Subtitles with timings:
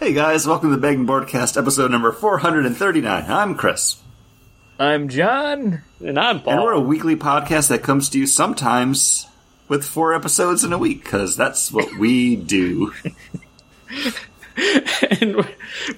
[0.00, 3.24] Hey guys, welcome to the Begging Boardcast, episode number 439.
[3.30, 4.00] I'm Chris.
[4.78, 5.82] I'm John.
[6.02, 6.54] And I'm Paul.
[6.54, 9.26] And we're a weekly podcast that comes to you sometimes
[9.68, 12.94] with four episodes in a week, because that's what we do.
[15.20, 15.46] and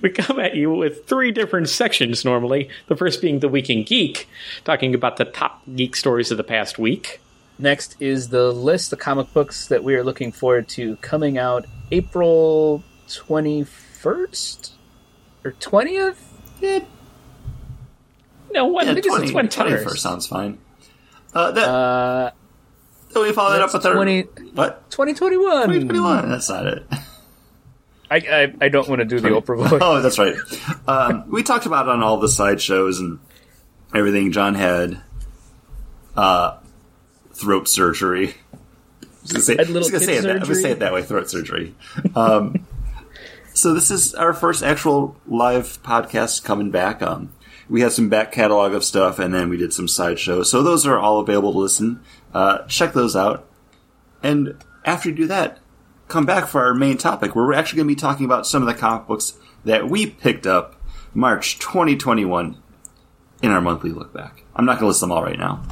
[0.01, 2.71] we come at you with three different sections normally.
[2.89, 4.29] The first being the Week in Geek,
[4.65, 7.21] talking about the top geek stories of the past week.
[7.57, 11.67] Next is the list of comic books that we are looking forward to coming out
[11.93, 12.83] April
[14.03, 14.71] 21st
[15.45, 16.17] or 20th?
[18.53, 20.59] No, when, Yeah, I think 20, it's when 21st sounds fine.
[21.35, 22.31] Uh, that, Uh,
[23.13, 24.23] then we follow that up with our 20
[24.55, 24.91] what?
[24.91, 25.69] 2021.
[25.69, 26.29] 2021.
[26.29, 26.87] That's not it.
[28.11, 29.81] I, I, I don't want to do the Oprah voice.
[29.83, 30.35] Oh, that's right.
[30.87, 33.19] Um, we talked about it on all the side shows and
[33.95, 34.33] everything.
[34.33, 35.01] John had
[36.15, 36.59] uh,
[37.33, 38.35] throat surgery.
[38.53, 40.63] I was gonna say, Had little I was gonna kid say it that, I was
[40.63, 41.03] say it that way.
[41.03, 41.75] Throat surgery.
[42.15, 42.67] Um,
[43.55, 47.03] so this is our first actual live podcast coming back.
[47.03, 47.33] Um,
[47.69, 50.51] we had some back catalog of stuff, and then we did some side shows.
[50.51, 52.01] So those are all available to listen.
[52.35, 53.49] Uh, check those out.
[54.23, 55.59] And after you do that,
[56.09, 58.63] come back for our main topic, where we're actually going to be talking about some
[58.63, 60.77] of the comic books that we picked up
[61.15, 62.61] March 2021
[63.43, 64.43] in our monthly look back.
[64.55, 65.63] I'm not going to list them all right now.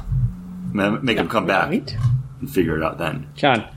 [0.73, 1.95] Make them come back Right?
[2.39, 3.29] and figure it out then.
[3.35, 3.67] John.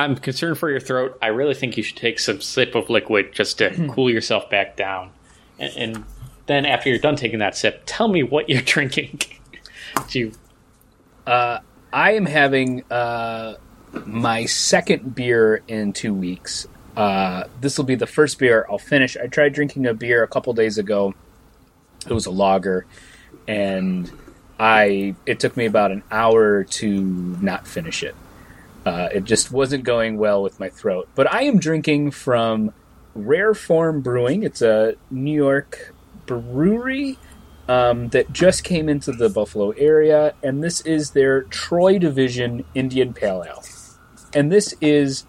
[0.00, 1.18] I'm concerned for your throat.
[1.20, 3.90] I really think you should take some sip of liquid just to Hmm.
[3.90, 5.10] cool yourself back down.
[5.58, 6.04] And, and
[6.46, 9.20] then after you're done taking that sip, tell me what you're drinking.
[10.08, 10.32] Do you
[11.92, 13.54] I am having uh,
[14.06, 16.66] my second beer in two weeks.
[16.96, 19.16] Uh, this will be the first beer I'll finish.
[19.16, 21.14] I tried drinking a beer a couple days ago.
[22.08, 22.86] It was a lager,
[23.46, 24.10] and
[24.58, 27.00] I it took me about an hour to
[27.40, 28.14] not finish it.
[28.90, 31.08] Uh, it just wasn't going well with my throat.
[31.14, 32.72] But I am drinking from
[33.14, 34.42] Rare Form Brewing.
[34.42, 35.94] It's a New York
[36.26, 37.16] brewery
[37.68, 43.14] um, that just came into the Buffalo area, and this is their Troy Division Indian
[43.14, 43.62] Pale Ale.
[44.34, 45.24] And this is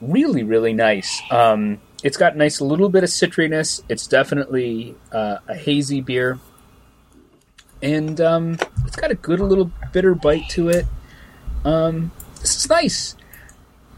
[0.00, 1.20] really, really nice.
[1.30, 3.82] Um, it's got a nice little bit of citriness.
[3.90, 6.38] It's definitely uh, a hazy beer,
[7.82, 10.86] and um, it's got a good little bitter bite to it.
[11.62, 13.16] Um, this is nice.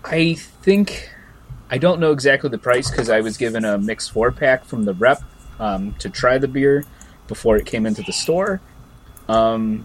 [0.04, 1.10] I think
[1.70, 4.84] I don't know exactly the price because I was given a mixed four pack from
[4.84, 5.22] the rep
[5.58, 6.84] um, to try the beer
[7.26, 8.60] before it came into the store.
[9.28, 9.84] Um,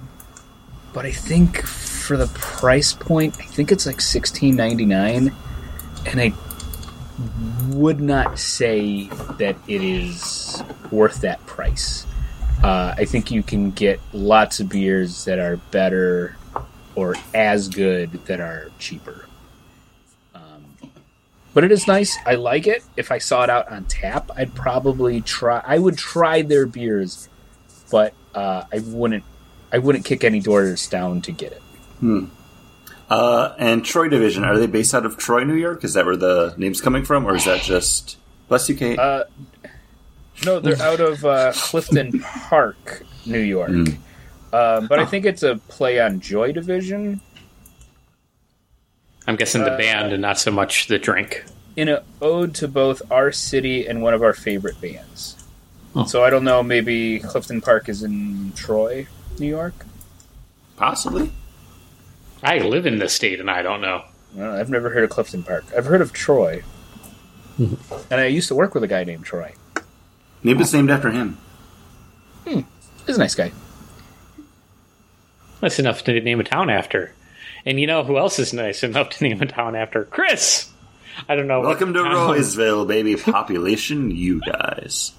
[0.94, 5.34] but I think for the price point, I think it's like sixteen ninety nine,
[6.06, 6.34] and I
[7.70, 12.06] would not say that it is worth that price.
[12.64, 16.38] Uh, I think you can get lots of beers that are better
[16.96, 19.26] or as good that are cheaper.
[20.36, 20.66] Um,
[21.54, 22.18] but it is nice.
[22.26, 22.84] I like it.
[22.98, 25.62] If I saw it out on tap, I'd probably try.
[25.66, 27.30] I would try their beers,
[27.92, 29.24] but uh, I wouldn't.
[29.72, 31.62] I wouldn't kick any doors down to get it.
[33.10, 35.84] Uh, and Troy Division, are they based out of Troy, New York?
[35.84, 37.26] Is that where the name's coming from?
[37.26, 38.18] Or is that just.
[38.48, 39.00] Bless you, Kate.
[39.00, 39.24] Uh,
[40.46, 43.72] no, they're out of uh, Clifton Park, New York.
[43.72, 43.98] Mm.
[44.54, 47.20] Um, but I think it's a play on Joy Division
[49.26, 51.44] I'm guessing Uh, the band and not so much the drink.
[51.76, 55.36] in an ode to both our city and one of our favorite bands.
[55.96, 56.06] Oh.
[56.06, 56.62] So I don't know.
[56.62, 59.08] Maybe Clifton Park is in Troy,
[59.40, 59.74] New York.
[60.76, 61.32] Possibly.
[62.44, 64.04] I live in this state and I don't know.
[64.36, 65.64] I don't know, I've never heard of Clifton Park.
[65.76, 66.64] I've heard of Troy,
[67.60, 67.78] and
[68.12, 69.54] I used to work with a guy named Troy.
[70.42, 71.38] Maybe it's named after him.
[72.46, 73.52] He's a nice guy.
[75.64, 77.14] That's enough to name a town after.
[77.66, 80.04] And you know who else is nice enough to name a town after?
[80.04, 80.70] Chris!
[81.30, 81.62] I don't know.
[81.62, 83.16] Welcome to Roysville, baby.
[83.16, 85.14] Population, you guys.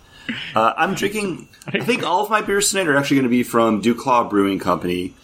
[0.54, 1.49] Uh, I'm drinking.
[1.66, 4.59] I think all of my beers tonight are actually going to be from Duclaw Brewing
[4.59, 5.15] Company.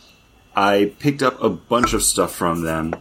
[0.57, 2.95] I picked up a bunch of stuff from them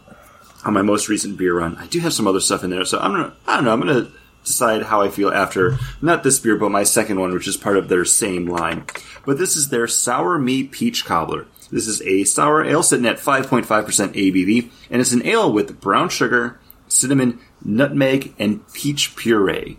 [0.62, 1.76] on my most recent beer run.
[1.76, 3.32] I do have some other stuff in there, so I'm gonna.
[3.46, 3.72] I don't know.
[3.72, 4.10] I'm gonna
[4.44, 7.78] decide how I feel after not this beer, but my second one, which is part
[7.78, 8.84] of their same line.
[9.24, 11.46] But this is their Sour Me Peach Cobbler.
[11.70, 16.08] This is a sour ale sitting at 5.5% ABV, and it's an ale with brown
[16.08, 16.58] sugar,
[16.88, 19.78] cinnamon, nutmeg, and peach puree.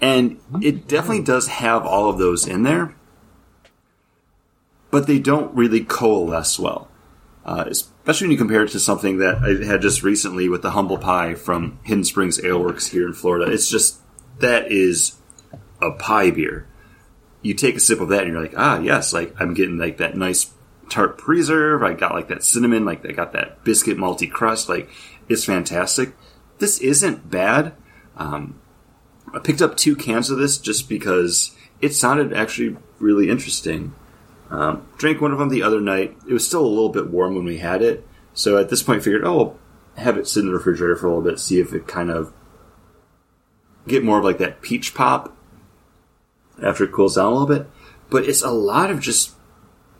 [0.00, 2.94] And it definitely does have all of those in there,
[4.90, 6.88] but they don't really coalesce well.
[7.44, 10.72] Uh, especially when you compare it to something that I had just recently with the
[10.72, 13.50] Humble Pie from Hidden Springs Ale Works here in Florida.
[13.50, 14.00] It's just,
[14.40, 15.16] that is
[15.80, 16.66] a pie beer.
[17.42, 19.98] You take a sip of that and you're like, ah, yes, like I'm getting like
[19.98, 20.50] that nice
[20.88, 21.82] tart preserve.
[21.82, 24.68] I got like that cinnamon, like I got that biscuit malty crust.
[24.68, 24.88] Like
[25.28, 26.14] it's fantastic.
[26.58, 27.74] This isn't bad.
[28.16, 28.60] Um,
[29.34, 33.94] I picked up two cans of this just because it sounded actually really interesting.
[34.50, 36.16] Um, drank one of them the other night.
[36.28, 39.02] It was still a little bit warm when we had it, so at this point,
[39.02, 39.58] figured, oh, I'll
[39.96, 42.32] have it sit in the refrigerator for a little bit, see if it kind of
[43.88, 45.36] get more of like that peach pop
[46.62, 47.66] after it cools down a little bit.
[48.10, 49.35] But it's a lot of just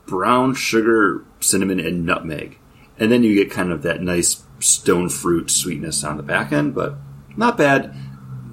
[0.06, 2.58] brown sugar, cinnamon, and nutmeg,
[2.98, 6.74] and then you get kind of that nice stone fruit sweetness on the back end.
[6.74, 6.94] But
[7.36, 7.94] not bad,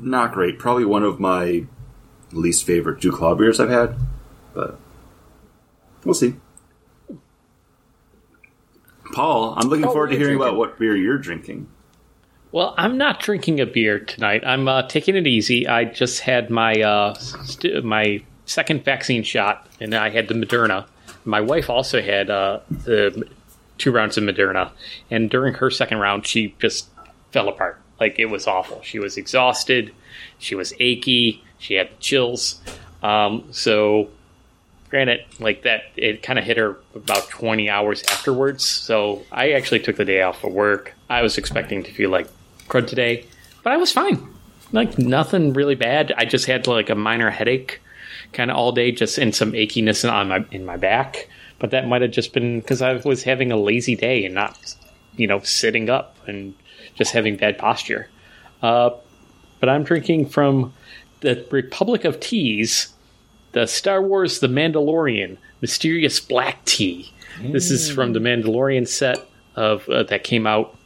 [0.01, 0.59] not great.
[0.59, 1.65] Probably one of my
[2.31, 3.95] least favorite Duclaw beers I've had,
[4.53, 4.79] but
[6.03, 6.35] we'll see.
[9.13, 11.67] Paul, I'm looking Oh, forward to what are you hearing about what beer you're drinking.
[12.51, 14.43] Well, I'm not drinking a beer tonight.
[14.45, 15.67] I'm uh, taking it easy.
[15.67, 20.85] I just had my uh, st- my second vaccine shot, and I had the Moderna.
[21.25, 23.27] My wife also had uh, the
[23.77, 24.71] two rounds of Moderna,
[25.09, 26.89] and during her second round, she just
[27.31, 27.79] fell apart.
[27.99, 28.81] Like it was awful.
[28.83, 29.93] She was exhausted.
[30.37, 31.43] She was achy.
[31.57, 32.61] She had chills.
[33.01, 34.09] Um, so,
[34.89, 38.65] granted, like that, it kind of hit her about 20 hours afterwards.
[38.65, 40.93] So I actually took the day off of work.
[41.09, 42.27] I was expecting to feel like
[42.67, 43.25] crud today,
[43.63, 44.27] but I was fine.
[44.71, 46.13] Like nothing really bad.
[46.17, 47.79] I just had like a minor headache,
[48.33, 51.29] kind of all day, just in some achiness on my in my back.
[51.59, 54.75] But that might have just been because I was having a lazy day and not,
[55.15, 56.53] you know, sitting up and
[56.95, 58.09] just having bad posture.
[58.61, 58.91] Uh,
[59.59, 60.73] but I'm drinking from
[61.21, 62.93] the Republic of Teas,
[63.53, 67.13] the Star Wars The Mandalorian Mysterious Black Tea.
[67.41, 69.19] This is from the Mandalorian set
[69.55, 70.77] of uh, that came out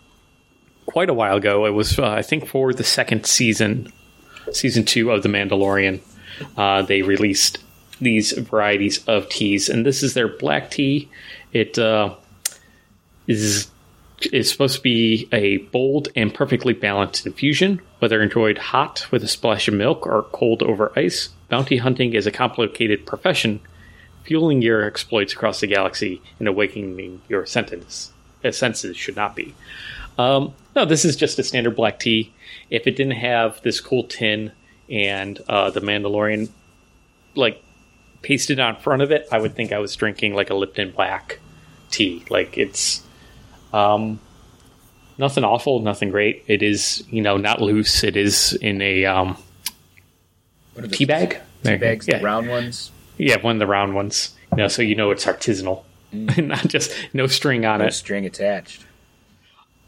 [0.85, 1.65] quite a while ago.
[1.65, 3.91] It was, uh, I think, for the second season,
[4.51, 6.01] season two of The Mandalorian.
[6.57, 7.59] Uh, they released
[7.99, 11.09] these varieties of teas, and this is their black tea.
[11.53, 12.15] It uh,
[13.27, 13.69] is
[14.31, 19.27] is supposed to be a bold and perfectly balanced infusion, whether enjoyed hot with a
[19.27, 21.29] splash of milk or cold over ice.
[21.49, 23.59] Bounty hunting is a complicated profession,
[24.23, 28.11] fueling your exploits across the galaxy and awakening your senses.
[28.43, 29.53] uh, senses should not be.
[30.17, 32.33] Um, no, this is just a standard black tea.
[32.69, 34.51] If it didn't have this cool tin
[34.89, 36.49] and uh, the Mandalorian
[37.35, 37.63] like
[38.21, 41.39] pasted on front of it, I would think I was drinking like a Lipton black
[41.91, 42.23] tea.
[42.29, 43.01] Like it's
[43.73, 44.19] um,
[45.17, 46.43] nothing awful, nothing great.
[46.47, 48.03] It is you know not loose.
[48.03, 49.37] It is in a um,
[50.73, 51.37] What are the tea bag.
[51.63, 52.19] tea bags, yeah.
[52.19, 52.91] the round ones?
[53.17, 54.35] Yeah, one of the round ones.
[54.51, 57.93] You know, so you know it's artisanal, not just no string on No it.
[57.93, 58.85] string attached.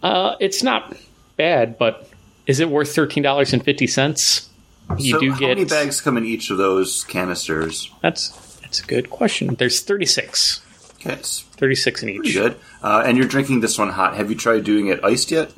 [0.04, 0.96] Uh, it's not
[1.38, 2.10] bad, but
[2.46, 4.49] is it worth thirteen dollars and fifty cents?
[4.98, 7.92] You so do how get many bags come in each of those canisters?
[8.02, 8.30] That's
[8.62, 9.56] that's a good question.
[9.56, 10.62] There's 36.
[10.96, 12.36] Okay, it's 36 in pretty each.
[12.36, 12.56] good.
[12.84, 14.16] Uh, and you're drinking this one hot.
[14.16, 15.54] Have you tried doing it iced yet?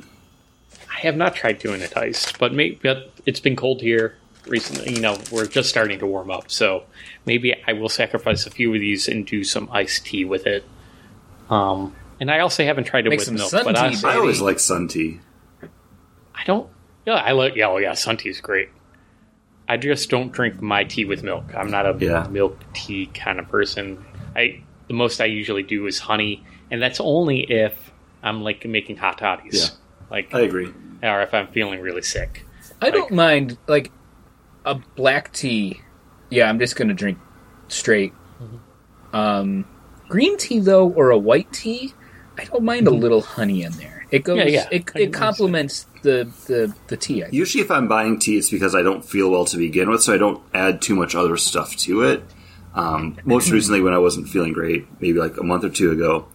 [0.89, 4.16] I have not tried doing it iced, but maybe but it's been cold here
[4.48, 4.94] recently.
[4.94, 6.83] You know, we're just starting to warm up, so
[7.25, 10.63] maybe I will sacrifice a few of these and do some iced tea with it.
[11.50, 14.10] Um, and I also haven't tried it Make with some milk, sun but tea, honestly,
[14.10, 15.19] I always like sun tea.
[16.36, 16.69] I don't.
[17.06, 17.56] Yeah, I like.
[17.56, 18.69] Yeah, oh yeah, sun tea is great.
[19.71, 21.45] I just don't drink my tea with milk.
[21.56, 22.27] I'm not a Yeah.
[22.29, 24.03] milk tea kind of person.
[24.35, 27.73] I the most I usually do is honey, and that's only if
[28.21, 29.53] I'm like making hot toddies.
[29.53, 29.69] Yeah.
[30.09, 30.68] Like, I agree.
[31.01, 32.45] or if I'm feeling really sick.
[32.81, 33.91] I don't mind like
[34.65, 35.79] a black tea.
[36.29, 37.18] Yeah, I'm just gonna drink
[37.69, 38.11] straight.
[39.13, 39.63] Um,
[40.09, 41.94] green tea though, or a white tea,
[42.37, 44.01] I don't mind a little honey in there.
[44.11, 44.37] It goes.
[44.37, 44.68] Yeah, yeah.
[44.71, 47.23] It, it complements the the the tea.
[47.31, 50.13] Usually, if I'm buying tea, it's because I don't feel well to begin with, so
[50.13, 52.23] I don't add too much other stuff to it.
[52.75, 56.27] Um, most recently, when I wasn't feeling great, maybe like a month or two ago,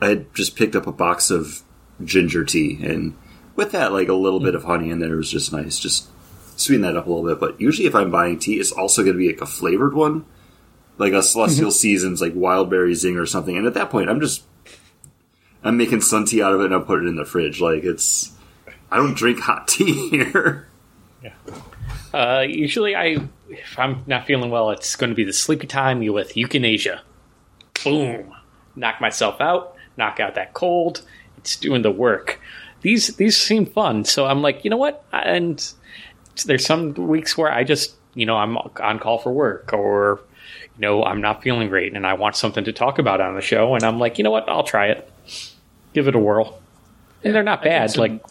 [0.00, 1.62] I had just picked up a box of
[2.04, 3.16] ginger tea, and
[3.56, 5.80] with that, like a little bit of honey in there was just nice.
[5.80, 6.08] Just
[6.56, 7.40] sweeten that up a little bit.
[7.40, 10.24] But usually, if I'm buying tea, it's also going to be like a flavored one,
[10.96, 13.56] like a Celestial Seasons, like Wild Berry Zing or something.
[13.56, 14.44] And at that point, I'm just
[15.66, 17.60] I'm making sun tea out of it, and I put it in the fridge.
[17.60, 18.32] Like it's
[18.90, 20.68] I don't drink hot tea here.
[22.14, 23.18] Uh, usually, I
[23.48, 27.02] if I'm not feeling well, it's going to be the sleepy time with euthanasia.
[27.84, 28.32] Boom,
[28.74, 31.02] knock myself out, knock out that cold.
[31.38, 32.40] It's doing the work.
[32.82, 35.04] These these seem fun, so I'm like, you know what?
[35.12, 35.62] And
[36.44, 40.20] there's some weeks where I just, you know, I'm on call for work, or
[40.76, 43.40] you know, I'm not feeling great, and I want something to talk about on the
[43.40, 44.48] show, and I'm like, you know what?
[44.48, 45.10] I'll try it,
[45.96, 46.60] give it a whirl,
[47.24, 47.90] and they're not I bad.
[47.90, 48.22] some- like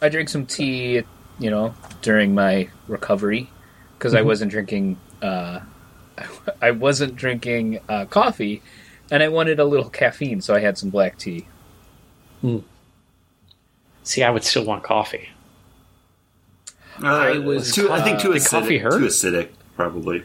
[0.00, 1.02] I drank some tea,
[1.38, 3.50] you know, during my recovery
[3.98, 4.18] because Mm-hmm.
[4.20, 4.96] I wasn't drinking.
[5.20, 5.60] Uh,
[6.62, 8.62] I wasn't drinking uh, coffee,
[9.10, 11.46] and I wanted a little caffeine, so I had some black tea.
[14.02, 15.28] see, I would still want coffee.
[17.02, 18.82] Uh, I was, too, I think too uh, did coffee acidic.
[18.82, 18.98] hurt?
[18.98, 20.24] Too acidic, probably.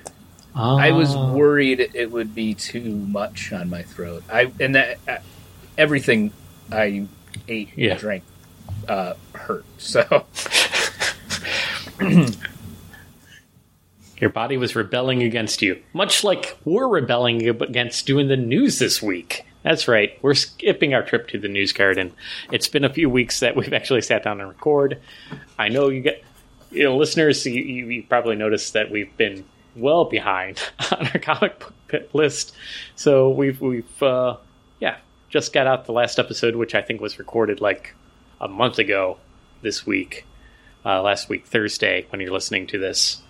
[0.56, 1.34] I was Oh.
[1.34, 4.24] worried it would be too much on my throat.
[4.32, 5.00] I and that
[5.78, 6.32] everything
[6.72, 7.08] I
[7.48, 7.92] ate Yeah.
[7.92, 8.24] and drank
[8.88, 9.66] uh, hurt.
[9.78, 10.26] So
[14.20, 19.02] Your body was rebelling against you, much like we're rebelling against doing the news this
[19.02, 19.46] week.
[19.64, 20.18] That's right.
[20.22, 22.14] We're skipping our trip to the news garden.
[22.52, 25.00] It's been a few weeks that we've actually sat down and record.
[25.58, 26.24] I know you get,
[26.72, 27.46] you know, listeners.
[27.46, 29.44] You, you, you probably noticed that we've been
[29.76, 30.62] well behind
[30.92, 32.54] on our comic book list.
[32.96, 34.38] So we've we've uh,
[34.80, 34.98] yeah
[35.34, 37.96] just got out the last episode, which I think was recorded like
[38.40, 39.18] a month ago
[39.64, 40.26] this week,
[40.86, 43.22] uh, last week Thursday when you're listening to this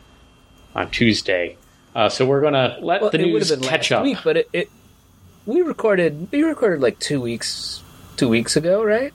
[0.76, 1.56] on Tuesday.
[1.96, 4.04] Uh, so we're gonna let well, the it would news have been catch last up.
[4.04, 4.70] week, but it, it
[5.46, 7.82] we recorded we recorded like two weeks
[8.18, 9.14] two weeks ago, right?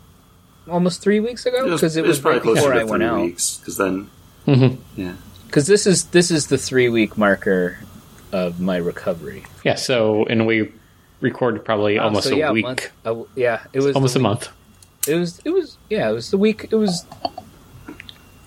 [0.66, 3.22] Almost three weeks ago because it, was, right before to I went out.
[3.26, 4.08] Because then,
[4.46, 4.78] Mhm.
[4.96, 5.14] yeah,
[5.46, 7.78] Because this is this is the three week marker
[8.32, 9.44] of my recovery.
[9.64, 9.74] Yeah.
[9.74, 10.72] So and we
[11.20, 14.18] recorded probably Wow, almost so, yeah, a week, month- uh, yeah, it was almost a
[14.18, 14.48] week- month.
[15.06, 17.04] It was it was yeah, it was the week it was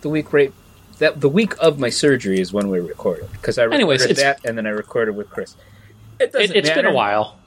[0.02, 0.54] the week right
[1.00, 4.20] that the week of my surgery is when we recorded because I recorded Anyways, it's-
[4.20, 5.56] that and then I recorded with Chris.
[6.20, 7.38] It doesn't It, it's been a while.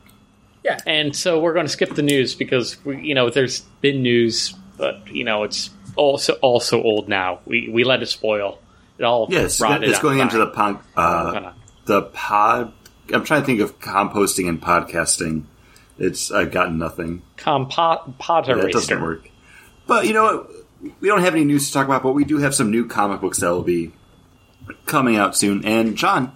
[0.65, 0.79] Yeah.
[0.87, 4.55] And so we're going to skip the news because we, you know, there's been news,
[4.79, 7.39] but you know, it's also also old now.
[7.47, 8.59] We we let it spoil.
[8.99, 10.79] It all yes, rotted it's on going into the vine.
[10.97, 11.55] uh, gonna-
[11.85, 12.73] the pod.
[13.13, 15.45] I'm trying to think of composting and podcasting.
[15.99, 17.23] It's I've gotten nothing.
[17.37, 19.29] Compot potter Yeah, it doesn't work.
[19.87, 20.51] But you know what?
[21.01, 23.21] We don't have any news to talk about, but we do have some new comic
[23.21, 23.93] books that will be
[24.87, 25.65] coming out soon.
[25.65, 26.35] And John,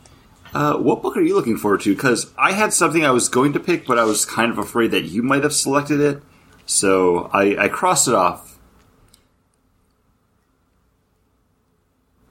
[0.54, 1.94] uh, what book are you looking forward to?
[1.94, 4.90] Because I had something I was going to pick, but I was kind of afraid
[4.92, 6.22] that you might have selected it,
[6.64, 8.47] so I, I crossed it off.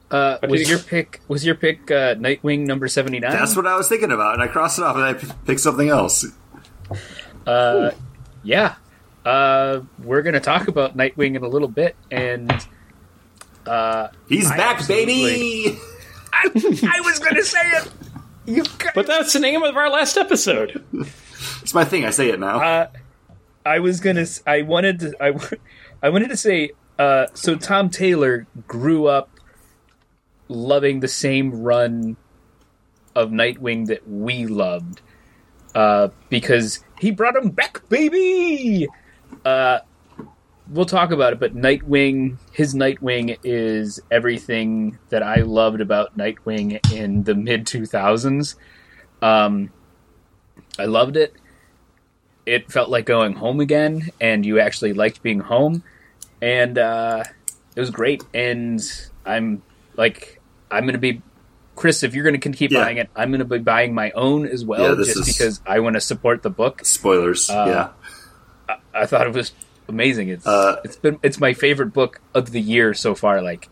[0.09, 3.31] Uh, was your pick was your pick uh, Nightwing number seventy nine?
[3.31, 5.59] That's what I was thinking about, and I crossed it off, and I p- picked
[5.59, 6.25] something else.
[7.45, 7.91] Uh,
[8.43, 8.75] yeah.
[9.25, 12.51] Uh, we're gonna talk about Nightwing in a little bit, and
[13.65, 15.77] uh, He's I back, baby!
[16.33, 17.91] I, I was gonna say it.
[18.45, 20.81] You got, But that's the name of our last episode.
[21.61, 22.05] It's my thing.
[22.05, 22.61] I say it now.
[22.61, 22.87] Uh,
[23.65, 24.25] I was gonna.
[24.45, 25.13] I wanted to.
[25.19, 25.57] I, w-
[26.03, 26.71] I wanted to say.
[26.97, 29.29] Uh, so Tom Taylor grew up
[30.47, 32.17] loving the same run
[33.15, 35.01] of Nightwing that we loved,
[35.75, 38.87] uh, because he brought him back, baby.
[39.43, 39.79] Uh,
[40.69, 46.93] we'll talk about it, but Nightwing, his Nightwing is everything that I loved about Nightwing
[46.93, 48.55] in the mid two thousands.
[49.21, 49.71] Um,
[50.77, 51.35] I loved it
[52.47, 55.83] it felt like going home again and you actually liked being home
[56.41, 57.21] and uh,
[57.75, 58.81] it was great and
[59.25, 59.61] i'm
[59.97, 60.37] like
[60.71, 61.21] i'm gonna be
[61.75, 62.83] chris if you're gonna keep Yeah.
[62.83, 65.93] buying it i'm gonna be buying my own as well Yeah, just because i want
[65.95, 67.50] to support the book Spoilers.
[67.50, 67.93] uh,
[68.69, 68.75] yeah.
[68.93, 69.51] i thought it was
[69.88, 73.69] amazing it's Uh, it's been it's my favorite book of the year so far like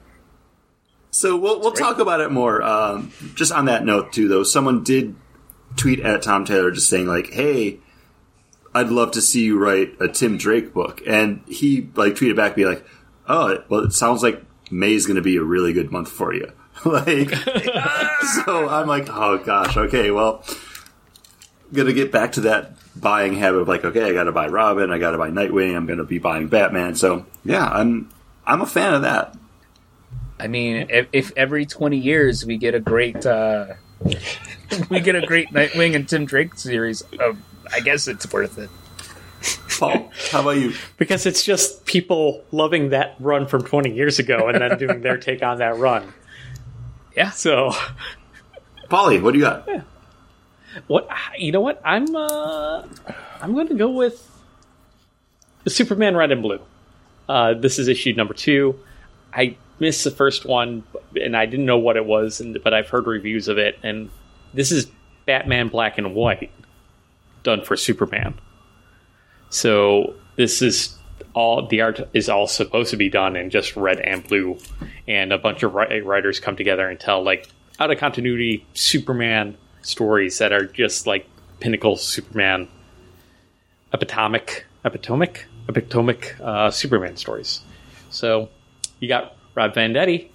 [1.12, 1.80] So we'll we'll great.
[1.82, 2.62] talk about it more.
[2.62, 5.16] Um, just on that note, too, though, someone did
[5.78, 7.80] tweet at Tom Taylor just saying like, "Hey,
[8.74, 12.54] I'd love to see you write a Tim Drake book," and he like tweeted back,
[12.56, 12.86] be like,
[13.30, 16.34] "Oh, well, it sounds like May is going to be a really good month for
[16.34, 16.52] you."
[16.86, 17.30] like,
[18.46, 20.44] so I'm like, "Oh gosh, okay, well."
[21.74, 25.00] Gonna get back to that buying habit of like, okay, I gotta buy Robin, I
[25.00, 26.96] gotta buy Nightwing, I'm gonna be buying Batman.
[26.96, 28.10] So yeah, I'm
[28.46, 29.36] I'm a fan of that.
[30.40, 33.74] i mean if, if every 20 years we get a great uh
[34.90, 37.38] we get a great nightwing and tim drake series of
[37.74, 38.70] i guess it's worth it
[39.80, 40.74] Paul, how about you?
[40.98, 45.18] Because it's just people loving that run from 20 years ago and then doing their
[45.18, 46.14] take on that run.
[47.16, 47.72] Yeah So,
[48.90, 49.68] Polly, what do you got?
[50.88, 51.82] what you know what?
[51.84, 52.84] I'm uh
[53.42, 54.30] I'm going to go with
[55.64, 56.60] the Superman Red and Blue.
[57.28, 58.78] Uh, this is issue number 2.
[59.34, 60.84] I missed the first one
[61.16, 64.10] and I didn't know what it was and but I've heard reviews of it and
[64.54, 64.88] this is
[65.26, 66.52] Batman Black and White
[67.44, 68.36] done for Superman.
[69.50, 70.98] So this is
[71.36, 74.58] all the art is all supposed to be done in just red and blue,
[75.08, 77.48] and a bunch of writers come together and tell like
[77.80, 81.28] out of continuity Superman stories that are just like
[81.60, 82.70] pinnacle Superman,
[83.94, 87.62] epitomic, epitomic, epitomic uh, Superman stories.
[88.10, 88.50] So
[89.00, 90.30] you got Rob Venditti.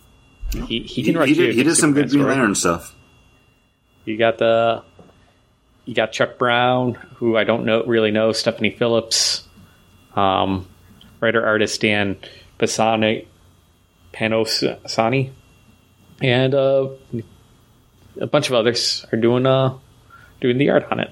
[0.52, 2.26] He, he He, write he did, he did some good Green.
[2.26, 2.94] Lantern stuff.
[4.04, 4.82] You got the
[5.86, 9.48] you got Chuck Brown, who I don't know really know, Stephanie Phillips,
[10.14, 10.68] um,
[11.20, 12.16] writer artist Dan
[12.58, 13.26] Pisani
[14.12, 15.30] Panosani.
[16.20, 16.88] and uh,
[18.20, 19.76] a bunch of others are doing uh,
[20.40, 21.10] doing the art on it.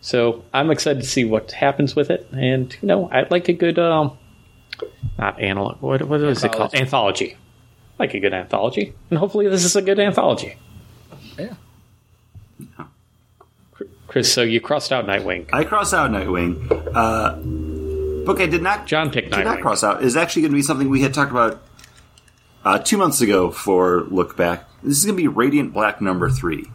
[0.00, 3.52] So I'm excited to see what happens with it, and you know, I'd like a
[3.52, 4.16] good um,
[5.18, 5.80] not analog.
[5.80, 6.74] What what is it called?
[6.74, 7.34] Anthology.
[7.34, 10.56] I like a good anthology, and hopefully this is a good anthology.
[11.38, 11.54] Yeah.
[14.06, 15.48] Chris, so you crossed out Nightwing.
[15.52, 16.90] I crossed out Nightwing.
[16.92, 17.36] Uh,
[18.24, 18.86] book I did not.
[18.86, 21.30] John picked did not cross out is actually going to be something we had talked
[21.30, 21.62] about
[22.64, 24.68] uh, two months ago for look back.
[24.82, 26.66] This is going to be Radiant Black number three,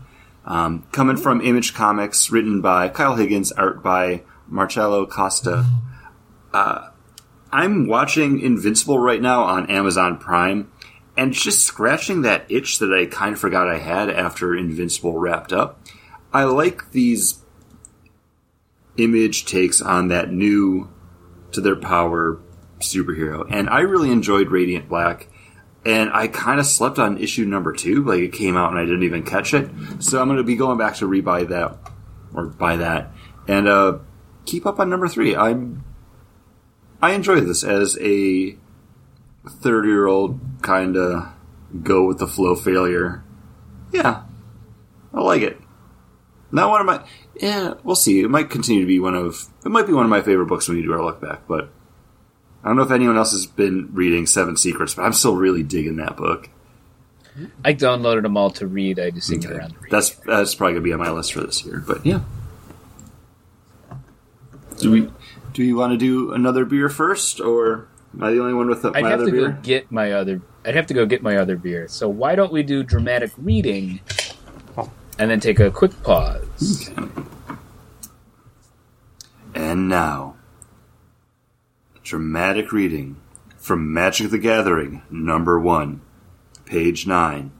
[0.45, 5.65] um, coming from Image Comics, written by Kyle Higgins, art by Marcelo Costa.
[6.53, 6.89] Uh,
[7.51, 10.71] I'm watching Invincible right now on Amazon Prime,
[11.17, 15.53] and just scratching that itch that I kind of forgot I had after Invincible wrapped
[15.53, 15.79] up.
[16.33, 17.41] I like these
[18.97, 20.89] image takes on that new
[21.55, 22.39] to their power
[22.79, 23.45] superhero.
[23.49, 25.27] And I really enjoyed Radiant Black.
[25.85, 28.03] And I kind of slept on issue number two.
[28.03, 29.69] Like it came out and I didn't even catch it.
[29.99, 31.77] So I'm going to be going back to rebuy that
[32.33, 33.11] or buy that
[33.47, 33.99] and uh,
[34.45, 35.35] keep up on number three.
[35.35, 35.83] I'm
[37.01, 38.57] I enjoy this as a
[39.47, 41.27] 30 year old kind of
[41.83, 43.23] go with the flow failure.
[43.91, 44.23] Yeah,
[45.13, 45.59] I like it.
[46.51, 47.03] Not one of my.
[47.41, 48.21] Yeah, we'll see.
[48.21, 49.45] It might continue to be one of.
[49.65, 51.69] It might be one of my favorite books when we do our look back, but
[52.63, 55.61] I don't know if anyone else has been reading Seven Secrets, but I'm still really
[55.63, 56.49] digging that book.
[57.65, 58.97] I downloaded them all to read.
[58.99, 59.59] I just didn't get Okay.
[59.59, 59.75] around.
[59.91, 61.83] That's that's probably gonna be on my list for this year.
[61.85, 62.21] But yeah,
[64.77, 65.09] do we
[65.53, 68.81] do you want to do another beer first, or am I the only one with
[68.81, 69.49] the, I'd my have other to beer?
[69.49, 70.41] go get my other.
[70.65, 71.87] I'd have to go get my other beer.
[71.89, 73.99] So why don't we do dramatic reading,
[75.17, 76.91] and then take a quick pause?
[79.53, 80.35] And now,
[82.03, 83.17] dramatic reading
[83.57, 86.01] from Magic the Gathering, number one,
[86.65, 87.51] page nine,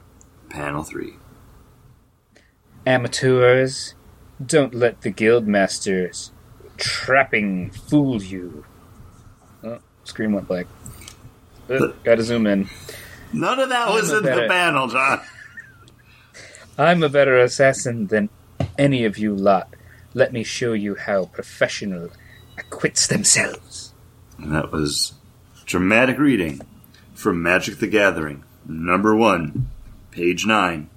[0.50, 1.16] panel three.
[2.86, 3.96] Amateurs,
[4.46, 6.32] don't let the guildmasters
[6.78, 8.66] trapping fool you.
[9.64, 10.68] Oh, screen went black.
[11.70, 12.70] Uh, gotta zoom in.
[13.34, 15.22] None of that was I'm a in the panel, John.
[16.78, 18.30] I'm a better assassin than
[18.78, 19.74] any of you lot.
[20.14, 22.10] Let me show you how professional
[22.58, 23.94] acquits themselves.
[24.38, 25.14] And that was
[25.66, 26.62] dramatic reading
[27.14, 29.70] from Magic the Gathering, number one,
[30.12, 30.90] page nine,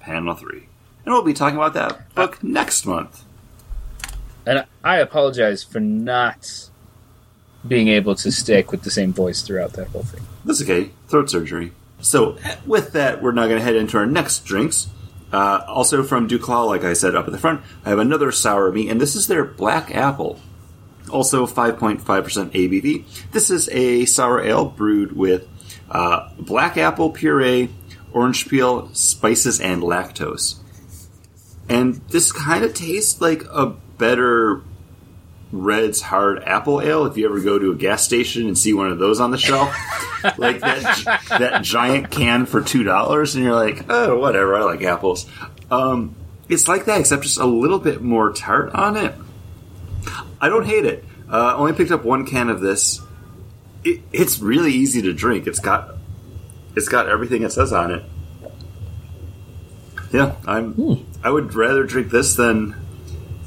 [0.00, 0.66] panel three.
[1.04, 3.24] And we'll be talking about that book next month.
[4.44, 6.70] And I apologize for not
[7.66, 10.22] being able to stick with the same voice throughout that whole thing.
[10.44, 10.90] That's okay.
[11.08, 11.72] Throat surgery.
[12.00, 14.88] So, with that, we're now going to head into our next drinks.
[15.32, 18.72] Uh, also from Duclaw, like I said up at the front, I have another sour
[18.72, 20.40] meat, and this is their Black Apple.
[21.10, 23.30] Also 5.5% ABV.
[23.32, 25.48] This is a sour ale brewed with
[25.90, 27.68] uh, black apple puree,
[28.12, 30.60] orange peel, spices, and lactose.
[31.68, 33.66] And this kind of tastes like a
[33.98, 34.62] better
[35.52, 37.06] Redd's Hard Apple Ale.
[37.06, 39.38] If you ever go to a gas station and see one of those on the
[39.38, 39.74] shelf,
[40.38, 44.54] like that that giant can for two dollars, and you're like, oh, whatever.
[44.54, 45.26] I like apples.
[45.70, 46.14] Um,
[46.48, 49.14] it's like that, except just a little bit more tart on it.
[50.40, 51.04] I don't hate it.
[51.28, 53.00] Uh, only picked up one can of this.
[53.84, 55.46] It, it's really easy to drink.
[55.46, 55.96] It's got
[56.76, 58.04] it's got everything it says on it.
[60.12, 61.06] Yeah, I'm.
[61.22, 62.74] I would rather drink this than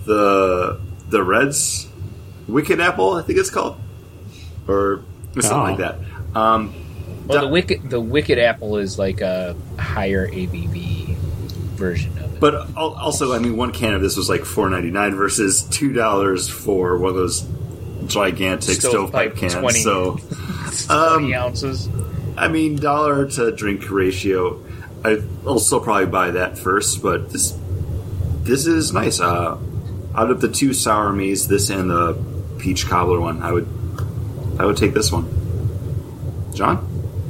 [0.06, 1.88] the the Redds
[2.48, 3.14] Wicked Apple.
[3.14, 3.78] I think it's called,
[4.68, 5.02] or
[5.34, 5.64] something Oh.
[5.64, 6.00] like that.
[6.36, 6.74] Um,
[7.26, 11.16] Well, Da- the wicked the wicked apple is like a higher ABV
[11.78, 12.40] version of it.
[12.42, 15.94] But also, I mean, one can of this was like four ninety nine versus two
[15.94, 17.46] dollars for one of those
[18.08, 19.54] gigantic stovepipe, Stovepipe cans.
[19.56, 19.80] 20.
[19.80, 20.18] So,
[20.88, 21.88] Twenty ounces.
[22.38, 24.60] I mean, dollar to drink ratio.
[25.06, 27.54] I- I'll still probably buy that first, but this
[28.44, 29.22] this is nice.
[29.22, 29.56] Uh,
[30.16, 32.18] out of the two sour me's, this and the
[32.60, 33.68] peach cobbler one, I would
[34.60, 35.28] I would take this one.
[36.54, 36.88] John,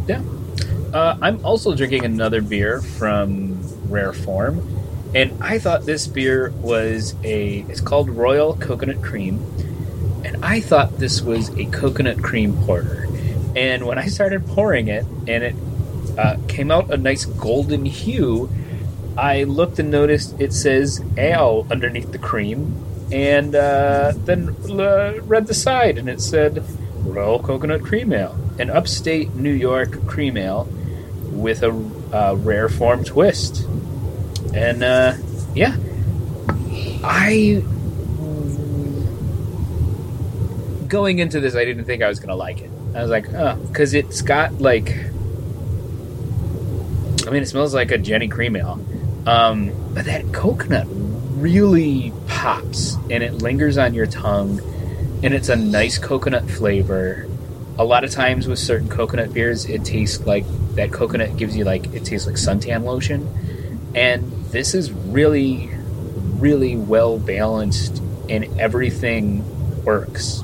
[0.08, 0.22] Yeah.
[0.94, 3.58] Uh, I'm also drinking another beer from
[3.90, 4.62] Rare Form,
[5.16, 7.66] and I thought this beer was a.
[7.70, 9.40] It's called Royal Coconut Cream,
[10.24, 13.08] and I thought this was a coconut cream porter.
[13.56, 15.56] And when I started pouring it, and it
[16.18, 18.50] uh, came out a nice golden hue,
[19.18, 25.48] I looked and noticed it says ale underneath the cream, and uh, then uh, read
[25.48, 26.64] the side, and it said
[27.00, 30.68] Royal Coconut Cream Ale, an upstate New York cream ale
[31.32, 31.70] with a
[32.12, 33.68] uh, rare form twist.
[34.54, 35.16] And uh,
[35.54, 35.76] yeah,
[37.04, 37.64] I
[40.88, 42.72] going into this, I didn't think I was gonna like it.
[42.96, 44.96] I was like, oh, because it's got like
[47.26, 48.80] I mean, it smells like a Genny cream ale.
[49.26, 54.60] Um, but that coconut really pops and it lingers on your tongue,
[55.24, 57.28] and it's a nice coconut flavor.
[57.78, 61.64] A lot of times with certain coconut beers, it tastes like that coconut gives you
[61.64, 63.28] like it tastes like suntan lotion,
[63.96, 65.70] and this is really,
[66.36, 69.44] really well balanced, and everything
[69.84, 70.44] works.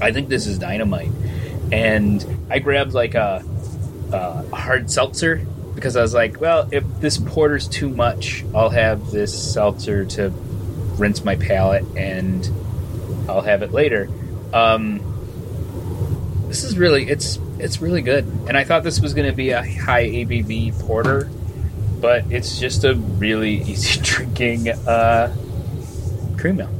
[0.00, 1.12] I think this is dynamite,
[1.70, 3.44] and I grabbed like a,
[4.12, 5.46] a hard seltzer
[5.78, 10.30] because I was like, well, if this porter's too much, I'll have this seltzer to
[10.98, 12.48] rinse my palate, and
[13.28, 14.08] I'll have it later.
[14.52, 15.00] Um,
[16.48, 19.50] this is really it's it's really good, and I thought this was going to be
[19.50, 21.30] a high ABV porter,
[22.00, 25.34] but it's just a really easy drinking uh,
[26.38, 26.74] cream ale.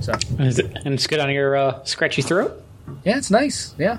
[0.00, 2.62] So Is it, and it's good on your uh, scratchy throat.
[3.04, 3.74] yeah, it's nice.
[3.78, 3.98] Yeah,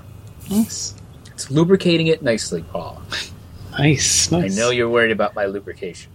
[0.50, 0.94] Nice,
[1.34, 3.02] it's lubricating it nicely, Paul.
[3.78, 6.12] Nice, I know you're worried about my lubrication.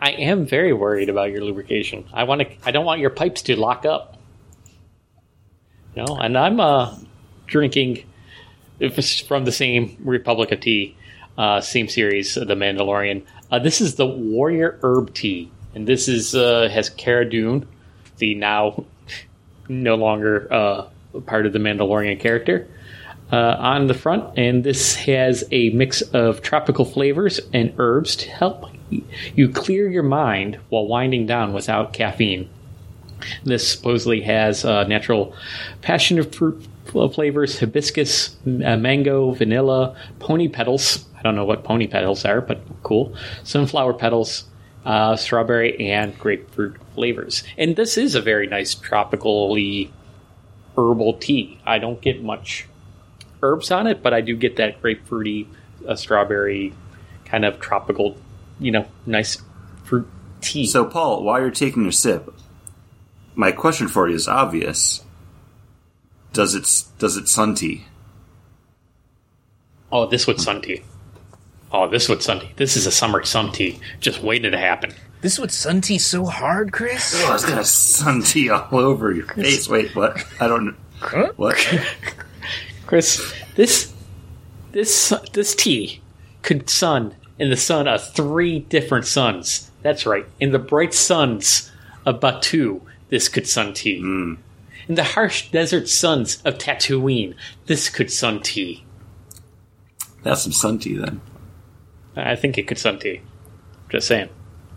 [0.00, 2.06] I am very worried about your lubrication.
[2.12, 2.48] I want to.
[2.64, 4.16] I don't want your pipes to lock up.
[5.94, 6.96] You know, and I'm uh,
[7.46, 8.04] drinking.
[8.78, 10.96] If it's from the same Republic of Tea,
[11.36, 13.24] uh, same series, The Mandalorian.
[13.50, 17.68] Uh, this is the Warrior Herb Tea, and this is uh, has Cara Dune,
[18.16, 18.84] the now
[19.68, 22.68] no longer uh, part of the Mandalorian character,
[23.32, 28.28] uh, on the front, and this has a mix of tropical flavors and herbs to
[28.28, 28.66] help
[29.34, 32.48] you clear your mind while winding down without caffeine.
[33.44, 35.34] This supposedly has uh, natural
[35.82, 36.66] passion fruit
[37.12, 41.04] flavors, hibiscus, uh, mango, vanilla, pony petals.
[41.16, 43.14] I don't know what pony petals are, but cool.
[43.44, 44.44] Sunflower petals,
[44.84, 47.44] uh, strawberry, and grapefruit flavors.
[47.58, 49.92] And this is a very nice tropically
[50.76, 51.60] herbal tea.
[51.64, 52.66] I don't get much
[53.42, 55.46] herbs on it, but I do get that grapefruity,
[55.86, 56.72] uh, strawberry
[57.24, 58.16] kind of tropical,
[58.58, 59.40] you know, nice
[59.84, 60.06] fruit
[60.40, 60.66] tea.
[60.66, 62.32] So, Paul, while you're taking your sip,
[63.34, 65.04] my question for you is obvious.
[66.32, 67.84] Does it does it sun tea?
[69.92, 70.82] oh, this would sun tea.
[71.72, 72.50] Oh, this would sun tea.
[72.56, 73.78] This is a summer sun tea.
[74.00, 74.92] Just waiting to happen.
[75.20, 77.14] This would sun tea so hard, Chris.
[77.16, 79.68] Oh, it's got a sun tea all over your face.
[79.68, 80.24] Wait, what?
[80.40, 81.32] I don't know.
[81.36, 81.56] What?
[82.90, 83.92] Chris, this
[84.72, 86.00] this this tea
[86.42, 89.70] could sun in the sun of three different suns.
[89.82, 90.26] That's right.
[90.40, 91.70] In the bright suns
[92.04, 93.98] of Batuu, this could sun tea.
[93.98, 94.38] In
[94.88, 98.84] the harsh desert suns of Tatooine, this could sun tea.
[100.24, 101.20] That's some sun tea then.
[102.16, 103.20] I think it could sun tea.
[103.88, 104.30] Just saying.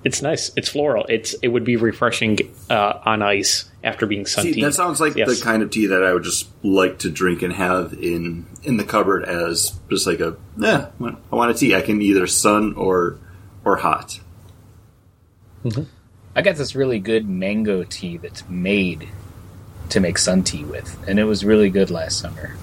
[0.04, 0.52] It's nice.
[0.56, 1.08] It's floral.
[1.10, 2.38] It's it would be refreshing
[2.70, 4.62] uh, on ice after being sun tea.
[4.62, 5.38] that sounds like Yes.
[5.40, 8.78] the kind of tea that I would just like to drink and have in in
[8.78, 10.88] the cupboard as just like a yeah.
[11.02, 11.76] I want a tea.
[11.76, 13.18] I can either sun or
[13.66, 14.20] or hot.
[15.66, 15.84] Mm-hmm.
[16.36, 19.08] I got this really good mango tea that's made
[19.90, 22.56] to make sun tea with, and it was really good last summer.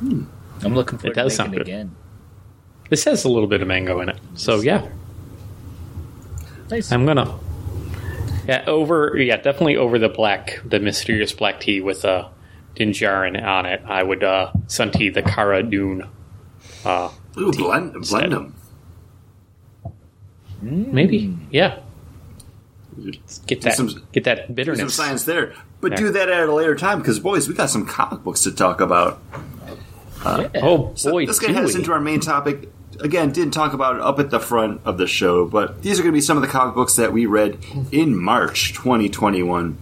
[0.00, 0.24] Hmm.
[0.62, 1.70] I'm looking forward It does to sound making it good.
[1.72, 1.96] again.
[2.90, 4.18] This has a little bit of mango in it.
[4.34, 4.86] So yeah,
[6.70, 6.92] Nice.
[6.92, 7.38] I'm gonna.
[8.48, 9.14] Yeah, over.
[9.16, 12.30] Yeah, definitely over the black, the mysterious black tea with a
[12.74, 13.82] Din Djarin on it.
[13.86, 16.08] I would uh, sun tea the Cara Dune.
[16.84, 18.54] Uh, Ooh, blend blend them.
[20.62, 21.36] maybe.
[21.50, 21.80] Yeah.
[23.46, 23.74] Get that.
[23.76, 25.96] some- get that There's some science there, but Yeah.
[25.98, 28.80] do that at a later time because boys, we got some comic books to talk
[28.80, 29.20] about.
[30.24, 30.48] Yeah.
[30.62, 31.82] Oh So boy, this going to head us do we.
[31.82, 32.68] into our main topic.
[33.00, 36.02] Again, didn't talk about it up at the front of the show, but these are
[36.02, 37.58] going to be some of the comic books that we read
[37.92, 39.78] in March 2021.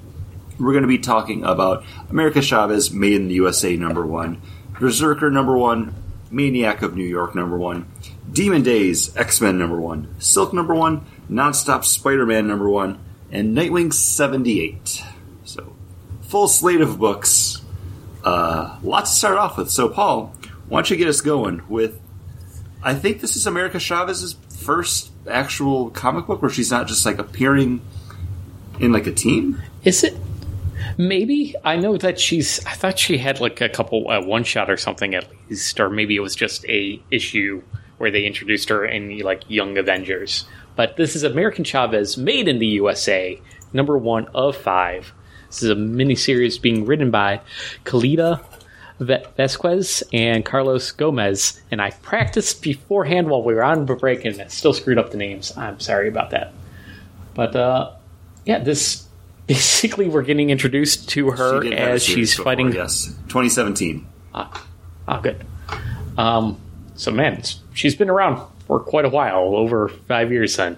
[0.58, 4.42] We're going to be talking about America Chavez, Made in the USA, number one,
[4.78, 5.94] Berserker, number one,
[6.30, 7.86] Maniac of New York, number one,
[8.30, 12.98] Demon Days, X Men, number one, Silk, number one, Nonstop Spider Man, number one,
[13.30, 15.02] and Nightwing 78.
[15.44, 15.74] So,
[16.22, 17.62] full slate of books.
[18.22, 19.70] Uh, lots to start off with.
[19.70, 20.34] So, Paul,
[20.68, 22.00] why don't you get us going with?
[22.86, 27.18] I think this is America Chavez's first actual comic book where she's not just like
[27.18, 27.80] appearing
[28.78, 29.60] in like a team.
[29.82, 30.16] Is it?
[30.96, 32.64] Maybe I know that she's.
[32.64, 35.90] I thought she had like a couple uh, one shot or something at least, or
[35.90, 37.60] maybe it was just a issue
[37.98, 40.44] where they introduced her in like Young Avengers.
[40.76, 43.40] But this is American Chavez, made in the USA,
[43.72, 45.12] number one of five.
[45.48, 47.40] This is a miniseries being written by
[47.84, 48.44] Kalita
[49.00, 54.46] Vesquez and Carlos Gomez, and I practiced beforehand while we were on break and I
[54.46, 55.56] still screwed up the names.
[55.56, 56.52] I'm sorry about that.
[57.34, 57.92] But uh,
[58.44, 59.06] yeah, this
[59.46, 62.72] basically we're getting introduced to her She did have a as she's before, fighting.
[62.72, 64.06] Yes, 2017.
[65.08, 65.44] Oh, good.
[66.18, 66.60] Um,
[66.94, 67.42] so man,
[67.74, 70.76] she's been around for quite a while, over five years then.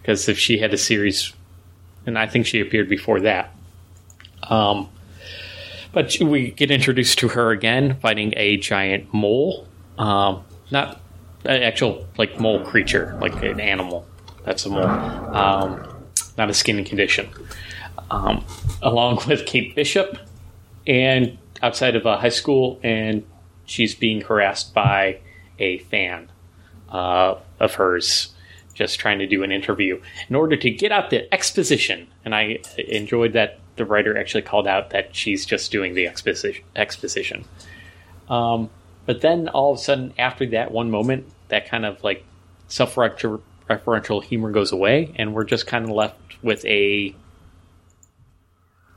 [0.00, 1.32] Because if she had a series,
[2.04, 3.52] and I think she appeared before that.
[4.44, 4.88] Um,
[5.96, 9.66] but we get introduced to her again, fighting a giant mole.
[9.96, 11.00] Um, not
[11.46, 14.06] an actual like mole creature, like an animal.
[14.44, 16.04] That's a mole, um,
[16.36, 17.30] not a skin condition.
[18.10, 18.44] Um,
[18.82, 20.18] along with Kate Bishop,
[20.86, 23.24] and outside of a high school, and
[23.64, 25.20] she's being harassed by
[25.58, 26.30] a fan
[26.90, 28.34] uh, of hers,
[28.74, 32.06] just trying to do an interview in order to get out the exposition.
[32.22, 36.64] And I enjoyed that the writer actually called out that she's just doing the exposition.
[36.74, 37.44] exposition.
[38.28, 38.70] Um,
[39.04, 42.24] but then all of a sudden, after that one moment, that kind of like
[42.68, 47.14] self-referential humor goes away, and we're just kind of left with a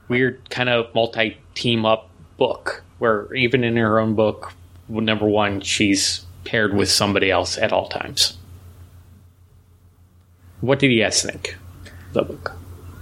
[0.08, 4.54] weird kind of multi-team up book where even in her own book,
[4.88, 8.38] number one, she's paired with somebody else at all times.
[10.62, 11.56] What did you guys think?
[12.14, 12.52] The book.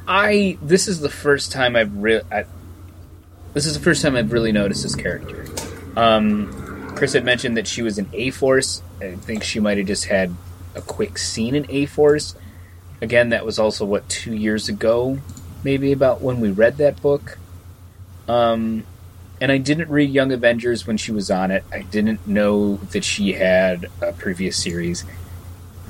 [0.07, 2.23] I this is the first time I've really
[3.53, 5.45] this is the first time I've really noticed this character.
[5.95, 8.81] Um, Chris had mentioned that she was in A Force.
[9.01, 10.33] I think she might have just had
[10.75, 12.35] a quick scene in A Force.
[13.01, 15.19] Again, that was also what two years ago,
[15.63, 17.37] maybe about when we read that book.
[18.27, 18.83] Um,
[19.39, 21.63] and I didn't read Young Avengers when she was on it.
[21.71, 25.05] I didn't know that she had a previous series.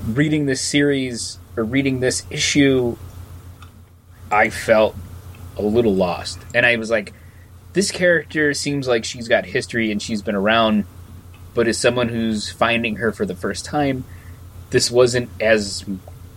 [0.06, 2.97] Reading this series or reading this issue,
[4.32, 4.96] I felt
[5.58, 6.40] a little lost.
[6.54, 7.13] And I was like,
[7.74, 10.86] this character seems like she's got history and she's been around,
[11.54, 14.04] but as someone who's finding her for the first time,
[14.70, 15.86] this wasn't as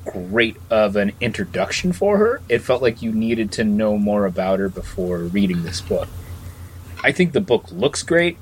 [0.04, 2.42] great of an introduction for her.
[2.48, 6.08] It felt like you needed to know more about her before reading this book.
[7.02, 8.36] I think the book looks great.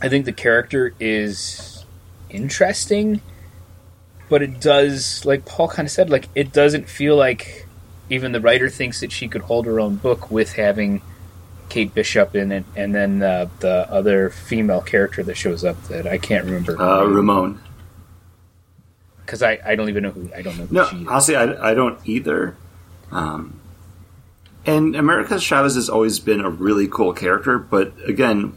[0.00, 1.84] I think the character is
[2.30, 3.20] interesting,
[4.28, 7.61] but it does, like Paul kind of said, like it doesn't feel like
[8.12, 11.00] even the writer thinks that she could hold her own book with having
[11.70, 16.06] Kate Bishop in it, and then uh, the other female character that shows up that
[16.06, 16.78] I can't remember.
[16.80, 17.58] Uh, Ramon.
[19.24, 20.66] Because I, I don't even know who I don't know.
[20.66, 21.08] Who No, she is.
[21.08, 22.54] honestly, I, I don't either.
[23.10, 23.58] Um,
[24.66, 28.56] and America Chavez has always been a really cool character, but again,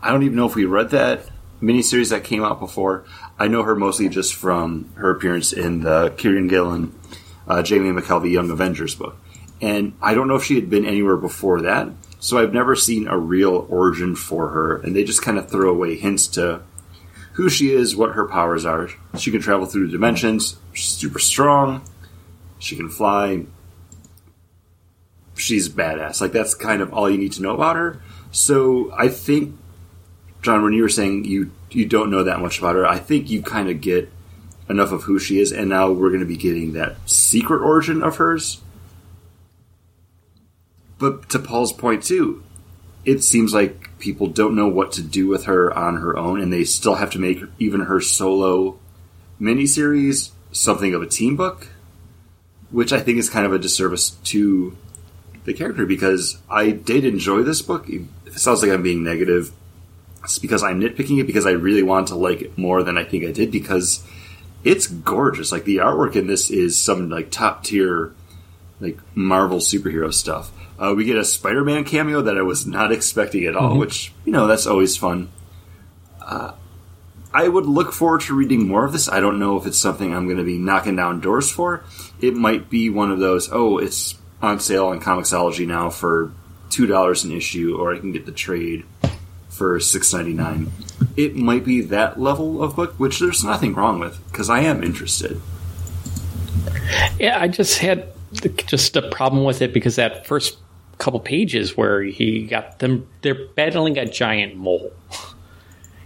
[0.00, 1.28] I don't even know if we read that
[1.60, 3.04] miniseries that came out before.
[3.36, 6.94] I know her mostly just from her appearance in the Kieron Gillen,
[7.50, 9.16] uh, Jamie McKelvie Young Avengers book.
[9.60, 11.88] And I don't know if she had been anywhere before that,
[12.20, 15.68] so I've never seen a real origin for her, and they just kind of throw
[15.68, 16.62] away hints to
[17.32, 18.88] who she is, what her powers are.
[19.18, 21.82] She can travel through dimensions, she's super strong,
[22.58, 23.46] she can fly,
[25.34, 26.20] she's badass.
[26.20, 28.00] Like that's kind of all you need to know about her.
[28.30, 29.58] So I think,
[30.40, 33.28] John, when you were saying you you don't know that much about her, I think
[33.28, 34.10] you kind of get
[34.70, 38.02] enough of who she is, and now we're going to be getting that secret origin
[38.02, 38.60] of hers.
[40.98, 42.42] But to Paul's point too,
[43.04, 46.52] it seems like people don't know what to do with her on her own, and
[46.52, 48.78] they still have to make even her solo
[49.40, 51.68] miniseries something of a team book,
[52.70, 54.76] which I think is kind of a disservice to
[55.44, 57.88] the character because I did enjoy this book.
[57.88, 58.04] It
[58.36, 59.52] sounds like I'm being negative.
[60.22, 63.04] It's because I'm nitpicking it because I really want to like it more than I
[63.04, 64.06] think I did because
[64.64, 65.52] it's gorgeous.
[65.52, 68.12] Like the artwork in this is some like top tier
[68.80, 70.50] like Marvel superhero stuff.
[70.78, 74.32] Uh, we get a Spider-Man cameo that I was not expecting at all, which you
[74.32, 75.28] know that's always fun.
[76.20, 76.52] Uh,
[77.32, 79.08] I would look forward to reading more of this.
[79.08, 81.84] I don't know if it's something I'm going to be knocking down doors for.
[82.20, 83.50] It might be one of those.
[83.52, 86.32] Oh, it's on sale on Comixology now for
[86.70, 88.84] two dollars an issue, or I can get the trade
[89.50, 90.72] for six ninety nine.
[91.16, 94.82] It might be that level of book, which there's nothing wrong with because I am
[94.82, 95.40] interested.
[97.18, 100.58] Yeah, I just had the- just a problem with it because that first
[100.98, 104.92] couple pages where he got them, they're battling a giant mole.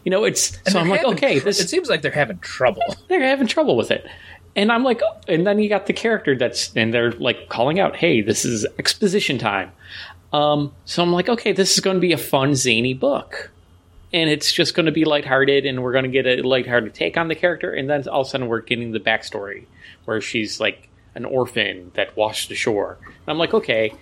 [0.04, 2.38] You know, it's And so I'm like, okay, tr- this it seems like they're having
[2.38, 2.82] trouble.
[3.08, 4.06] they're having trouble with it.
[4.56, 7.80] And I'm like, oh, and then you got the character that's, and they're like calling
[7.80, 9.72] out, hey, this is exposition time.
[10.34, 13.50] Um, so I'm like, okay, this is going to be a fun, zany book.
[14.12, 17.16] And it's just going to be lighthearted, and we're going to get a lighthearted take
[17.16, 17.72] on the character.
[17.72, 19.66] And then all of a sudden, we're getting the backstory
[20.04, 22.98] where she's like an orphan that washed ashore.
[23.02, 23.92] And I'm like, okay,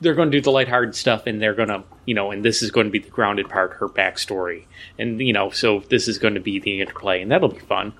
[0.00, 2.62] they're going to do the lighthearted stuff, and they're going to, you know, and this
[2.62, 4.64] is going to be the grounded part, her backstory.
[4.98, 7.92] And, you know, so this is going to be the interplay, and that'll be fun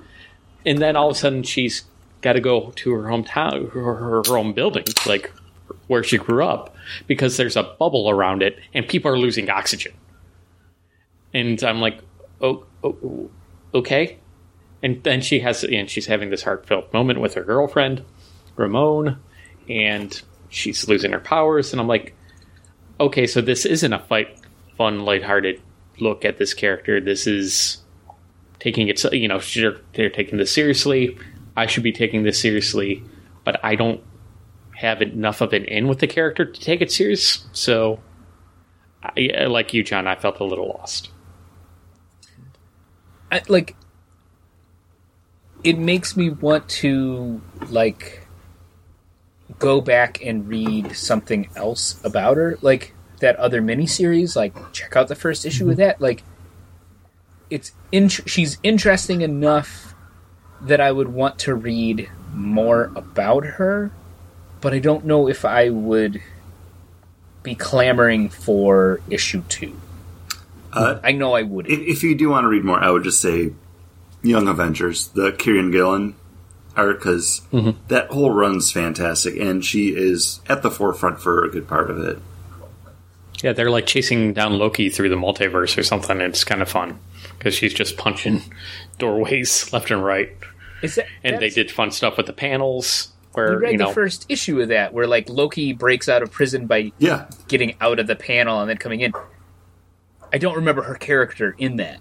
[0.69, 1.85] and then all of a sudden she's
[2.21, 5.33] got to go to her hometown, her, her, her own building, like
[5.89, 6.75] where she grew up,
[7.07, 9.93] because there's a bubble around it and people are losing oxygen.
[11.35, 12.01] And I'm like,
[12.41, 13.31] oh, oh
[13.75, 14.19] okay.
[14.83, 18.05] and then she has and she's having this heartfelt moment with her girlfriend
[18.57, 19.19] ramon
[19.69, 22.15] and she's losing her powers and i'm like
[23.01, 24.39] okay so this isn't a fight
[24.77, 25.61] fun lighthearted
[26.01, 27.79] look at this character this is
[28.61, 31.17] taking it you know they're, they're taking this seriously
[31.57, 33.03] i should be taking this seriously
[33.45, 34.03] but i don't
[34.79, 38.01] have enough of an in with the character to take it serious so
[39.03, 41.11] I, like you john i felt a little lost
[43.31, 43.77] I, like
[45.65, 48.27] it makes me want to like
[49.59, 54.37] go back and read something else about her, like that other miniseries.
[54.37, 55.73] Like check out the first issue mm-hmm.
[55.73, 56.01] of that.
[56.01, 56.23] Like
[57.51, 59.95] it's in, she's interesting enough
[60.61, 63.91] that I would want to read more about her,
[64.61, 66.21] but I don't know if I would
[67.43, 69.79] be clamoring for issue two.
[70.73, 71.71] Uh, I know I would.
[71.71, 73.53] If, if you do want to read more, I would just say
[74.23, 76.15] Young Avengers, the Kieron Gillen
[76.77, 77.71] arc, because mm-hmm.
[77.89, 81.99] that whole run's fantastic, and she is at the forefront for a good part of
[81.99, 82.19] it.
[83.43, 86.21] Yeah, they're like chasing down Loki through the multiverse or something.
[86.21, 86.99] It's kind of fun
[87.39, 88.43] because she's just punching
[88.99, 90.37] doorways left and right.
[90.83, 93.13] That, and they did fun stuff with the panels.
[93.39, 96.23] Where, you read you know, the first issue of that, where like Loki breaks out
[96.23, 97.29] of prison by yeah.
[97.49, 99.13] getting out of the panel and then coming in.
[100.33, 102.01] I don't remember her character in that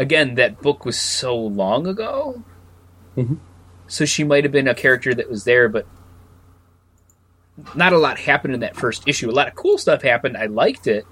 [0.00, 2.42] again, that book was so long ago.
[3.16, 3.34] Mm-hmm.
[3.86, 5.86] So she might have been a character that was there, but
[7.74, 9.30] not a lot happened in that first issue.
[9.30, 10.36] A lot of cool stuff happened.
[10.36, 11.04] I liked it,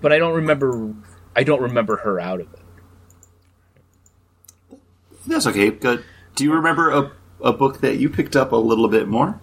[0.00, 0.94] but I don't remember.
[1.34, 4.78] I don't remember her out of it.
[5.26, 5.70] That's okay.
[5.70, 6.04] Good.
[6.36, 9.40] Do you remember a a book that you picked up a little bit more?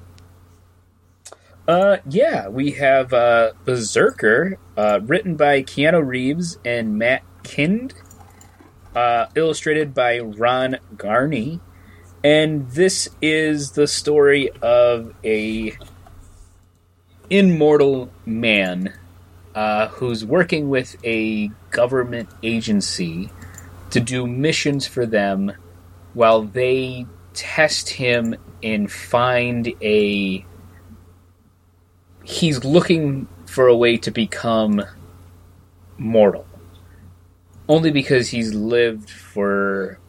[1.67, 7.93] Uh, yeah, we have uh, Berserker, uh, written by Keanu Reeves and Matt Kindt,
[8.95, 11.59] uh, illustrated by Ron Garney.
[12.23, 15.77] And this is the story of a
[17.29, 18.93] immortal man
[19.53, 23.29] uh, who's working with a government agency
[23.91, 25.51] to do missions for them
[26.13, 27.05] while they
[27.39, 30.45] test him and find a.
[32.23, 34.83] He's looking for a way to become
[35.97, 36.45] mortal
[37.69, 39.99] only because he's lived for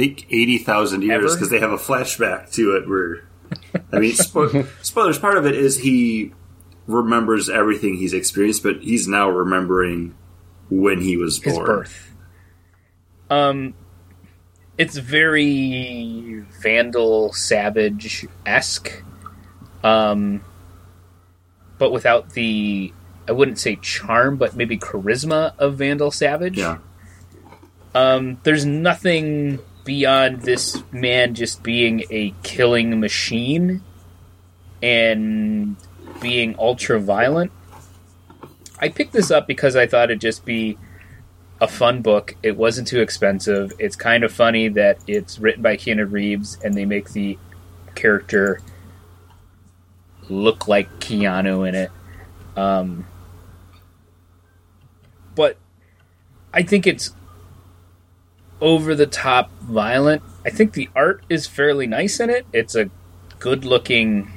[0.00, 3.28] eighty thousand years because they have a flashback to it where
[3.92, 5.18] I mean spo- spoilers.
[5.18, 6.32] Part of it is he
[6.86, 10.14] remembers everything he's experienced, but he's now remembering
[10.70, 11.54] when he was born.
[11.56, 12.10] His birth.
[13.30, 13.74] Um,
[14.76, 19.02] it's very Vandal Savage esque,
[19.82, 20.42] um,
[21.78, 22.92] but without the
[23.26, 26.58] I wouldn't say charm, but maybe charisma of Vandal Savage.
[26.58, 26.78] Yeah.
[27.94, 33.82] Um, there's nothing beyond this man just being a killing machine
[34.82, 35.76] and
[36.20, 37.52] being ultra violent.
[38.78, 40.76] I picked this up because I thought it'd just be
[41.64, 42.36] a fun book.
[42.42, 43.72] It wasn't too expensive.
[43.78, 47.38] It's kind of funny that it's written by Keanu Reeves and they make the
[47.94, 48.60] character
[50.28, 51.90] look like Keanu in it.
[52.54, 53.06] Um,
[55.34, 55.56] but
[56.52, 57.14] I think it's
[58.60, 60.22] over the top violent.
[60.44, 62.46] I think the art is fairly nice in it.
[62.52, 62.90] It's a
[63.38, 64.30] good looking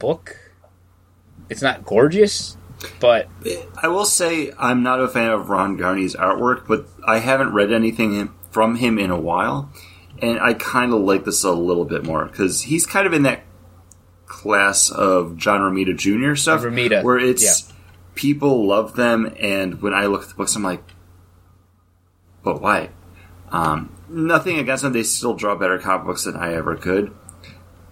[0.00, 0.36] book.
[1.48, 2.56] It's not gorgeous,
[2.98, 3.28] but
[3.82, 7.72] I will say I'm not a fan of Ron Garney's artwork, but I haven't read
[7.72, 9.72] anything from him in a while,
[10.20, 13.22] and I kind of like this a little bit more because he's kind of in
[13.24, 13.42] that
[14.26, 16.34] class of John Romita Jr.
[16.34, 17.74] stuff, Romita, where it's yeah.
[18.14, 20.82] people love them, and when I look at the books, I'm like,
[22.42, 22.90] but why?
[23.50, 27.14] Um, nothing against them; they still draw better comic books than I ever could.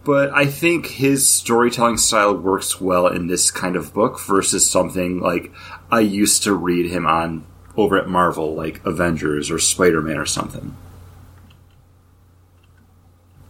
[0.08, 5.20] But I think his storytelling style works well in this kind of book versus something
[5.20, 5.52] like
[5.92, 7.44] I used to read him on
[7.76, 10.74] over at Marvel, like Avengers or Spider Man or something.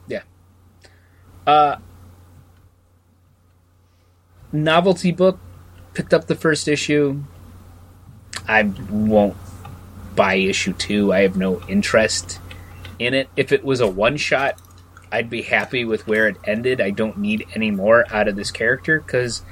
[0.08, 0.22] Yeah.
[1.46, 1.76] Uh,
[4.50, 5.38] novelty book.
[5.94, 7.22] Picked up the first issue.
[8.48, 9.36] I won't
[10.16, 11.12] buy issue two.
[11.12, 12.40] I have no interest
[12.98, 13.28] in it.
[13.36, 14.60] If it was a one shot,
[15.10, 16.80] I'd be happy with where it ended.
[16.80, 19.42] I don't need any more out of this character because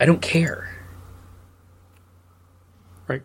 [0.00, 0.68] I don't care.
[3.06, 3.22] Right.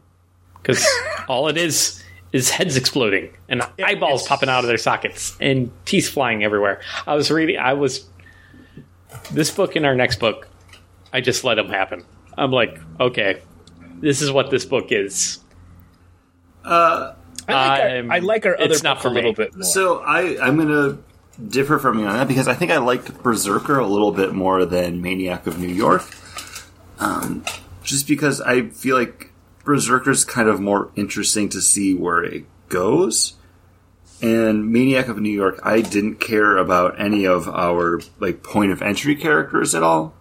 [0.62, 0.86] Because
[1.28, 2.04] all it is
[2.34, 4.28] is heads exploding and eyeballs it's...
[4.28, 6.82] popping out of their sockets and teeth flying everywhere.
[7.06, 8.06] I was reading, I was.
[9.32, 10.48] This book and our next book,
[11.14, 12.04] I just let them happen.
[12.38, 13.42] I'm like, okay,
[14.00, 15.40] this is what this book is.
[16.64, 17.14] Uh,
[17.48, 19.54] I like, I'm- our, I like our other it's not book for a little bit
[19.56, 19.64] more.
[19.64, 21.04] So I, I'm going to
[21.48, 24.66] differ from you on that because I think I liked Berserker a little bit more
[24.66, 26.04] than Maniac of New York.
[27.00, 27.46] Um,
[27.84, 29.32] just because I feel like
[29.64, 33.34] Berserker's kind of more interesting to see where it goes.
[34.22, 38.82] And Maniac of New York, I didn't care about any of our like point of
[38.82, 40.16] entry characters at all.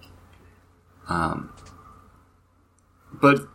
[1.09, 1.51] Um,
[3.13, 3.47] but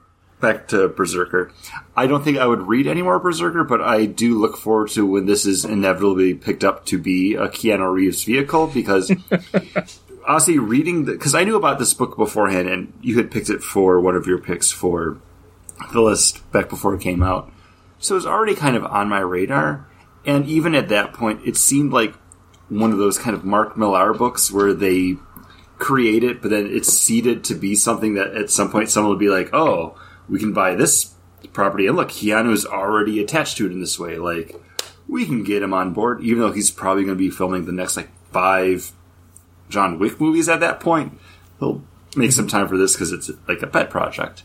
[0.41, 1.51] back to Berserker.
[1.95, 5.05] I don't think I would read any more Berserker, but I do look forward to
[5.05, 9.11] when this is inevitably picked up to be a Keanu Reeves vehicle because
[10.27, 13.99] honestly, reading because I knew about this book beforehand, and you had picked it for
[13.99, 15.17] one of your picks for
[15.93, 17.51] the list back before it came out,
[17.99, 19.87] so it was already kind of on my radar.
[20.25, 22.13] And even at that point, it seemed like
[22.69, 25.17] one of those kind of Mark Millar books where they
[25.79, 29.17] create it, but then it's seeded to be something that at some point someone will
[29.17, 29.95] be like, "Oh,
[30.31, 31.13] we can buy this
[31.53, 34.17] property, and look, Keanu is already attached to it in this way.
[34.17, 34.55] Like,
[35.07, 37.71] we can get him on board, even though he's probably going to be filming the
[37.73, 38.93] next like five
[39.69, 41.19] John Wick movies at that point.
[41.59, 41.83] He'll
[42.15, 44.43] make some time for this because it's like a pet project.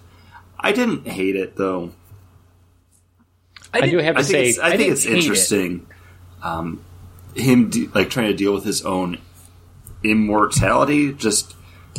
[0.58, 1.92] I didn't hate it though.
[3.72, 5.18] I, do have to I think say, I I think it's hate it.
[5.18, 5.86] interesting.
[6.42, 6.84] Um,
[7.34, 9.18] him de- like trying to deal with his own
[10.02, 11.54] immortality, just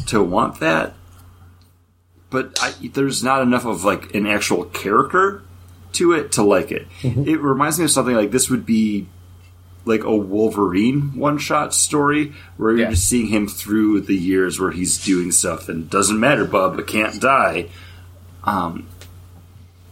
[0.08, 0.94] to want that.
[2.30, 5.44] But I, there's not enough of like an actual character
[5.94, 6.88] to it to like it.
[7.02, 9.08] It reminds me of something like this would be
[9.86, 12.90] like a Wolverine one shot story where you're Yeah.
[12.90, 16.88] just seeing him through the years where he's doing stuff and doesn't matter, bub, it
[16.88, 17.70] can't die.
[18.44, 18.88] Um,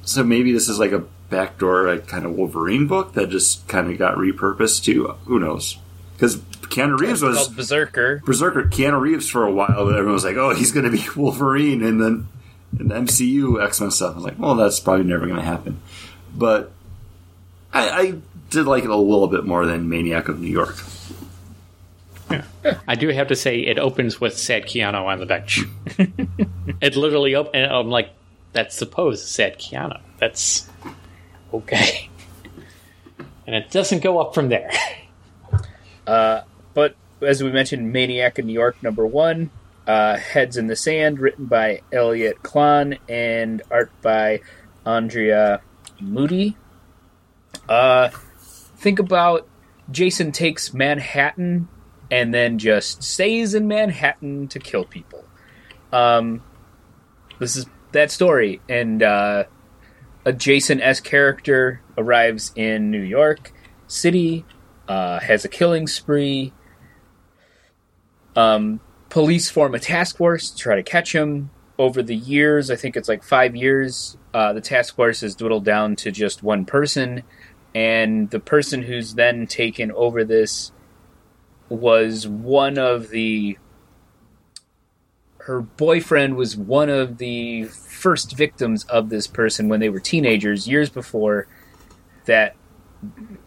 [0.03, 3.89] so maybe this is like a backdoor like kind of Wolverine book that just kind
[3.89, 5.77] of got repurposed to who knows
[6.15, 6.39] because
[6.75, 8.21] Keanu Reeves was called Berserker.
[8.25, 8.63] Berserker.
[8.63, 11.83] Keanu Reeves for a while, but everyone was like, "Oh, he's going to be Wolverine,"
[11.83, 12.27] and then
[12.77, 15.45] in the MCU X Men stuff, I was like, "Well, that's probably never going to
[15.45, 15.79] happen."
[16.35, 16.71] But
[17.71, 18.13] I, I
[18.49, 20.75] did like it a little bit more than Maniac of New York.
[22.87, 25.61] I do have to say, it opens with sad Keanu on the bench.
[26.81, 28.09] it literally op- and I'm like,
[28.51, 30.01] that's supposed sad Keanu.
[30.19, 30.69] That's
[31.53, 32.09] okay.
[33.47, 34.71] And it doesn't go up from there.
[36.07, 36.41] Uh,
[36.75, 39.49] But as we mentioned, Maniac in New York, number one,
[39.87, 44.41] uh, Heads in the Sand, written by Elliott Kalan and art by
[44.85, 45.61] Andrea
[45.99, 46.55] Mutti.
[47.67, 48.09] Uh,
[48.77, 49.47] think about
[49.89, 51.67] Jason takes Manhattan
[52.11, 55.23] and then just stays in Manhattan to kill people.
[55.91, 56.43] Um,
[57.39, 59.45] this is that story, and uh,
[60.25, 63.53] a Jason S character arrives in New York
[63.87, 64.45] City,
[64.87, 66.51] uh, has a killing spree.
[68.35, 68.79] Um,
[69.09, 71.49] police form a task force to try to catch him.
[71.77, 75.65] Over the years, I think it's like five years, uh, the task force is dwindled
[75.65, 77.23] down to just one person,
[77.73, 80.71] and the person who's then taken over this
[81.67, 83.57] was one of the.
[85.39, 90.67] Her boyfriend was one of the first victims of this person when they were teenagers,
[90.67, 91.47] years before
[92.23, 92.55] that.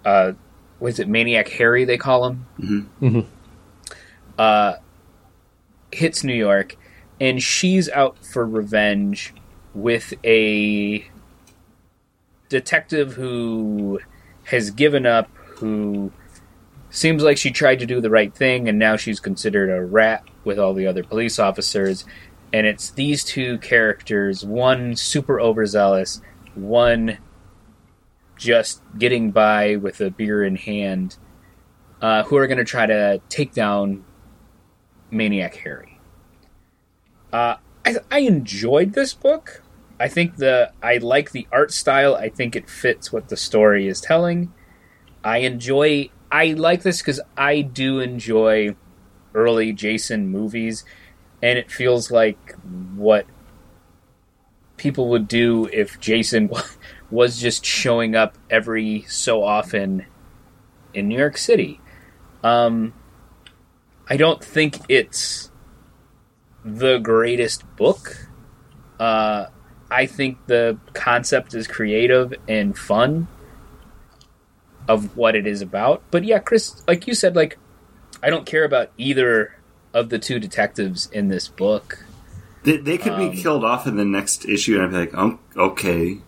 [0.05, 0.33] Uh,
[0.81, 1.87] was it Maniac Harry?
[1.87, 2.47] They call him
[4.39, 4.75] uh,
[5.93, 6.77] hits New York,
[7.21, 9.35] and she's out for revenge
[9.75, 11.07] with a
[12.49, 14.01] detective who
[14.45, 16.13] has given up, who
[16.91, 20.25] seems like she tried to do the right thing, and now she's considered a rat
[20.45, 22.05] with all the other police officers.
[22.53, 26.23] And it's these two characters one super overzealous,
[26.55, 27.19] one
[28.37, 31.19] just getting by with a beer in hand,
[32.01, 34.05] uh, who are going to try to take down
[35.11, 35.99] Maniac Harry.
[37.33, 39.63] Uh, I, I enjoyed this book.
[40.01, 42.15] I think the I like the art style.
[42.15, 44.53] I think it fits what the story is telling.
[45.25, 46.11] I enjoy.
[46.31, 48.77] I like this because I do enjoy
[49.35, 50.85] early Jason movies,
[51.43, 52.55] and it feels like
[52.95, 53.27] what
[54.77, 56.51] people would do if Jason
[57.11, 60.07] was just showing up every so often
[60.95, 61.81] in New York City.
[62.45, 62.95] Um,
[64.09, 65.51] I don't think it's
[66.65, 68.29] the greatest book.
[68.99, 69.47] Uh,
[69.91, 73.29] I think the concept is creative and fun
[74.89, 76.03] of what it is about.
[76.11, 77.59] But yeah, Chris, like you said, like
[78.23, 79.55] I don't care about either
[79.95, 82.05] of the two detectives in this book.
[82.65, 85.15] They, they could Um, be killed off in the next issue, and I'd be like,
[85.15, 86.19] oh, okay,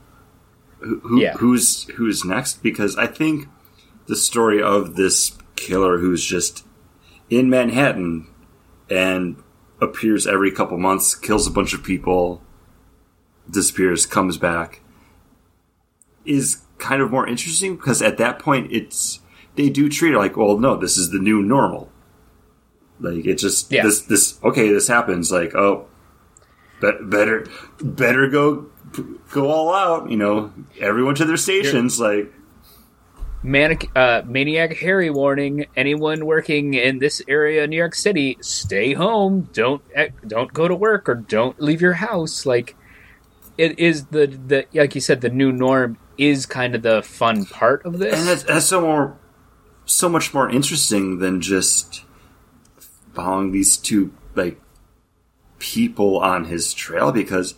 [0.78, 1.34] who, who, Yeah.
[1.34, 2.62] who's who's next?
[2.62, 3.48] Because I think
[4.06, 6.64] the story of this killer who's just
[7.30, 8.26] in Manhattan
[8.90, 9.36] and
[9.80, 12.42] appears every couple months, kills a bunch of people,
[13.48, 14.80] disappears, comes back,
[16.24, 19.20] is kind of more interesting because at that point it's
[19.56, 21.90] they do treat it like, well, no, this is the new normal.
[22.98, 23.84] Like it just Yeah.
[23.84, 25.32] this this okay, this happens.
[25.32, 25.86] Like oh,
[26.82, 27.46] be- better
[27.82, 28.66] better go
[29.32, 30.10] go all out.
[30.10, 31.98] You know, everyone to their stations.
[31.98, 32.30] Like
[33.42, 39.48] Manic, uh, maniac Harry warning: anyone working in this area New York City, stay home.
[39.52, 42.44] Don't eh, don't go to work or don't leave your house.
[42.44, 42.76] Like
[43.56, 47.46] it is the the like you said, the new norm is kind of the fun
[47.46, 49.18] part of this, and that's, that's so more
[49.86, 52.04] so much more interesting than just
[53.14, 54.60] following these two like
[55.58, 57.54] people on his trail because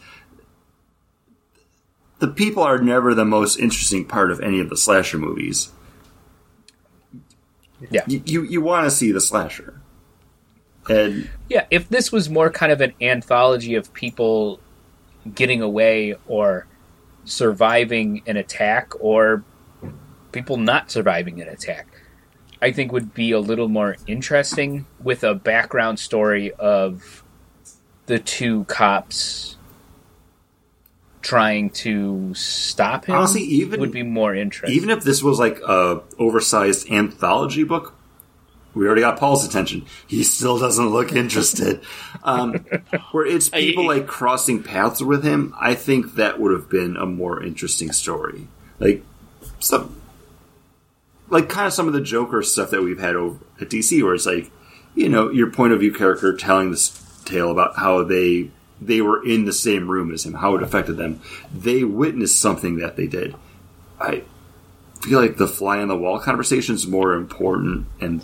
[2.22, 5.72] the people are never the most interesting part of any of the slasher movies.
[7.90, 8.04] Yeah.
[8.06, 9.80] You you, you want to see the slasher.
[10.88, 14.60] And Yeah, if this was more kind of an anthology of people
[15.34, 16.68] getting away or
[17.24, 19.42] surviving an attack or
[20.30, 21.88] people not surviving an attack,
[22.60, 27.24] I think would be a little more interesting with a background story of
[28.06, 29.56] the two cops
[31.22, 33.14] trying to stop him.
[33.16, 34.76] Honestly, even- would be more interesting.
[34.76, 37.94] even if this was like a oversized anthology book,
[38.74, 39.84] we already got Paul's attention.
[40.06, 41.80] He still doesn't look interested.
[42.24, 42.64] Um,
[43.10, 47.04] where it's people like crossing paths with him, I think that would have been a
[47.04, 48.46] more interesting story.
[48.78, 49.04] Like
[49.60, 50.00] some,
[51.28, 54.14] like kind of some of the Joker stuff that we've had over at DC, where
[54.14, 54.50] it's like,
[54.94, 58.50] you know, your point of view character telling this tale about how they
[58.86, 61.20] they were in the same room as him, how it affected them.
[61.54, 63.34] They witnessed something that they did.
[64.00, 64.22] I
[65.00, 68.22] feel like the fly on the wall conversation is more important and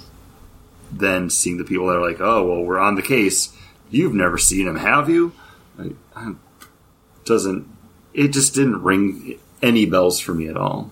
[0.90, 3.54] than seeing the people that are like, oh, well, we're on the case.
[3.90, 5.32] You've never seen him, have you?
[5.76, 6.34] Like, I-
[7.24, 7.68] doesn't
[8.14, 10.90] it just didn't ring any bells for me at all.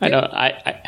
[0.00, 0.18] I know.
[0.18, 0.82] I, I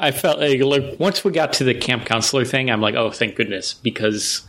[0.00, 3.10] I felt like, like once we got to the camp counselor thing, I'm like, oh,
[3.10, 4.42] thank goodness, because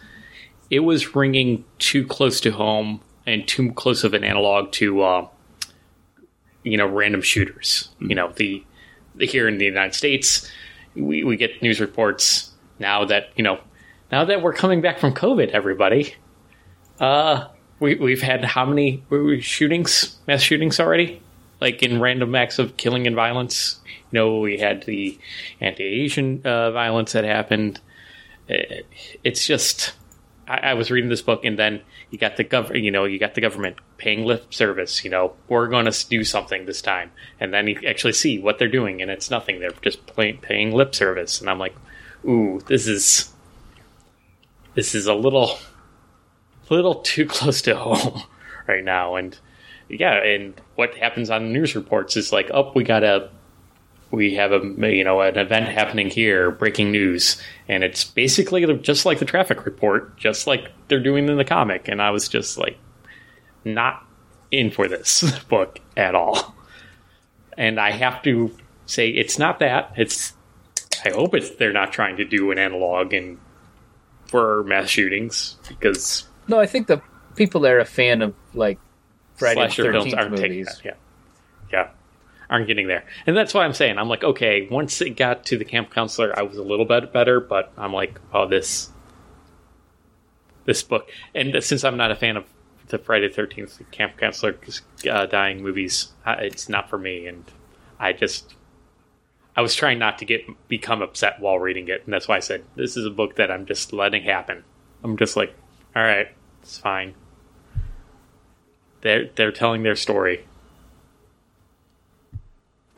[0.74, 5.28] it was ringing too close to home and too close of an analog to, uh,
[6.64, 7.90] you know, random shooters.
[8.00, 8.64] You know, the,
[9.16, 10.50] the here in the United States,
[10.96, 13.60] we, we get news reports now that you know,
[14.12, 16.16] now that we're coming back from COVID, everybody.
[17.00, 17.48] Uh,
[17.80, 19.04] we we've had how many
[19.42, 21.22] shootings, mass shootings already?
[21.62, 23.80] Like in random acts of killing and violence.
[23.86, 25.18] You know, we had the
[25.62, 27.80] anti-Asian uh, violence that happened.
[28.50, 28.84] Uh,
[29.24, 29.94] It's just,
[30.48, 33.20] I, I was reading this book, and then you got the gov, you know, you
[33.20, 35.04] got the government paying lip service.
[35.04, 38.60] You know, we're going to do something this time, and then you actually see what
[38.60, 39.60] they're doing, and it's nothing.
[39.60, 41.76] They're just play, paying lip service, and I'm like,
[42.26, 43.34] ooh, this is,
[44.76, 45.58] this is a little,
[46.70, 48.24] little too close to home
[48.68, 49.38] right now, and
[49.90, 53.30] yeah, and what happens on the news reports is like, oh, we got a,
[54.14, 54.60] we have a,
[54.96, 59.66] you know, an event happening here, breaking news, and it's basically just like the traffic
[59.66, 62.78] report, just like they're doing in the comic, and I was just like,
[63.66, 64.06] not
[64.52, 66.56] in for this book at all,
[67.58, 68.56] and I have to
[68.86, 69.94] say it's not that.
[69.98, 70.34] It's,
[71.04, 73.40] I hope it's they're not trying to do an analog and
[74.28, 77.02] for mass shootings because no, I think the
[77.36, 78.78] people that are a fan of like
[79.38, 80.68] Friday the Thirteenth movies.
[80.68, 80.86] that.
[80.86, 80.94] Yeah,
[81.72, 81.90] yeah,
[82.50, 85.58] aren't getting there, and that's why I'm saying I'm like, okay, once it got to
[85.58, 88.90] the camp counselor, I was a little bit better, but I'm like, oh, this,
[90.66, 92.46] this book, and since I'm not a fan of
[92.88, 94.58] the Friday Thirteenth camp counselor
[95.10, 97.44] uh, dying movies, it's not for me, and
[98.00, 98.56] I just.
[99.56, 102.40] I was trying not to get become upset while reading it, and that's why I
[102.40, 104.64] said this is a book that I'm just letting happen.
[105.04, 105.56] I'm just like,
[105.96, 106.30] all right,
[106.64, 107.14] it's fine.
[109.02, 110.48] They're they're telling their story.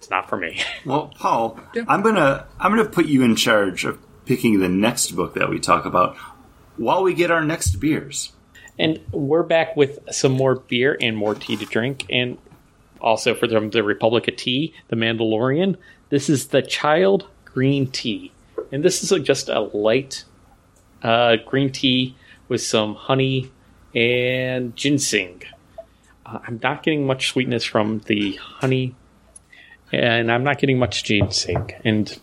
[0.06, 0.62] It's not for me.
[0.86, 3.98] Well, Paul, I'm gonna I'm gonna put you in charge of
[4.28, 6.16] picking the next book that we talk about
[6.78, 8.32] while we get our next beers.
[8.78, 12.38] And we're back with some more beer and more tea to drink, and
[13.02, 15.76] also for the, the Republic of Tea, the Mandalorian.
[16.10, 18.32] This is the Child Green Tea,
[18.72, 20.24] and this is a, just a light
[21.02, 22.16] uh, green tea
[22.48, 23.52] with some honey
[23.96, 25.42] and ginseng.
[26.28, 28.94] Uh, I'm not getting much sweetness from the honey,
[29.96, 31.72] and I'm not getting much ginseng.
[31.84, 32.18] And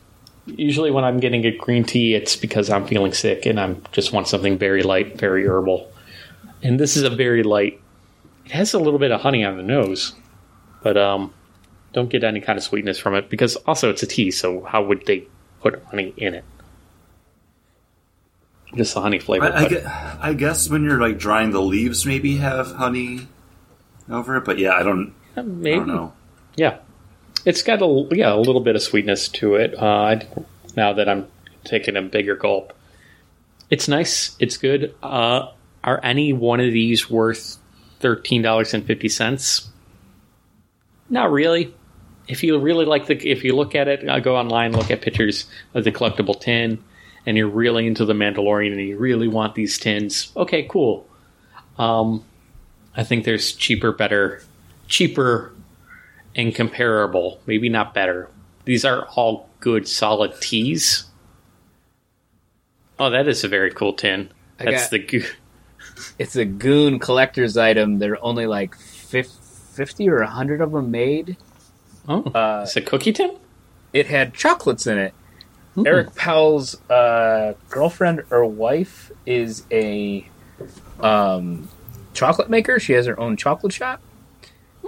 [0.46, 4.12] usually, when I'm getting a green tea, it's because I'm feeling sick and I'm just
[4.12, 5.92] want something very light, very herbal
[6.62, 7.80] and this is a very light.
[8.46, 10.14] It has a little bit of honey on the nose,
[10.82, 11.32] but um,
[11.92, 14.30] don't get any kind of sweetness from it because also it's a tea.
[14.30, 15.26] So how would they
[15.60, 16.44] put honey in it?
[18.74, 19.52] Just the honey flavor.
[19.52, 23.28] I, I, gue- I guess when you're like drying the leaves, maybe have honey
[24.08, 24.44] over it.
[24.44, 25.14] But yeah, I don't.
[25.36, 25.76] Uh, I maybe.
[25.76, 26.12] don't know.
[26.56, 26.78] Yeah,
[27.44, 29.74] it's got a yeah a little bit of sweetness to it.
[29.74, 30.20] Uh,
[30.76, 31.26] now that I'm
[31.64, 32.72] taking a bigger gulp,
[33.70, 34.36] it's nice.
[34.38, 34.94] It's good.
[35.02, 35.50] Uh,
[35.84, 37.58] are any one of these worth
[38.00, 39.68] thirteen dollars and fifty cents?
[41.08, 41.74] Not really.
[42.28, 45.02] If you really like the, if you look at it, uh, go online, look at
[45.02, 46.82] pictures of the collectible tin,
[47.26, 50.32] and you're really into the Mandalorian and you really want these tins.
[50.36, 51.06] Okay, cool.
[51.78, 52.24] Um,
[52.96, 54.42] I think there's cheaper, better,
[54.86, 55.52] cheaper
[56.34, 58.28] and comparable, maybe not better.
[58.64, 61.04] These are all good, solid teas.
[62.98, 64.30] Oh, that is a very cool tin.
[64.58, 65.24] I That's got- the goo.
[66.18, 67.98] It's a goon collector's item.
[67.98, 71.36] There are only like 50 or 100 of them made.
[72.08, 73.36] Oh, Uh, it's a cookie tin.
[73.92, 75.12] it had chocolates in it.
[75.74, 75.86] Hmm.
[75.86, 80.26] Eric Powell's uh, girlfriend or wife is a
[81.00, 81.68] um,
[82.14, 82.78] chocolate maker.
[82.78, 84.00] She has her own chocolate shop,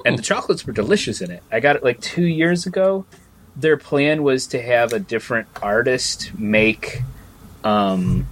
[0.04, 1.42] and the chocolates were delicious in it.
[1.50, 3.06] I got it like two years ago.
[3.56, 7.02] Their plan was to have a different artist make
[7.62, 8.26] um,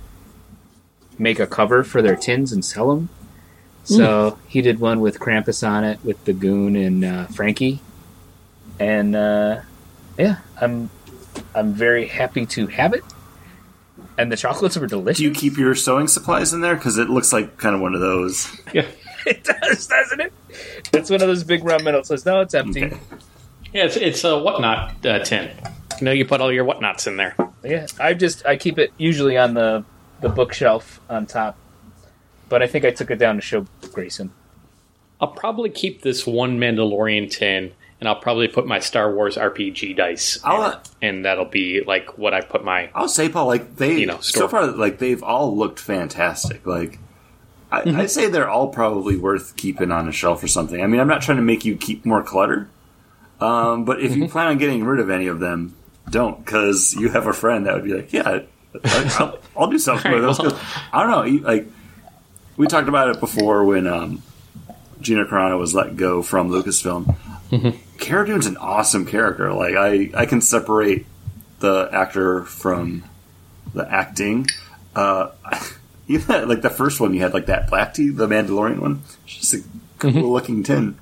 [1.19, 3.09] make a cover for their tins and sell them.
[3.85, 7.81] So he did one with Krampus on it, with the Goon and uh, Frankie,
[8.79, 9.63] and uh,
[10.17, 10.89] yeah, I'm
[11.55, 13.03] I'm very happy to have it.
[14.19, 15.19] And the chocolates were delicious.
[15.19, 16.77] Do you keep your sewing supplies in there?
[16.77, 18.57] Because it looks like kind of one of those.
[18.73, 18.87] Yeah,
[19.27, 20.33] it does, doesn't it?
[20.93, 22.85] It's one of those big round metal Says no, it's empty.
[22.85, 22.99] Okay.
[23.73, 23.85] yeah.
[23.85, 25.51] It's it's a whatnot uh, tin.
[26.01, 27.37] You know, you put all your whatnots in there.
[27.63, 29.85] Yeah, I just I keep it usually on the
[30.21, 31.57] the bookshelf on top,
[32.49, 34.33] but I think I took it down to show Grayson.
[35.21, 39.97] I'll probably keep this one Mandalorian tin, and I'll probably put my Star Wars RPG
[39.97, 42.91] dice, in uh, and that'll be like what I put my.
[42.95, 46.67] I'll say, Paul, like they You know, so far, like they've all looked fantastic.
[46.67, 46.99] Like
[47.73, 48.01] I, Mm-hmm.
[48.01, 50.81] I'd say they're all probably worth keeping on a shelf or something.
[50.83, 52.69] I mean, I'm not trying to make you keep more clutter,
[53.41, 54.33] um, but if you Mm-hmm.
[54.33, 55.75] plan on getting rid of any of them,
[56.11, 58.41] don't because you have a friend that would be like, yeah,
[59.19, 60.39] I'll, I'll do something with those.
[60.39, 60.59] 'Cause
[60.93, 61.67] I don't know, you- like
[62.57, 64.23] we talked about it before when um,
[65.01, 67.17] Gina Carano was let go from Lucasfilm.
[67.51, 67.79] Mm-hmm.
[67.99, 69.53] Cara Dune's an awesome character.
[69.53, 71.07] Like I, I can separate
[71.61, 73.05] the actor from
[73.75, 74.47] the acting.
[74.95, 75.31] Uh,
[76.09, 79.03] even like the first one, you had like that black tea, the Mandalorian one.
[79.25, 79.59] It's just a
[79.99, 80.21] cool Mm-hmm.
[80.27, 80.99] looking tin.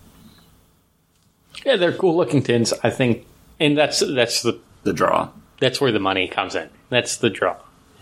[1.64, 2.72] Yeah, they're cool looking tins.
[2.84, 3.26] I think,
[3.58, 5.28] and that's that's the The draw.
[5.58, 6.68] that's where the money comes in.
[6.90, 7.56] That's the draw,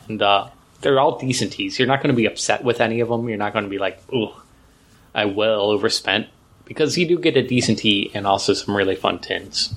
[0.08, 0.48] and uh,
[0.80, 1.78] they're all decent teas.
[1.78, 3.28] You're not going to be upset with any of them.
[3.28, 4.30] You're not going to be like, "Ooh,
[5.14, 6.28] I well overspent,"
[6.64, 9.74] because you do get a decent tea and also some really fun tins.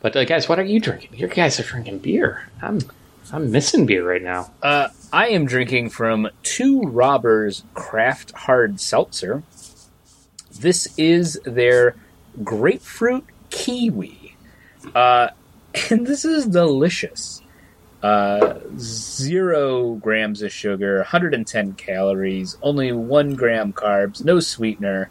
[0.00, 1.14] But uh, guys, what are you drinking?
[1.18, 2.48] Your guys are drinking beer.
[2.60, 2.80] I'm
[3.32, 4.52] I'm missing beer right now.
[4.62, 9.42] Uh, I am drinking from Two Robbers Craft Hard Seltzer.
[10.52, 11.96] This is their
[12.42, 14.36] grapefruit kiwi.
[14.94, 15.28] Uh,
[15.90, 17.40] and this is delicious.
[18.02, 25.08] Uh, zero grams of sugar, 110 calories, only one gram carbs, no sweetener.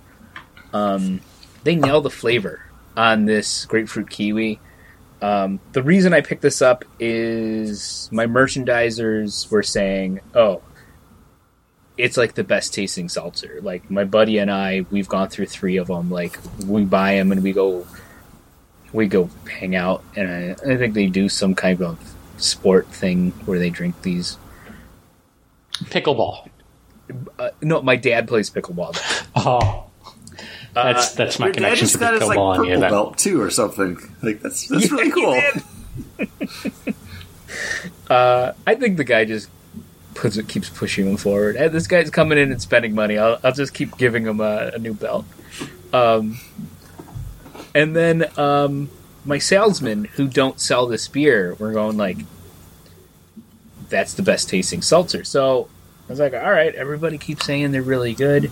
[0.74, 1.22] Um,
[1.64, 2.62] they nail the flavor
[2.96, 4.60] on this grapefruit kiwi.
[5.24, 10.62] Um, the reason I picked this up is my merchandisers were saying, "Oh,
[11.98, 15.78] it's like the best tasting seltzer." Like my buddy and I, we've gone through three
[15.78, 16.12] of them.
[16.12, 17.88] Like we buy them and we go,
[18.92, 21.98] we go hang out, and I, I think they do some kind of
[22.36, 24.38] sport thing where they drink these.
[25.86, 26.50] Pickleball.
[27.40, 29.00] Uh, no, my dad plays pickleball.
[29.36, 29.90] Oh,
[30.74, 33.98] that's Uh, that's my connection to his like purple that- belt too, or something.
[34.22, 35.52] Like that's that's really Yeah,
[36.16, 36.94] he cool.
[38.10, 39.50] Uh, I think the guy just
[40.16, 41.56] puts it, keeps pushing him forward.
[41.56, 43.18] And this guy's coming in and spending money.
[43.18, 45.26] I'll, I'll just keep giving him a, a new belt.
[45.94, 46.40] Um,
[47.74, 48.90] and then um,
[49.26, 52.18] my salesmen who don't sell this beer were going like,
[53.90, 55.70] "That's the best tasting seltzer." So
[56.10, 58.52] I was like, "All right, everybody keeps saying they're really good."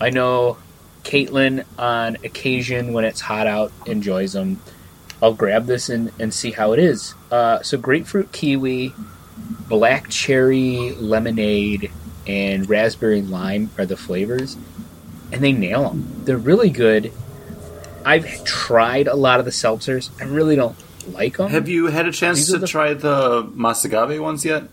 [0.00, 0.58] I know
[1.04, 4.60] Caitlin on occasion when it's hot out enjoys them.
[5.22, 7.14] I'll grab this and, and see how it is.
[7.30, 8.94] Uh, so grapefruit kiwi,
[9.68, 11.90] black cherry lemonade,
[12.26, 14.56] and raspberry lime are the flavors,
[15.32, 16.22] and they nail them.
[16.24, 17.12] They're really good.
[18.04, 20.10] I've tried a lot of the seltzers.
[20.20, 20.76] I really don't
[21.12, 21.50] like them.
[21.50, 24.64] Have you had a chance These to the- try the Más Agave ones yet?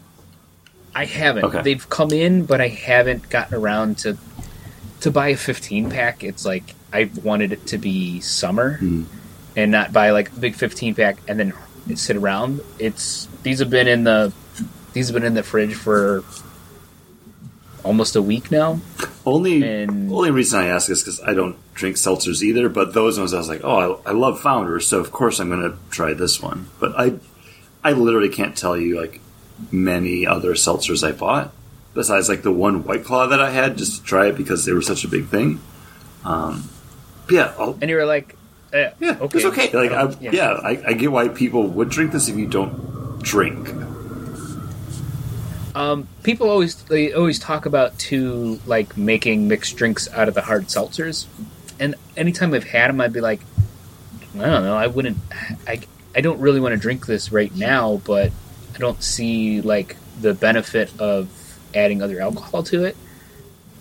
[0.96, 1.44] I haven't.
[1.46, 1.62] Okay.
[1.62, 4.18] They've come in, but I haven't gotten around to
[5.02, 6.24] to buy a 15 pack.
[6.24, 9.04] It's like I wanted it to be summer Hmm.
[9.56, 11.54] and not buy like a big 15 pack and then
[11.96, 12.62] sit around.
[12.80, 14.34] It's these have been in the
[14.94, 16.24] these have been in the fridge for
[17.84, 18.80] almost a week now.
[19.26, 22.70] Only And- only reason I ask is because I don't drink seltzers either.
[22.70, 25.50] But those ones I was like, oh, I, I love Founder, so of course I'm
[25.50, 26.68] going to try this one.
[26.80, 27.14] But I
[27.84, 29.20] I literally can't tell you like
[29.72, 31.52] many other seltzers I bought
[31.98, 34.72] besides like the one White Claw that I had just to try it because they
[34.72, 35.60] were such a big thing.
[36.24, 36.70] Um,
[37.28, 38.38] yeah, I'll, And you were like,
[38.72, 39.72] eh, yeah, okay, it's okay.
[39.72, 43.20] Like, I, Um, yeah, I, I get why people would drink this if you don't
[43.24, 43.68] drink.
[45.74, 50.42] Um, people always they always talk about too like making mixed drinks out of the
[50.44, 51.26] hard seltzers,
[51.80, 53.42] and anytime I've had them, I'd be like,
[54.36, 55.18] I don't know, I wouldn't,
[55.68, 55.82] I
[56.16, 58.32] I don't really want to drink this right now, but
[58.76, 61.30] I don't see like the benefit of
[61.78, 62.98] adding other alcohol to it.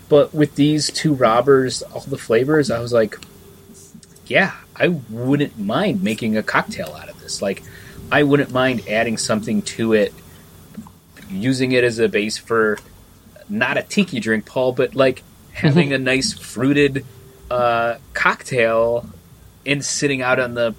[0.09, 3.17] But with these two robbers, all the flavors, I was like,
[4.25, 7.41] yeah, I wouldn't mind making a cocktail out of this.
[7.41, 7.63] Like,
[8.11, 10.13] I wouldn't mind adding something to it
[11.29, 12.77] using it as a base for
[13.49, 17.05] not a tiki drink, Paul, but like having a nice fruited
[17.49, 19.09] uh, cocktail
[19.65, 20.75] and sitting out on the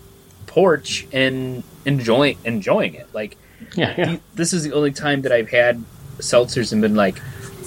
[0.47, 3.13] porch and enjoying enjoying it.
[3.13, 3.37] Like
[3.75, 4.05] Yeah, yeah.
[4.07, 5.85] th- this is the only time that I've had
[6.19, 7.21] seltzers and been like,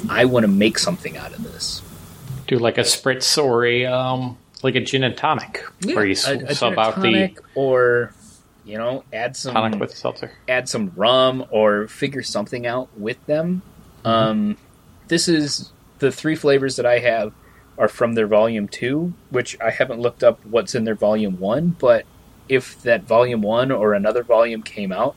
[0.10, 1.82] I want to make something out of this.
[2.48, 6.38] Do like a spritz or a um, like a gin and tonic, where you a,
[6.46, 8.14] a sub out the or
[8.66, 10.32] you know add some tonic with seltzer.
[10.48, 13.62] add some rum or figure something out with them.
[14.04, 14.58] Um,
[15.08, 17.34] this is the three flavors that I have
[17.78, 21.76] are from their volume two, which I haven't looked up what's in their volume one,
[21.80, 22.06] but
[22.50, 25.16] if that volume one or another volume came out,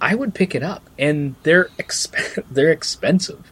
[0.00, 0.88] I would pick it up.
[0.98, 3.50] And they're exp- they're expensive.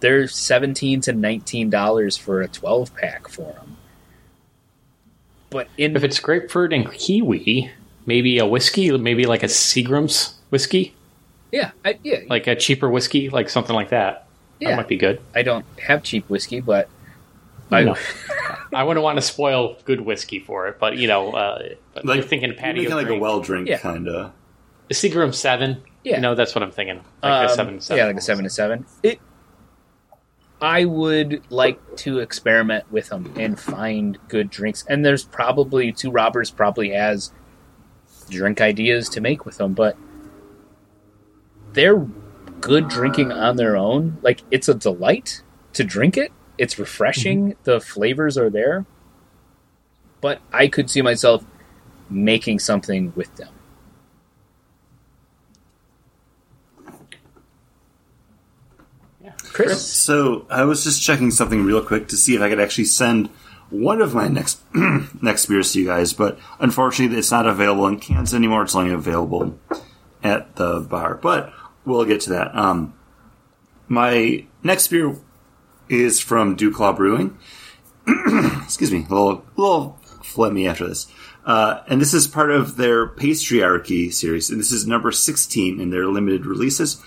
[0.00, 3.76] They're seventeen to nineteen dollars for a twelve pack for them.
[5.50, 7.70] But in If it's grapefruit and kiwi,
[8.06, 10.94] maybe a whiskey, maybe like a Seagram's whiskey,
[11.50, 14.26] yeah, I, yeah, like a cheaper whiskey, like something like that.
[14.60, 14.70] yeah.
[14.70, 15.20] That might be good.
[15.34, 16.88] I don't have cheap whiskey, but
[17.72, 17.96] I, know.
[18.74, 22.16] I wouldn't want to spoil good whiskey for it, but you know, uh, but Like
[22.18, 23.78] you're thinking You're patio making like a well drink Yeah.
[23.78, 24.32] kind of.
[24.90, 25.82] A Seagram seven.
[26.04, 26.16] Yeah.
[26.16, 26.96] you know that's what I'm thinking.
[27.22, 27.98] Like a Um, seven, seven.
[27.98, 28.86] Yeah, like a seven to seven.
[29.02, 29.20] It.
[30.62, 34.84] I would like to experiment with them and find good drinks.
[34.86, 37.32] And there's probably two robbers probably has
[38.28, 39.96] drink ideas to make with them, but
[41.72, 42.06] they're
[42.60, 44.18] good drinking on their own.
[44.22, 46.30] Like it's a delight to drink it.
[46.58, 47.56] It's refreshing.
[47.64, 48.84] The flavors are there.
[50.20, 51.42] But I could see myself
[52.10, 53.48] making something with them.
[59.52, 62.84] Chris, So I was just checking something real quick to see if I could actually
[62.84, 63.28] send
[63.70, 64.60] one of my next
[65.22, 68.62] next beers to you guys, but unfortunately it's not available in cans anymore.
[68.62, 69.58] It's only available
[70.22, 71.14] at the bar.
[71.14, 71.52] But
[71.84, 72.54] we'll get to that.
[72.54, 72.94] Um,
[73.88, 75.16] my next beer
[75.88, 77.38] is from Duclaw Brewing.
[78.62, 81.06] Excuse me, a little, a little phlegmy after this.
[81.44, 85.80] Uh, and this is part of their Pastry Arcade series, and this is number 16
[85.80, 87.02] in their limited releases.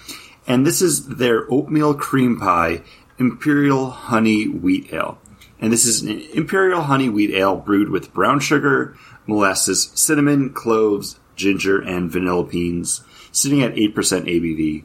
[0.47, 2.81] And this is their oatmeal cream pie
[3.17, 5.19] imperial honey wheat ale.
[5.59, 11.19] And this is an imperial honey wheat ale brewed with brown sugar, molasses, cinnamon, cloves,
[11.35, 14.83] ginger, and vanilla beans, sitting at 8% ABV.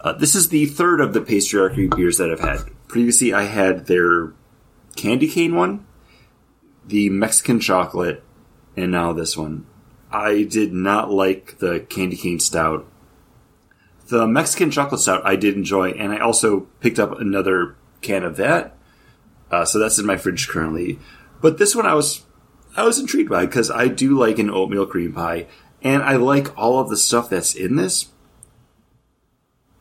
[0.00, 2.60] Uh, this is the third of the Pastry Arcade beers that I've had.
[2.86, 4.32] Previously, I had their
[4.94, 5.84] candy cane one,
[6.86, 8.22] the Mexican chocolate,
[8.76, 9.66] and now this one.
[10.12, 12.86] I did not like the candy cane stout.
[14.08, 18.36] The Mexican chocolate stout I did enjoy, and I also picked up another can of
[18.36, 18.76] that.
[19.50, 20.98] Uh, so that's in my fridge currently.
[21.40, 22.24] But this one I was
[22.76, 25.46] I was intrigued by because I do like an oatmeal cream pie,
[25.82, 28.08] and I like all of the stuff that's in this.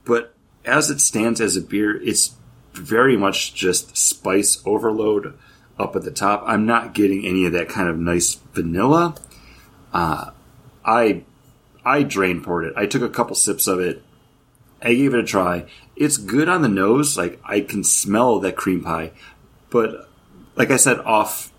[0.06, 2.36] But as it stands as a beer, it's
[2.74, 5.38] very much just spice overload
[5.78, 6.44] up at the top.
[6.46, 9.16] I'm not getting any of that kind of nice vanilla.
[9.94, 10.32] Uh,
[10.84, 11.24] I
[11.84, 12.74] I drain poured it.
[12.76, 14.04] I took a couple sips of it.
[14.86, 15.66] I gave it a try.
[15.96, 17.18] It's good on the nose.
[17.18, 19.12] Like I can smell that cream pie,
[19.72, 20.08] but
[20.56, 21.52] like I said off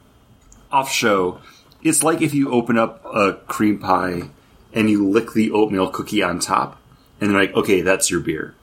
[0.70, 1.40] off show,
[1.82, 4.30] it's like if you open up a cream pie
[4.72, 6.80] and you lick the oatmeal cookie on top,
[7.20, 8.54] and they're like, okay, that's your beer.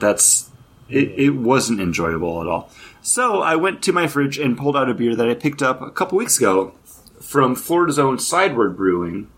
[0.00, 0.50] That's
[0.88, 2.70] it, it wasn't enjoyable at all.
[3.02, 5.80] So I went to my fridge and pulled out a beer that I picked up
[5.80, 6.74] a couple weeks ago
[7.20, 9.30] from Florida's own Sideward Brewing.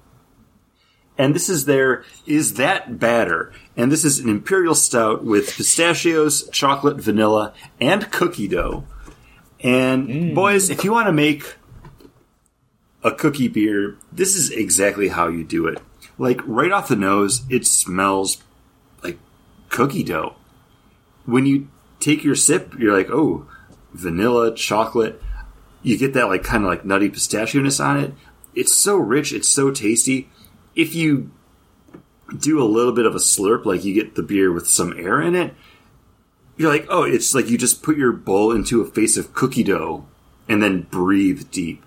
[1.21, 3.53] And this is their Is That Batter?
[3.77, 8.85] And this is an imperial stout with pistachios, chocolate, vanilla, and cookie dough.
[9.61, 10.35] And mm.
[10.35, 11.57] boys, if you want to make
[13.05, 15.79] a cookie beer, this is exactly how you do it.
[16.17, 18.43] Like right off the nose, it smells
[19.03, 19.19] like
[19.69, 20.37] cookie dough
[21.27, 21.69] when you
[21.99, 23.47] take your sip, you're like, oh,
[23.93, 25.21] vanilla, chocolate.
[25.83, 28.15] You get that like kind of like nutty pistachio-ness on it.
[28.55, 29.33] It's so rich.
[29.33, 30.29] It's so tasty.
[30.81, 31.31] If you
[32.37, 35.21] do a little bit of a slurp, like you get the beer with some air
[35.21, 35.55] in it,
[36.57, 39.63] you're like, oh, it's like you just put your bowl into a face of cookie
[39.63, 40.07] dough
[40.49, 41.85] and then breathe deep.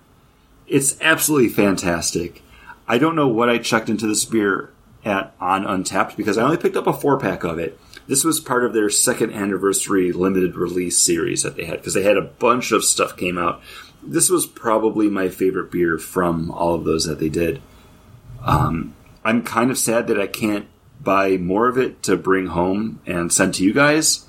[0.68, 2.42] It's absolutely fantastic.
[2.88, 4.72] I don't know what I checked into this beer
[5.06, 7.80] at on Untappd because I only picked up a four pack of it.
[8.08, 12.04] This was part of their second anniversary limited release series that they had because they
[12.04, 13.62] had a bunch of stuff came out.
[14.02, 17.62] This was probably my favorite beer from all of those that they did.
[18.44, 20.68] Um, I'm kind of sad that I can't
[21.02, 24.26] buy more of it to bring home and send to you guys.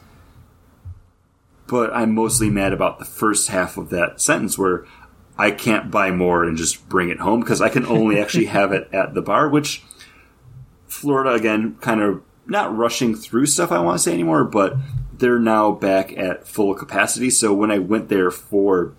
[1.67, 4.85] But I'm mostly mad about the first half of that sentence where
[5.37, 8.73] I can't buy more and just bring it home because I can only actually have
[8.73, 9.83] it at the bar, which
[10.87, 14.77] Florida again kind of not rushing through stuff I want to say anymore, but
[15.13, 17.31] they're now back at full capacity.
[17.31, 18.95] So when I went there for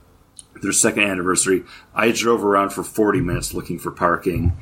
[0.62, 1.64] their second anniversary,
[1.94, 4.58] I drove around for 40 minutes looking for parking.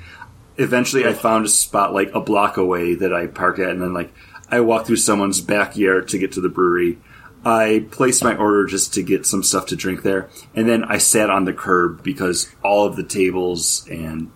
[0.58, 3.94] Eventually, I found a spot like a block away that I parked at, and then
[3.94, 4.14] like
[4.50, 7.00] I walked through someone's backyard to get to the brewery.
[7.46, 10.98] I placed my order just to get some stuff to drink there, and then I
[10.98, 14.32] sat on the curb because all of the tables and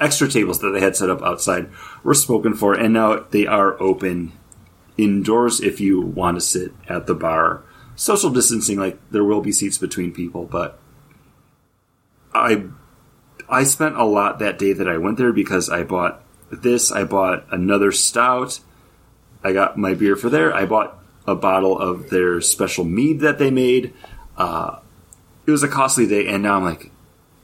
[0.00, 1.68] extra tables that they had set up outside
[2.02, 4.32] were spoken for, and now they are open
[4.96, 7.62] indoors if you want to sit at the bar.
[7.94, 10.80] Social distancing, like there will be seats between people, but
[12.32, 12.64] I
[13.50, 17.04] I spent a lot that day that I went there because I bought this, I
[17.04, 18.60] bought another stout,
[19.42, 23.38] I got my beer for there, I bought a bottle of their special mead that
[23.38, 23.92] they made.
[24.36, 24.78] Uh,
[25.46, 26.90] it was a costly day, and now I'm like,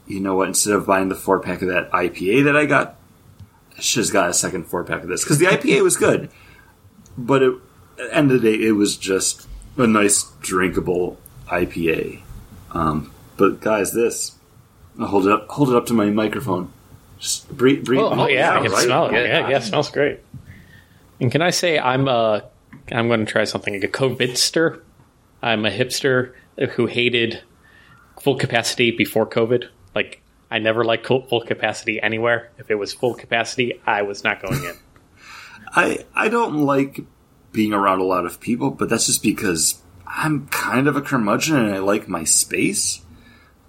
[0.07, 0.47] you know what?
[0.47, 2.95] Instead of buying the four pack of that IPA that I got,
[3.77, 6.29] I should have got a second four pack of this because the IPA was good,
[7.17, 12.21] but it, at the end of the day, it was just a nice drinkable IPA.
[12.71, 14.36] Um, but guys, this
[14.99, 16.71] I'll hold it up, hold it up to my microphone.
[17.19, 18.01] Just breathe, breathe.
[18.01, 18.85] Oh, oh yeah, I can right?
[18.85, 19.13] smell it.
[19.13, 20.19] Yeah, yeah, it smells great.
[21.19, 22.41] And can I say I'm uh
[22.91, 24.81] I'm going to try something like a COVIDster.
[25.41, 26.33] I'm a hipster
[26.71, 27.41] who hated
[28.19, 29.65] full capacity before COVID.
[29.93, 32.51] Like I never liked full capacity anywhere.
[32.57, 34.75] If it was full capacity, I was not going in.
[35.75, 37.01] I I don't like
[37.51, 41.57] being around a lot of people, but that's just because I'm kind of a curmudgeon
[41.57, 43.01] and I like my space.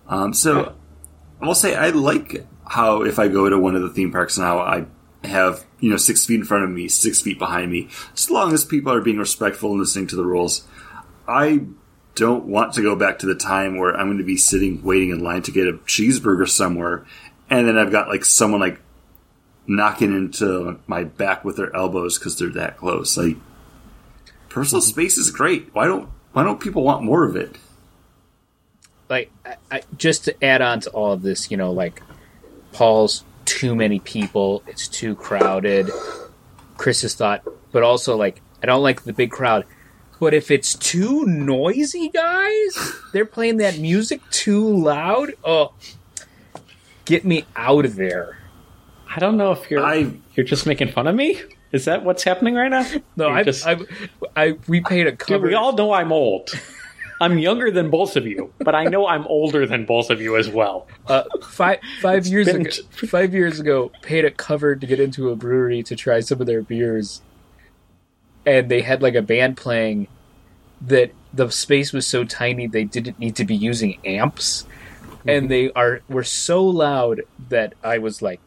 [0.06, 0.74] Um, so
[1.40, 4.58] I'll say I like how if I go to one of the theme parks now,
[4.58, 4.86] I
[5.24, 8.52] have you know six feet in front of me, six feet behind me, as long
[8.52, 10.66] as people are being respectful and listening to the rules.
[11.26, 11.66] I
[12.14, 15.10] don't want to go back to the time where I'm going to be sitting waiting
[15.10, 17.06] in line to get a cheeseburger somewhere,
[17.48, 18.80] and then I've got like someone like
[19.66, 23.16] knocking into my back with their elbows because they're that close.
[23.16, 23.36] Like
[24.48, 24.90] personal mm-hmm.
[24.90, 25.74] space is great.
[25.74, 27.56] Why don't why don't people want more of it?
[29.08, 32.02] Like, I, I, just to add on to all of this, you know, like
[32.72, 35.90] Paul's too many people, it's too crowded.
[36.76, 37.42] Chris's thought,
[37.72, 39.64] but also like I don't like the big crowd.
[40.20, 45.32] But if it's too noisy, guys, they're playing that music too loud.
[45.44, 45.72] Oh,
[47.04, 48.38] get me out of there!
[49.08, 51.40] I don't know if you're I- you're just making fun of me.
[51.72, 52.86] Is that what's happening right now?
[53.16, 53.76] No, I, just- I,
[54.36, 55.46] I, we paid a Dude, cover.
[55.48, 56.50] we all know I'm old.
[57.20, 60.36] I'm younger than both of you, but I know I'm older than both of you
[60.36, 60.86] as well.
[61.06, 62.70] uh, five five years been ago.
[63.08, 66.46] Five years ago, paid a cover to get into a brewery to try some of
[66.46, 67.22] their beers,
[68.46, 70.08] and they had like a band playing.
[70.80, 74.64] That the space was so tiny they didn't need to be using amps,
[75.26, 78.40] and they are were so loud that I was like,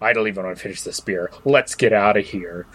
[0.00, 1.32] I don't even want to finish this beer.
[1.44, 2.66] Let's get out of here.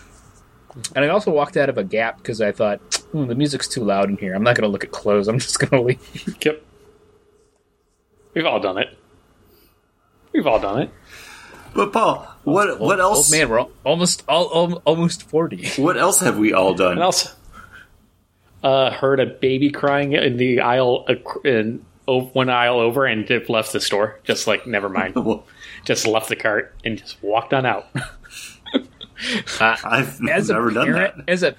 [0.96, 3.84] And I also walked out of a gap because I thought "Hmm, the music's too
[3.86, 4.34] loud in here.
[4.36, 5.28] I'm not going to look at clothes.
[5.30, 6.38] I'm just going to leave.
[6.46, 6.62] Yep.
[8.34, 8.98] We've all done it.
[10.34, 10.90] We've all done it.
[11.76, 13.32] But Paul, what what else?
[13.32, 15.68] Oh man, we're al- almost all, al- almost forty.
[15.82, 16.94] What else have we all done?
[16.94, 17.34] And else,
[18.64, 21.16] uh, heard a baby crying in the aisle, uh,
[21.48, 24.20] in o- one aisle over, and just left the store.
[24.24, 25.16] Just like, never mind.
[25.86, 27.88] Just left the cart and just walked on out.
[29.60, 31.30] I've As a never done parent, that.
[31.30, 31.56] as a,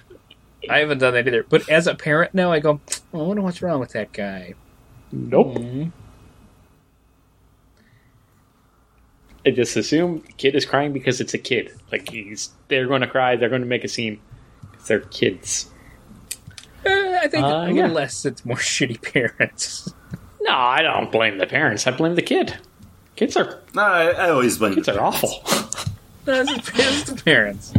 [0.71, 1.45] I haven't done that either.
[1.49, 2.81] But as a parent now, I go,
[3.13, 4.55] oh, I wonder what's wrong with that guy.
[5.13, 5.59] nope.
[9.47, 11.71] I just assume kid is crying because it's a kid.
[11.93, 13.37] Like he's, they're going to cry.
[13.37, 14.21] They're going to make a scene.
[14.73, 15.71] 'Cause They're kids.
[16.87, 17.87] Eh, I think Uh, a little yeah.
[17.89, 18.25] less.
[18.25, 19.93] It's more shitty parents.
[20.41, 21.87] No, I don't blame the parents.
[21.87, 22.57] I blame the kid.
[23.17, 25.43] Kids are No, I, I always blame kids are awful.
[26.27, 27.75] No, the- it's the parents.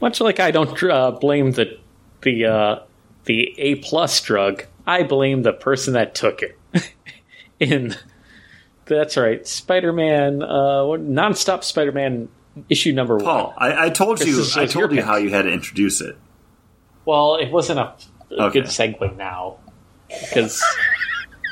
[0.00, 1.78] Much like I don't uh, blame the
[2.22, 2.78] the uh,
[3.24, 6.58] the A plus drug, I blame the person that took it.
[7.60, 7.94] In
[8.84, 12.28] that's right, Spider Man, uh, nonstop Spider Man
[12.68, 13.54] issue number Paul, one.
[13.58, 15.04] I, I told you, is- I told you pick.
[15.06, 16.16] how you had to introduce it.
[17.04, 17.94] Well, it wasn't a,
[18.32, 18.60] a Okay.
[18.60, 19.56] good segue now
[20.08, 20.62] because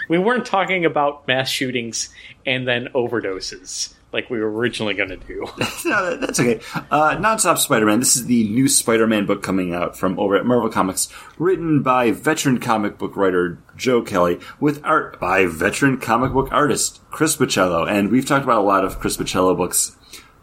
[0.08, 2.12] we weren't talking about mass shootings
[2.44, 5.44] and then overdoses like we were originally going to do.
[5.84, 6.60] no, that's okay.
[6.90, 7.98] Uh, Nonstop Spider-Man.
[7.98, 12.12] This is the new Spider-Man book coming out from over at Marvel Comics, written by
[12.12, 17.86] veteran comic book writer Joe Kelly, with art by veteran comic book artist Chris Bachalo.
[17.90, 19.96] And we've talked about a lot of Chris Bachalo books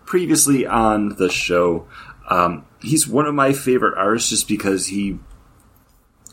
[0.05, 1.87] previously on the show.
[2.29, 5.17] Um, he's one of my favorite artists just because he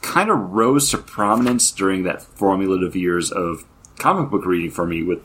[0.03, 3.65] kind of rose to prominence during that formulative years of
[3.97, 5.21] comic book reading for me with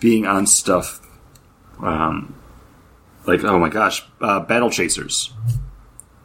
[0.00, 1.01] being on stuff
[1.80, 2.34] um,
[3.26, 5.32] like oh my gosh, uh, Battle Chasers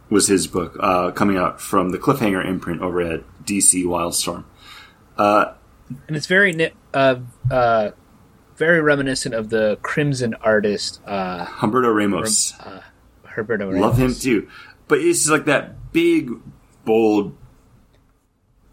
[0.09, 4.45] was his book uh, coming out from the Cliffhanger imprint over at DC Wildstorm.
[5.17, 7.15] and it's very ni- uh,
[7.51, 7.91] uh,
[8.55, 12.53] very reminiscent of the Crimson artist uh, Humberto Ramos,
[13.23, 13.67] Herberto.
[13.71, 13.81] Ramos.
[13.81, 14.47] love him too,
[14.87, 16.31] but it's just like that big,
[16.85, 17.35] bold,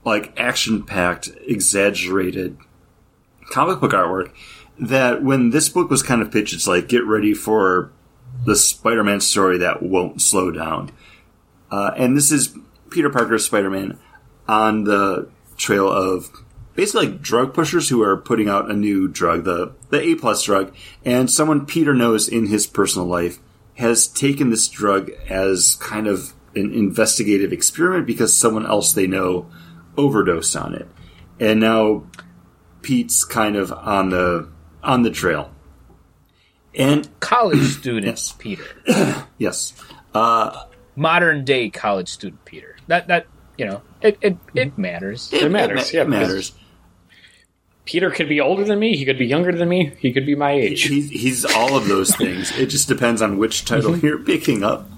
[0.04, 2.56] like action-packed, exaggerated
[3.50, 4.30] comic book artwork.
[4.78, 7.92] That when this book was kind of pitched, it's like get ready for
[8.44, 10.90] the Spider-Man story that won't slow down.
[11.70, 12.56] Uh, and this is
[12.90, 13.98] Peter Parker's Spider-Man
[14.48, 16.30] on the trail of
[16.74, 20.42] basically like drug pushers who are putting out a new drug, the the A plus
[20.42, 23.38] drug, and someone Peter knows in his personal life
[23.76, 29.50] has taken this drug as kind of an investigative experiment because someone else they know
[29.96, 30.88] overdosed on it,
[31.40, 32.04] and now
[32.82, 34.48] Pete's kind of on the
[34.84, 35.50] on the trail.
[36.74, 38.62] And college students, Yes.
[38.86, 39.72] Peter, yes,
[40.96, 42.76] modern day college student Peter.
[42.88, 43.26] That that
[43.56, 45.32] you know it it, it matters.
[45.32, 46.52] It matters, It, yeah, it matters.
[47.84, 48.96] Peter could be older than me.
[48.96, 49.92] He could be younger than me.
[49.98, 50.84] He could be my age.
[50.84, 52.50] He's, he's all of those things.
[52.58, 54.88] It just depends on which title you're picking up.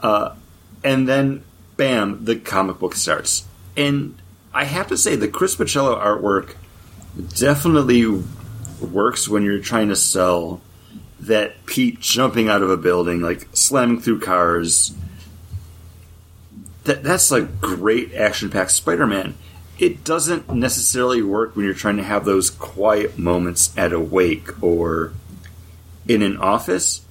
[0.00, 0.34] Uh,
[0.82, 1.44] and then,
[1.76, 3.44] bam, the comic book starts.
[3.76, 4.16] And
[4.54, 6.54] I have to say, the Chris Bachalo artwork
[7.38, 8.24] definitely
[8.82, 10.60] works when you're trying to sell
[11.20, 14.94] that Pete jumping out of a building, like slamming through cars.
[16.84, 19.34] That, that's like great action packed Spider Man.
[19.78, 24.62] It doesn't necessarily work when you're trying to have those quiet moments at a wake
[24.62, 25.12] or
[26.08, 27.02] in an office.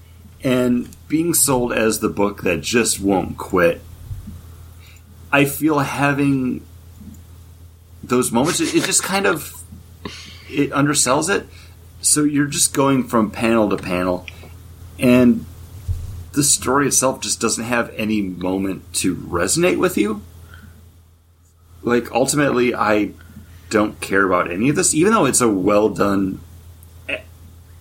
[0.44, 3.82] And being sold as the book that just won't quit,
[5.32, 6.66] I feel having
[8.04, 9.62] those moments, it, it just kind of
[10.50, 11.48] it undersells it.
[12.02, 14.26] So you're just going from panel to panel,
[15.00, 15.46] and
[16.34, 20.22] the story itself just doesn't have any moment to resonate with you.
[21.84, 23.12] Like ultimately, I
[23.70, 26.40] don't care about any of this, even though it's a well done,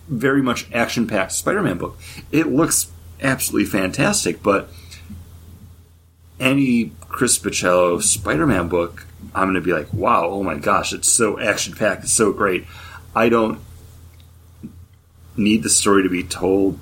[0.07, 1.97] very much action packed Spider Man book.
[2.31, 2.91] It looks
[3.21, 4.69] absolutely fantastic, but
[6.39, 10.93] any Chris Bachalo Spider Man book, I'm going to be like, wow, oh my gosh,
[10.93, 12.65] it's so action packed, it's so great.
[13.15, 13.59] I don't
[15.43, 16.79] need the story to be told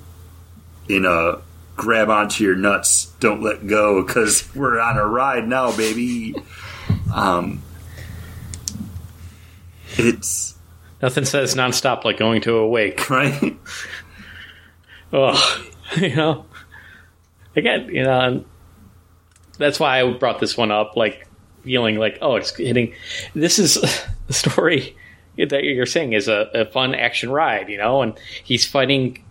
[0.88, 1.40] in a
[1.76, 6.34] grab onto your nuts, don't let go, because we're on a ride now, baby.
[7.14, 7.62] Um,
[9.96, 10.54] it's
[11.02, 13.08] Nothing says nonstop like going to a wake.
[13.10, 13.56] right.
[15.12, 16.46] Oh, you know.
[17.56, 18.44] Again, you know, and
[19.58, 20.94] that's why I brought this one up.
[20.94, 21.26] Like
[21.64, 22.94] feeling like, oh, it's hitting.
[23.34, 23.74] This is
[24.28, 24.96] the story
[25.36, 29.24] that you're saying is a, a fun action ride, you know, and he's fighting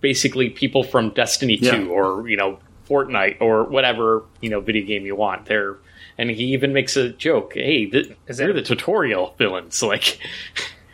[0.00, 1.72] basically people from Destiny Yeah.
[1.78, 2.58] 2 or you know
[2.88, 5.46] Fortnite or whatever you know video game you want.
[5.46, 5.76] They're
[6.18, 7.52] and he even makes a joke.
[7.54, 9.82] Hey, th- Is they're that- the tutorial villains.
[9.82, 10.18] Like,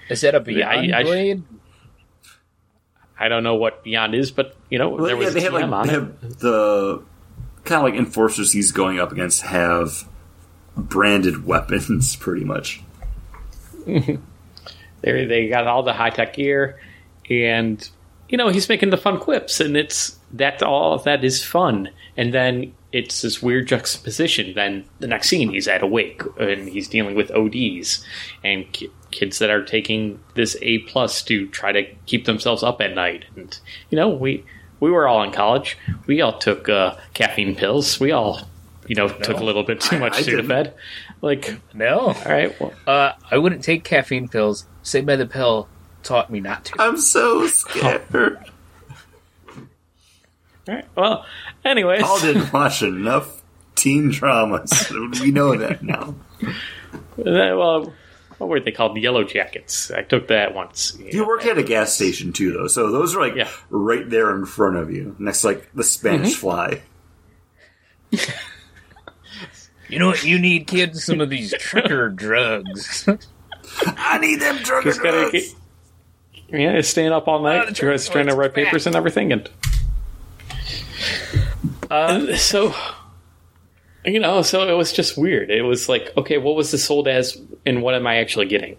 [0.08, 1.04] Is that a Yeah, I- Beyond I-
[3.18, 5.52] I don't know what Beyond is, but you know, Well, there yeah, they a have
[5.52, 7.02] like on they have the
[7.64, 10.08] kind of like enforcers he's going up against have
[10.76, 12.82] branded weapons, pretty much.
[15.02, 16.78] They they got all the high tech gear,
[17.28, 17.88] and
[18.28, 21.90] you know he's making the fun quips, and it's that all of that is fun.
[22.16, 24.54] And then it's this weird juxtaposition.
[24.54, 28.04] Then the next scene, he's at a wake, and he's dealing with ODs
[28.44, 32.80] and ki- kids that are taking this A plus to try to keep themselves up
[32.80, 33.24] at night.
[33.34, 33.58] And
[33.90, 34.44] you know we
[34.78, 35.76] we were all in college.
[36.06, 37.98] We all took uh, caffeine pills.
[37.98, 38.40] We all
[38.86, 40.72] you know took a little bit too I- much I Sudafed.
[41.22, 41.44] Didn't.
[41.48, 41.98] Like, No.
[42.00, 44.66] all right, well, Uh, I wouldn't take caffeine pills.
[44.82, 45.68] Saved by the Pill
[46.02, 46.74] taught me not to.
[46.82, 48.02] I'm so scared.
[48.14, 48.36] all
[50.68, 51.26] right, well,
[51.64, 52.02] anyways.
[52.02, 53.42] Paul didn't watch enough
[53.74, 54.92] teen dramas.
[55.20, 56.14] we know that now.
[57.16, 57.92] well,
[58.38, 58.96] what were they called?
[58.96, 59.90] The Yellow Jackets.
[59.92, 60.96] I took that once.
[61.00, 63.48] You work at a gas station too, though, so those are like Yeah.
[63.70, 66.82] right there in front of you, next to like the Spanish fly.
[69.92, 70.24] You know what?
[70.24, 73.06] You need kids some of these trucker drugs.
[73.86, 75.44] I need them drug Just gotta get,
[76.48, 78.64] yeah, staying up all Oh, night, the trying trying to write back.
[78.66, 79.50] papers and everything, and
[81.90, 82.74] Uh, so
[84.04, 85.50] you know, so it was just weird.
[85.50, 88.78] It was like, okay, what was this sold as, and what am I actually getting?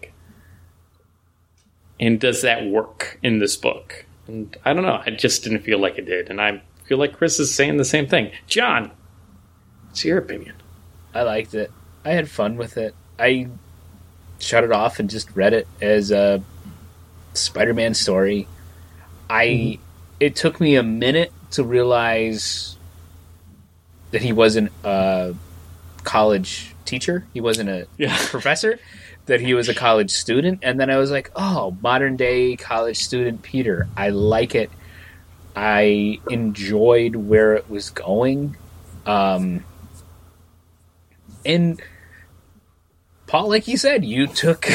[2.00, 4.04] And does that work in this book?
[4.26, 5.00] And I don't know.
[5.06, 7.84] I just didn't feel like it did, and I feel like Chris is saying the
[7.84, 8.32] same thing.
[8.48, 8.90] John,
[9.86, 10.54] what's your opinion?
[11.14, 11.70] I liked it.
[12.04, 12.94] I had fun with it.
[13.18, 13.48] I
[14.40, 16.42] shut it off and just read it as a
[17.34, 18.46] Spider-Man story.
[19.30, 19.78] I
[20.20, 22.76] it took me a minute to realize
[24.10, 25.34] that he wasn't a
[26.02, 27.26] college teacher.
[27.32, 28.16] He wasn't a Yeah.
[28.26, 28.78] professor.
[29.26, 32.98] That he was a college student, and then I was like, "Oh, modern day college
[32.98, 34.70] student Peter." I like it.
[35.56, 38.54] I enjoyed where it was going.
[39.06, 39.64] Um,
[41.44, 41.80] and
[43.26, 44.68] Paul, like you said, you took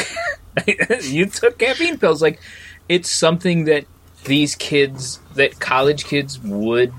[1.02, 2.22] you took caffeine pills.
[2.22, 2.40] Like
[2.88, 3.84] it's something that
[4.24, 6.92] these kids, that college kids, would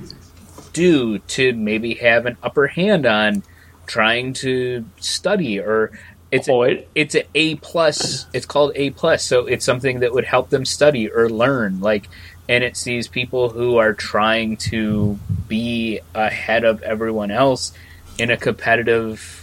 [0.74, 3.44] do to maybe have an upper hand on
[3.86, 5.92] trying to study or
[6.32, 8.26] it's Oh, a, it's an A plus.
[8.34, 11.82] It's called A plus, so it's something that would help them study or learn.
[11.82, 12.08] Like,
[12.48, 15.20] and it's these people who are trying to
[15.50, 17.74] be ahead of everyone else
[18.18, 19.41] in a competitive.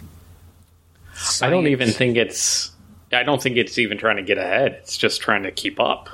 [1.42, 2.72] I don't even think it's.
[3.12, 4.72] I don't think it's even trying to get ahead.
[4.82, 6.10] It's just trying to keep up.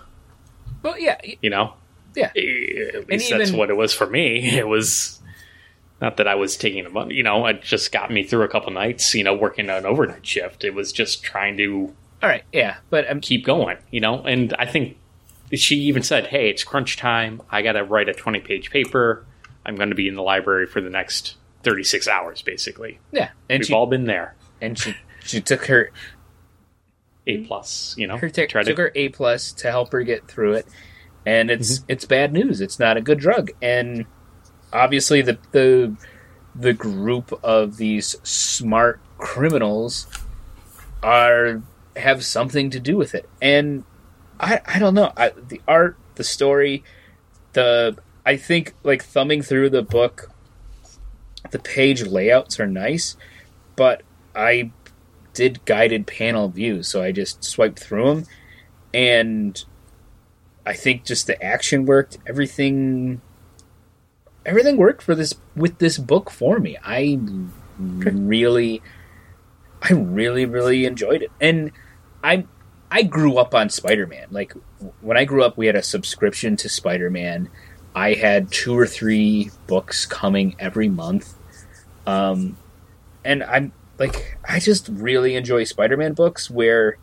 [0.82, 1.74] Well, yeah, You know.
[2.14, 2.26] yeah.
[2.26, 4.56] At least that's even- what it was for me.
[4.58, 5.20] It was
[6.00, 7.10] not that I was taking a month.
[7.12, 9.14] You know, it just got me through a couple nights.
[9.14, 10.62] You know, working an overnight shift.
[10.64, 11.92] It was just trying to
[12.22, 13.78] All right, yeah, but um, keep going.
[13.90, 14.98] You know, and I think
[15.52, 17.42] she even said, "Hey, it's crunch time.
[17.50, 19.24] I got to write a twenty-page paper.
[19.66, 23.60] I'm going to be in the library for the next thirty-six hours, basically." yeah, and
[23.60, 24.34] We've she all been there.
[24.60, 24.94] And she
[25.24, 25.90] she took her
[27.26, 27.94] A plus.
[27.98, 30.54] You know, her t- Try to- took her A plus to help her get through
[30.54, 30.66] it,
[31.26, 31.84] and it's Mm-hmm.
[31.92, 32.60] it's bad news.
[32.60, 34.04] It's not a good drug, and
[34.72, 35.96] obviously the the
[36.54, 40.06] the group of these smart criminals
[41.02, 41.62] are
[41.96, 43.84] have something to do with it, and
[44.40, 46.82] I I don't know I, the art, the story,
[47.54, 47.96] the
[48.26, 50.30] I think like thumbing through the book,
[51.50, 53.16] the page layouts are nice,
[53.76, 54.02] but
[54.34, 54.70] I
[55.32, 58.26] did guided panel views, so I just swiped through them,
[58.92, 59.64] and
[60.64, 62.18] I think just the action worked.
[62.26, 63.20] Everything,
[64.46, 66.76] everything worked for this with this book for me.
[66.82, 67.18] I
[67.78, 68.82] really,
[69.82, 71.72] I really, really enjoyed it, and
[72.22, 72.46] I,
[72.90, 74.28] I grew up on Spider Man.
[74.30, 74.54] Like
[75.00, 77.50] when I grew up, we had a subscription to Spider Man.
[77.94, 81.34] I had two or three books coming every month.
[82.06, 82.56] Um,
[83.24, 86.98] and I'm like, I just really enjoy Spider Man books where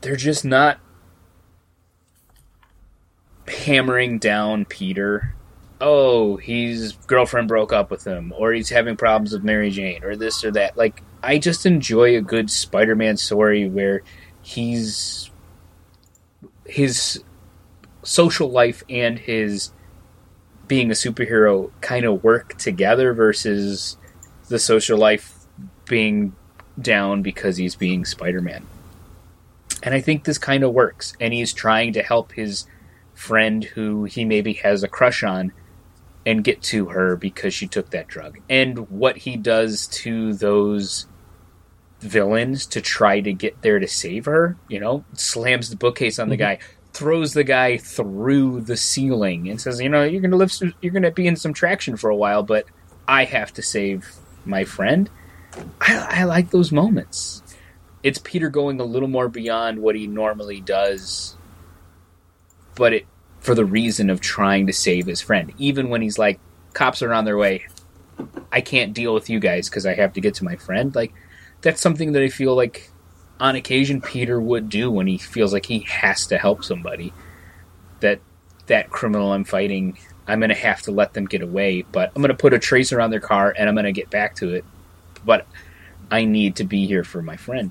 [0.00, 0.78] they're just not
[3.46, 5.34] hammering down Peter.
[5.80, 10.16] Oh, his girlfriend broke up with him, or he's having problems with Mary Jane, or
[10.16, 10.76] this or that.
[10.76, 14.02] Like, I just enjoy a good Spider Man story where
[14.42, 15.30] he's
[16.66, 17.22] his
[18.02, 19.72] social life and his
[20.66, 23.98] being a superhero kind of work together versus
[24.48, 25.32] the social life
[25.86, 26.34] being
[26.80, 28.66] down because he's being Spider-Man.
[29.82, 32.66] And I think this kind of works and he's trying to help his
[33.14, 35.52] friend who he maybe has a crush on
[36.26, 38.38] and get to her because she took that drug.
[38.48, 41.06] And what he does to those
[42.00, 46.28] villains to try to get there to save her, you know, slams the bookcase on
[46.28, 46.42] the mm-hmm.
[46.42, 46.58] guy,
[46.92, 50.92] throws the guy through the ceiling and says, "You know, you're going to live you're
[50.92, 52.66] going to be in some traction for a while, but
[53.06, 54.14] I have to save
[54.46, 55.10] my friend."
[55.80, 57.42] I, I like those moments.
[58.02, 61.36] It's Peter going a little more beyond what he normally does,
[62.74, 63.06] but it
[63.40, 65.52] for the reason of trying to save his friend.
[65.58, 66.40] Even when he's like,
[66.72, 67.66] "Cops are on their way.
[68.52, 71.12] I can't deal with you guys because I have to get to my friend." Like
[71.60, 72.90] that's something that I feel like
[73.40, 77.12] on occasion Peter would do when he feels like he has to help somebody.
[78.00, 78.20] That
[78.66, 82.22] that criminal I'm fighting, I'm going to have to let them get away, but I'm
[82.22, 84.54] going to put a tracer on their car and I'm going to get back to
[84.54, 84.64] it.
[85.24, 85.46] But
[86.10, 87.70] I need to be here for my friend.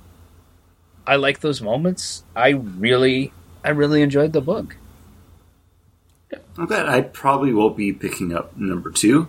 [1.05, 2.23] I like those moments.
[2.35, 4.77] I really I really enjoyed the book.
[6.57, 9.27] I'm glad I probably will be picking up number two.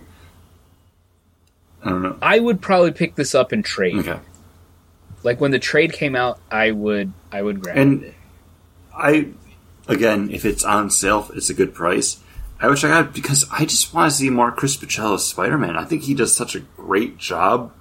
[1.83, 2.17] I don't know.
[2.21, 3.95] I would probably pick this up in trade.
[3.95, 4.19] Okay.
[5.23, 7.77] Like when the trade came out, I would I would grab.
[7.77, 7.81] it.
[7.81, 8.13] And
[8.95, 9.29] I,
[9.87, 12.19] again, if it's on sale, it's a good price.
[12.65, 15.77] I wish I got because I just want to see more Chris Bachalo Spider Man.
[15.77, 17.71] I think he does such a great job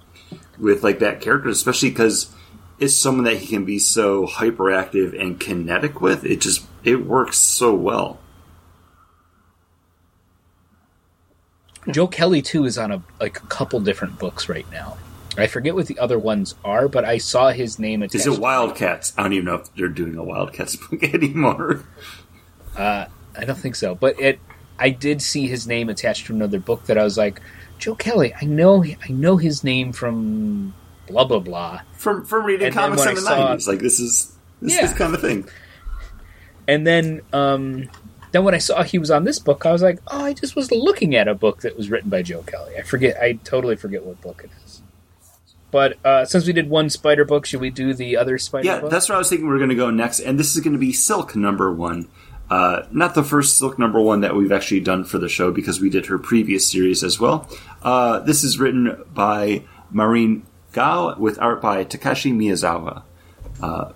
[0.59, 2.31] with like that character, especially because
[2.79, 6.27] it's someone that he can be so hyperactive and kinetic with.
[6.27, 8.21] It just it works so well.
[11.91, 14.99] Joe Kelly too is on a like a couple different books right now.
[15.39, 18.27] I forget what the other ones are, but I saw his name attached.
[18.27, 19.15] Is it Wildcats?
[19.17, 21.85] I don't even know if they're doing a Wildcats book anymore.
[22.77, 24.39] Uh, I don't think so, but it.
[24.79, 27.41] I did see his name attached to another book that I was like,
[27.79, 28.35] Joe Kelly.
[28.41, 28.85] I know.
[28.85, 30.75] I know his name from
[31.07, 31.81] blah blah blah.
[31.97, 34.85] From from reading And comics in the nineties, like this is this Yeah.
[34.85, 35.47] is kind of thing.
[36.67, 37.89] And then, um,
[38.33, 40.57] then when I saw he was on this book, I was like, oh, I just
[40.57, 42.77] was looking at a book that was written by Joe Kelly.
[42.79, 43.17] I forget.
[43.21, 44.83] I totally forget what book it is.
[45.71, 48.79] But uh, since we did one spider book, should we do the other spider Yeah,
[48.81, 48.91] book?
[48.91, 50.73] that's where I was thinking we are going to go next, and this is going
[50.73, 52.09] to be Silk number one.
[52.51, 55.81] Uh, not the first Silk number one that we've actually done for the show because
[55.81, 57.49] we did her previous series as well.
[57.83, 63.03] Uh, this is written by Maurene Goo with art by Takeshi Miyazawa.
[63.63, 63.93] Uh,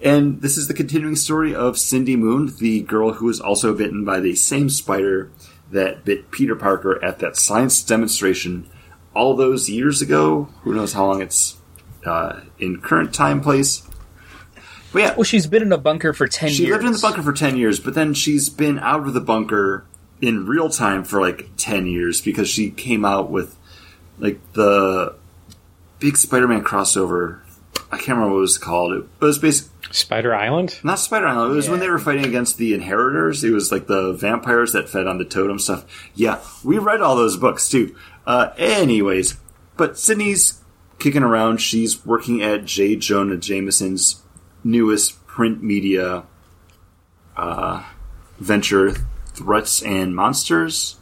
[0.00, 4.04] and this is the continuing story of Cindy Moon, the girl who was also bitten
[4.04, 5.30] by the same spider
[5.70, 8.68] that bit Peter Parker at that science demonstration
[9.14, 10.48] all those years ago.
[10.62, 11.58] Who knows how long it's
[12.06, 13.86] uh, in current time place.
[14.92, 16.72] But yeah, well, she's been in a bunker for ten she years.
[16.72, 19.84] lived in the bunker for 10 years, but then she's been out of the bunker
[20.20, 23.56] in real time for like 10 years because she came out with
[24.18, 25.14] like the
[26.00, 27.40] big Spider Man crossover.
[27.92, 28.92] I can't remember what it was called.
[28.92, 30.78] It was basically Spider Island?
[30.84, 31.52] not Spider Island.
[31.52, 33.42] It was when they were fighting against the Inheritors.
[33.42, 36.10] It was like the vampires that fed on the totem stuff.
[36.14, 37.94] Yeah, we read all those books too.
[38.26, 39.36] Uh, anyways,
[39.76, 40.60] but Cindy's
[40.98, 41.58] kicking around.
[41.60, 42.94] She's working at J.
[42.96, 44.22] Jonah Jameson's
[44.64, 46.24] newest print media
[47.36, 47.84] uh,
[48.38, 48.92] venture,
[49.34, 50.96] Threats and Monsters.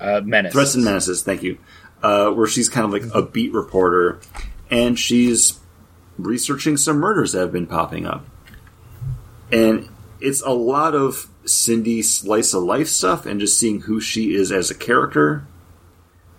[0.00, 0.52] uh, menace.
[0.52, 1.58] Threats and Menaces, thank you.
[2.02, 4.20] Uh, where she's kind of like a beat reporter,
[4.70, 5.58] and she's
[6.16, 8.24] researching some murders that have been popping up.
[9.52, 9.88] And
[10.20, 14.52] it's a lot of Cindy slice of life stuff and just seeing who she is
[14.52, 15.46] as a character.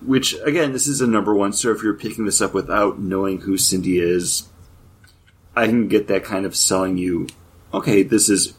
[0.01, 3.41] Which, again, this is a number one, so if you're picking this up without knowing
[3.41, 4.48] who Cindy is,
[5.55, 7.27] I can get that kind of selling you,
[7.73, 8.53] okay, this is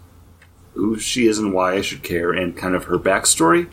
[0.74, 3.70] who she is and why I should care, and kind of her backstory.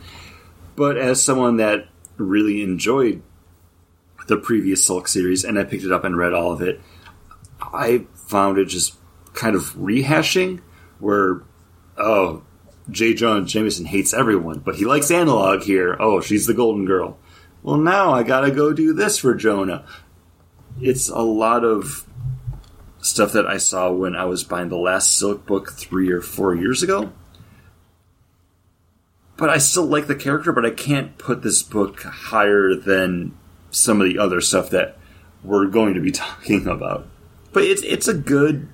[0.76, 1.88] But as someone that
[2.18, 3.22] really enjoyed
[4.28, 6.82] the previous Silk series, and I picked it up and read all of it,
[7.62, 8.96] I found it just
[9.34, 10.62] kind of rehashing
[11.00, 11.44] where,
[11.98, 12.44] oh,
[12.90, 13.14] J.
[13.14, 15.98] John Jameson hates everyone, but he likes analog here.
[16.00, 17.18] Oh, she's the golden girl.
[17.62, 19.86] Well, now I gotta go do this for Jonah.
[20.80, 22.07] It's a lot of
[23.08, 26.56] stuff that I saw when I was buying the last Silk book three or four
[26.56, 27.12] years ago.
[29.38, 33.38] But I still like the character, but I can't put this book higher than
[33.70, 34.98] some of the other stuff that
[35.44, 37.08] we're going to be talking about.
[37.54, 38.68] But it's it's a good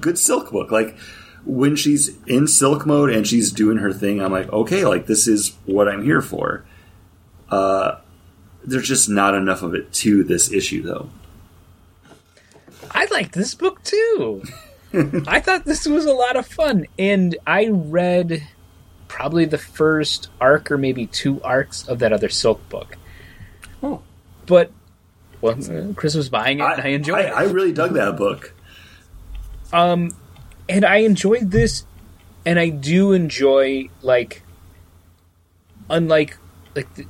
[0.00, 0.70] good Silk book.
[0.70, 0.96] Like
[1.44, 5.26] when she's in Silk mode and she's doing her thing, I'm like, okay, like this
[5.26, 6.64] is what I'm here for.
[7.50, 7.96] Uh,
[8.64, 11.10] there's just not enough of it to this issue, though.
[13.04, 14.42] I liked this book too.
[15.26, 18.46] I thought this was a lot of fun, and I read
[19.08, 22.96] probably the first arc or maybe two arcs of that other Silk book.
[23.82, 24.02] Oh.
[24.46, 24.70] But
[25.40, 25.58] well,
[25.94, 27.32] Chris was buying it, and I enjoyed I, it.
[27.32, 28.54] I really dug that book.
[29.72, 30.16] Um,
[30.68, 31.84] and I enjoyed this,
[32.46, 34.42] and I do enjoy like,
[35.90, 36.38] unlike
[36.74, 37.06] like the,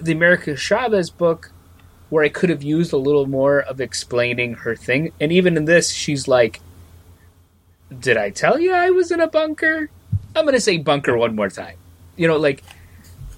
[0.00, 1.52] the America Chavez book,
[2.10, 5.64] where I could have used a little more of explaining her thing, and even in
[5.64, 6.60] this, she's like,
[7.98, 9.90] "Did I tell you I was in a bunker?"
[10.36, 11.76] I'm gonna say bunker one more time.
[12.16, 12.62] You know, like.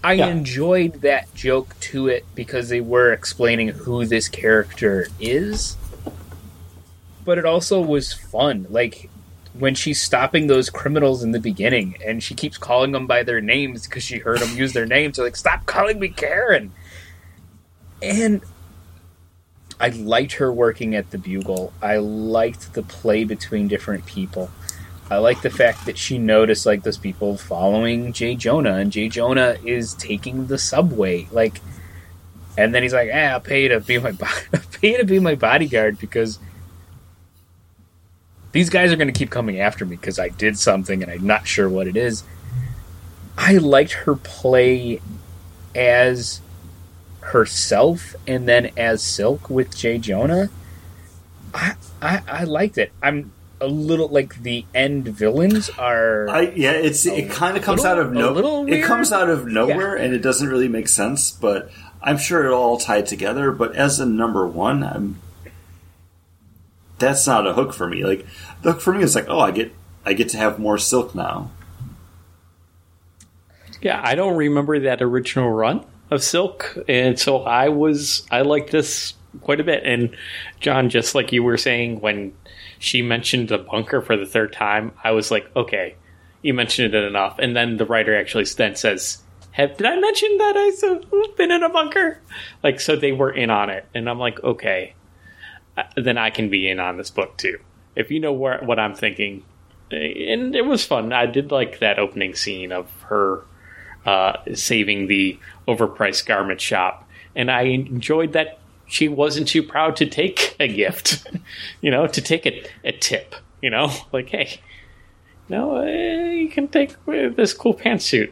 [0.05, 0.29] I Yeah.
[0.29, 5.77] enjoyed that joke to it because they were explaining who this character is
[7.27, 8.67] but it also was fun.
[8.71, 9.11] Like
[9.53, 13.41] when she's stopping those criminals in the beginning, and she keeps calling them by their
[13.41, 15.17] names because she heard them use their names.
[15.17, 16.73] So like, stop calling me Karen.
[18.01, 18.43] And
[19.79, 21.73] I liked her working at the Bugle.
[21.83, 24.51] I liked the play between different people.
[25.11, 29.09] I like the fact that she noticed like those people following Jay Jonah, and Jay
[29.09, 31.29] Jonah is taking the subway.
[31.31, 31.61] Like,
[32.57, 34.27] and then he's like, "Ah, I'll pay to be my bo-
[34.81, 36.39] pay to be my bodyguard because."
[38.57, 41.27] these guys are going to keep coming after me because I did something and I'm
[41.27, 42.25] not sure what it is.
[43.37, 45.03] I liked her play
[45.75, 46.41] as
[47.27, 50.49] herself and then as Silk with Jay Jonah,
[51.53, 52.93] I, I I liked it.
[53.03, 56.29] I'm a little like the end villains are.
[56.29, 58.33] I, yeah, it's it kind of comes little- out of a no.
[58.33, 61.31] little It comes out of nowhere, and it doesn't really make sense.
[61.33, 61.71] But
[62.03, 63.51] I'm sure it'll all tie together.
[63.51, 65.21] But as a number one, I'm
[66.99, 68.05] that's not a hook for me.
[68.05, 68.27] Like
[68.63, 69.73] the hook for me is like, oh, I get
[70.05, 71.51] I get to have more silk now.
[73.83, 78.71] Yeah, I don't remember that original run of Silk, and so I was I liked
[78.71, 79.83] this quite a bit.
[79.85, 80.17] And
[80.61, 82.33] John, just like you were saying, when
[82.79, 85.97] she mentioned the bunker for the third time, I was like, okay,
[86.43, 87.39] you mentioned it enough.
[87.39, 89.23] And then the writer actually then says,
[89.53, 92.21] "Have did I mention that I've been in a bunker?"
[92.63, 94.95] Like, so they were in on it, and I'm like, okay,
[95.77, 97.59] uh, then I can be in on this book too.
[97.95, 99.43] If you know where, what I'm thinking,
[99.91, 101.13] and it was fun.
[101.13, 103.45] I did like that opening scene of her
[104.07, 105.39] uh, saving the
[105.69, 111.27] overpriced garment shop, and I enjoyed that she wasn't too proud to take a gift,
[111.81, 114.61] you know, to take a, a tip, you know, like hey,
[115.49, 118.31] no, uh, you can take uh, this cool pantsuit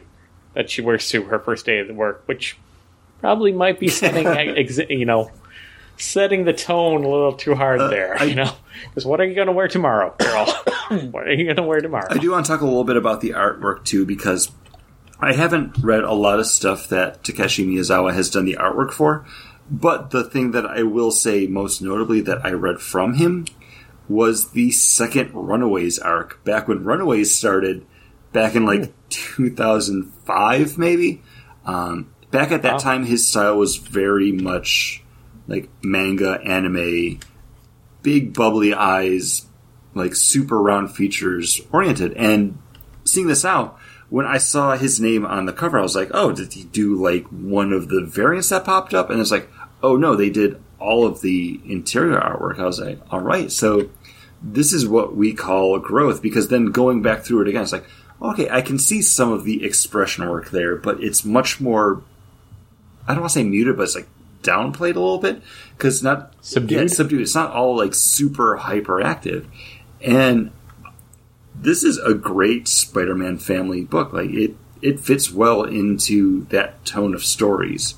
[0.53, 2.57] that she wears to her first day of work, which
[3.19, 4.25] probably might be setting,
[4.89, 5.31] you know.
[5.97, 8.51] Setting the tone a little too hard there, I- you know.
[8.89, 10.45] Because what are you going to wear tomorrow, girl?
[11.11, 12.07] what are you going to wear tomorrow?
[12.09, 14.51] I do want to talk a little bit about the artwork too, because
[15.25, 19.25] I haven't read a lot of stuff that Takeshi Miyazawa has done the artwork for.
[19.69, 23.47] But the thing that I will say most notably that I read from him
[24.07, 27.83] was the second Runaways arc, back when Runaways started,
[28.33, 31.23] back in like 2005, maybe.
[31.65, 32.77] Um, back at that Wow.
[32.77, 35.03] time, his style was very much
[35.47, 37.19] like manga, anime,
[38.03, 39.47] big bubbly eyes,
[39.95, 42.13] like super round features oriented.
[42.13, 42.59] And
[43.05, 46.31] seeing this out, when I saw his name on the cover, I was like, oh,
[46.31, 49.09] did he do like one of the variants that popped up?
[49.09, 49.49] And it's like,
[49.81, 52.59] oh no, they did all of the interior artwork.
[52.59, 53.89] I was like, all right, so
[54.41, 57.85] this is what we call growth because then going back through it again, it's like,
[58.21, 62.03] okay, I can see some of the expression work there, but it's much more,
[63.07, 64.07] I don't want to say muted, but it's like
[64.43, 65.41] downplayed a little bit
[65.75, 66.79] because not Subdued?
[66.79, 67.21] Yeah, subdued.
[67.21, 69.47] It's not all like super hyperactive,
[69.99, 70.51] and
[71.61, 74.13] this is a great Spider-Man family book.
[74.13, 77.95] Like it, it fits well into that tone of stories.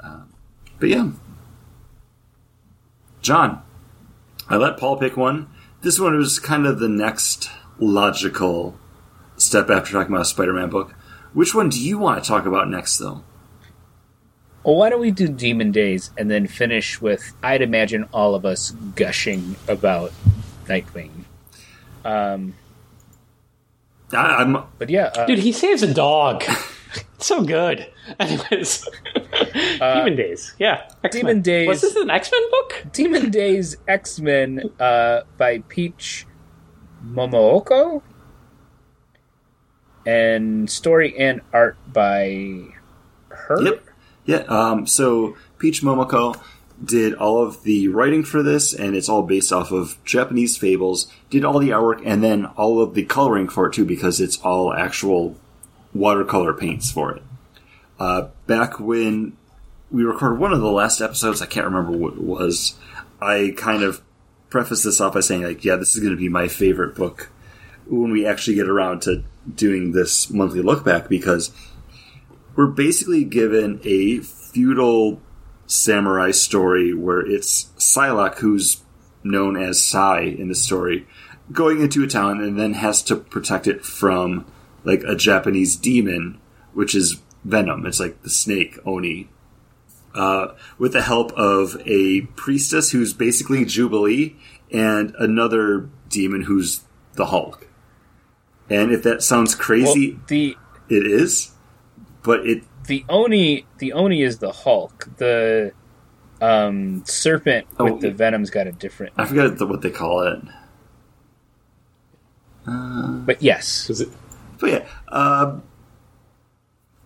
[0.00, 0.32] Um,
[0.78, 1.10] but yeah,
[3.22, 3.62] John,
[4.48, 5.48] I let Paul pick one.
[5.82, 8.78] This one was kind of the next logical
[9.36, 10.94] step after talking about a Spider-Man book.
[11.32, 13.22] Which one do you want to talk about next, though?
[14.64, 17.32] Well, why don't we do Demon Days and then finish with?
[17.42, 20.12] I'd imagine all of us gushing about
[20.66, 21.24] Nightwing.
[22.04, 22.54] Um,
[24.12, 26.44] I, I'm but yeah, uh, Dude, he saves a dog.
[27.14, 27.86] It's so good.
[28.18, 28.88] Anyways,
[29.78, 30.54] Demon Days.
[30.58, 31.10] Yeah, X-Men.
[31.24, 32.84] Demon Days- Was this an X Men book?
[32.92, 36.26] Demon Days X Men uh, by Peach
[37.06, 38.02] Momoko,
[40.06, 42.64] and story and art by
[43.28, 43.62] her.
[43.62, 43.84] Yep.
[44.24, 44.36] Yeah.
[44.48, 46.40] Um, so Peach Momoko
[46.82, 51.12] did all of the writing for this, and it's all based off of Japanese fables.
[51.28, 54.38] Did all the artwork, and then all of the coloring for it too, because it's
[54.38, 55.36] all actual
[55.92, 57.22] watercolor paints for it.
[57.98, 59.36] Uh, back when
[59.90, 62.76] we recorded one of the last episodes, I can't remember what it was.
[63.20, 64.00] I kind of
[64.48, 67.30] prefaced this off by saying, like, yeah, this is going to be my favorite book
[67.86, 69.24] when we actually get around to
[69.54, 71.50] doing this monthly look back because
[72.54, 75.20] we're basically given a feudal
[75.70, 78.82] samurai story where it's Psylocke, who's
[79.22, 81.06] known as Sai in the story,
[81.52, 84.46] going into a town and then has to protect it from
[84.84, 86.40] like a Japanese demon,
[86.72, 87.86] which is Venom.
[87.86, 89.28] It's like the snake Oni.
[90.12, 94.34] Uh, with the help of a priestess who's basically Jubilee
[94.72, 96.80] and another demon who's
[97.14, 97.68] the Hulk.
[98.68, 100.56] And if that sounds Well, crazy, the
[100.88, 101.52] it is.
[102.22, 105.08] But it the Oni the Oni is the Hulk.
[105.16, 105.72] The
[106.40, 109.12] um, serpent Oh, with the venom's got a different.
[109.16, 110.42] I forget the, what they call it.
[112.66, 114.08] But yes, Was it?
[114.58, 115.62] But yeah, um,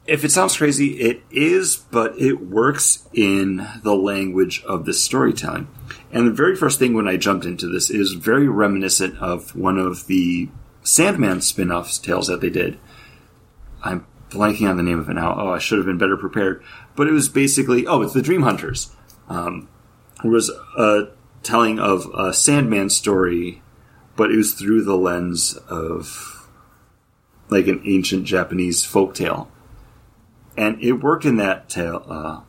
[0.06, 5.69] if it sounds crazy, it is, but it works in the language of the storytelling.
[6.11, 9.78] And the very first thing when I jumped into this is very reminiscent of one
[9.78, 10.48] of the
[10.82, 12.78] Sandman spin-offs tales that they did.
[13.82, 15.34] I'm blanking on the name of it now.
[15.38, 16.62] Oh, I should have been better prepared.
[16.96, 18.94] But it was basically, oh, it's the Dream Hunters.
[19.28, 19.68] Um,
[20.22, 21.09] it was a
[21.42, 23.62] telling of a Sandman story,
[24.16, 26.48] but it was through the lens of
[27.48, 29.51] like an ancient Japanese folk tale.
[30.56, 32.40] And it worked in that tale, uh,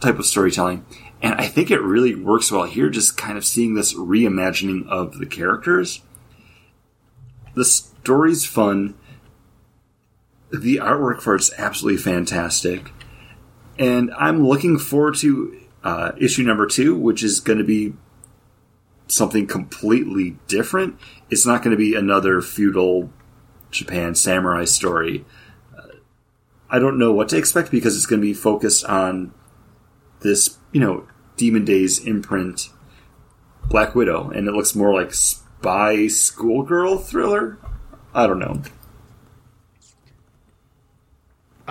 [0.00, 0.84] type of storytelling.
[1.22, 5.18] And I think it really works well here, just kind of seeing this reimagining of
[5.18, 6.02] the characters.
[7.54, 8.94] The story's fun.
[10.52, 12.92] The artwork for it's absolutely fantastic.
[13.78, 17.94] And I'm looking forward to uh, issue number two, which is going to be
[19.08, 20.98] something completely different.
[21.30, 23.10] It's not going to be another feudal
[23.70, 25.24] Japan samurai story.
[25.76, 25.96] Uh,
[26.70, 29.32] I don't know what to expect because it's going to be focused on
[30.20, 32.68] this, you know, Demon Days imprint
[33.68, 37.58] Black Widow, and it looks more like spy schoolgirl thriller.
[38.14, 38.62] I don't know.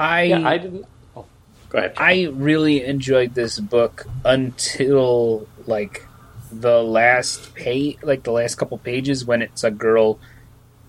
[0.01, 0.85] I Yeah, I didn't.
[1.15, 1.25] Oh,
[1.69, 1.93] go ahead.
[1.97, 6.07] I really enjoyed this book until like
[6.51, 10.19] the last page, like the last couple pages when it's a girl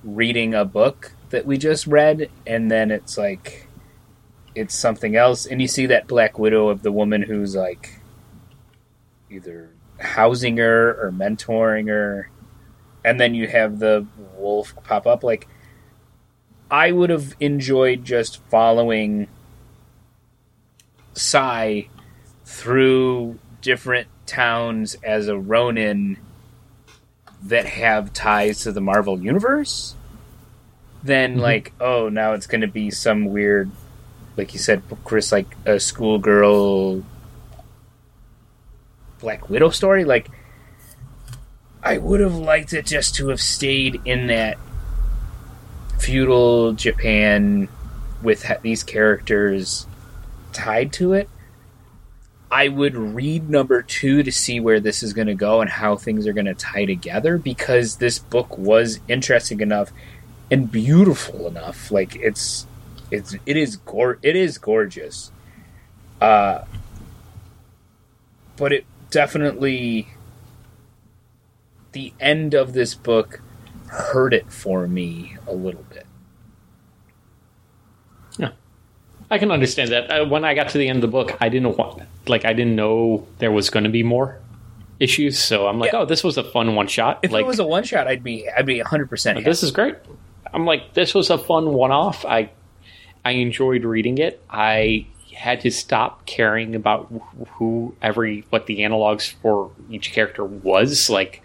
[0.03, 3.69] reading a book that we just read, and then it's like
[4.55, 8.01] it's something else, and you see that Black Widow of the woman who's like
[9.31, 9.71] either
[10.01, 12.31] housing her or mentoring her,
[13.05, 14.07] and then you have the
[14.37, 15.23] wolf pop up.
[15.23, 15.49] Like
[16.73, 19.29] I would have enjoyed just following
[21.13, 21.89] Sai
[22.47, 26.17] through different towns as a Ronin
[27.43, 29.95] that have ties to the Marvel universe,
[31.03, 31.41] then mm-hmm.
[31.41, 33.71] like, oh, now it's going to be some weird,
[34.39, 37.05] like you said, Chris, like a schoolgirl
[39.21, 40.07] Black Widow story.
[40.07, 40.31] Like,
[41.83, 44.57] I would have liked it just to have stayed in that
[46.03, 47.69] feudal Japan
[48.23, 49.87] with these characters
[50.53, 51.29] tied to it.
[52.51, 55.97] I would read number two to see where this is going to go and how
[55.97, 59.91] things are going to tie together because this book was interesting enough
[60.51, 61.91] and beautiful enough.
[61.91, 62.67] Like it's,
[63.11, 65.31] it's it is gor- it is gorgeous.
[66.21, 66.65] Uh,
[68.57, 70.09] but it definitely
[71.93, 73.42] the end of this book
[73.93, 76.07] hurt it for me a little bit.
[78.39, 78.53] Yeah,
[79.31, 80.11] I can understand that.
[80.11, 82.53] Uh, when I got to the end of the book, I didn't want, like, I
[82.53, 84.39] didn't know there was going to be more
[84.99, 85.39] issues.
[85.39, 86.01] So I'm like, Yeah.
[86.01, 87.21] oh, this was a fun one shot.
[87.23, 89.45] If like, it was a one shot, I'd be I'd be hundred percent.
[89.45, 89.97] this is great.
[90.55, 92.25] I'm like, this was a fun one off.
[92.25, 92.51] I
[93.25, 94.43] I enjoyed reading it.
[94.49, 97.13] I had to stop caring about
[97.55, 101.11] who every what the analogs for each character was.
[101.11, 101.43] Like,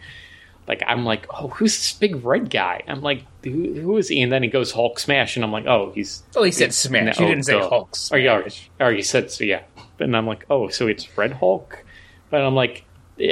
[0.68, 2.84] like I'm like, oh, who's this big red guy?
[2.88, 4.22] I'm like, who, who is he?
[4.22, 7.18] And then he goes Hulk smash, and I'm like, oh, he's Well, he said smash.
[7.20, 7.70] No, you didn't say duh.
[7.70, 8.70] Hulk Or yeah, smash.
[8.80, 9.62] or you said so, yeah.
[10.00, 11.84] And I'm like, oh, so it's Red Hulk.
[12.30, 12.84] But I'm like,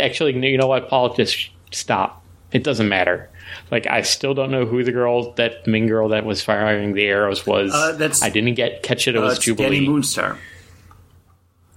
[0.01, 1.13] actually, you know what, Paul?
[1.13, 2.23] Just stop.
[2.51, 3.29] It doesn't matter.
[3.69, 6.93] Like, I still don't know who the girl, that the main girl that was firing
[6.93, 7.71] the arrows was.
[7.73, 9.15] Uh, that's- I didn't get catch it.
[9.15, 9.87] It Uh, was it's Dani Jubilee.
[9.87, 10.37] Moonstar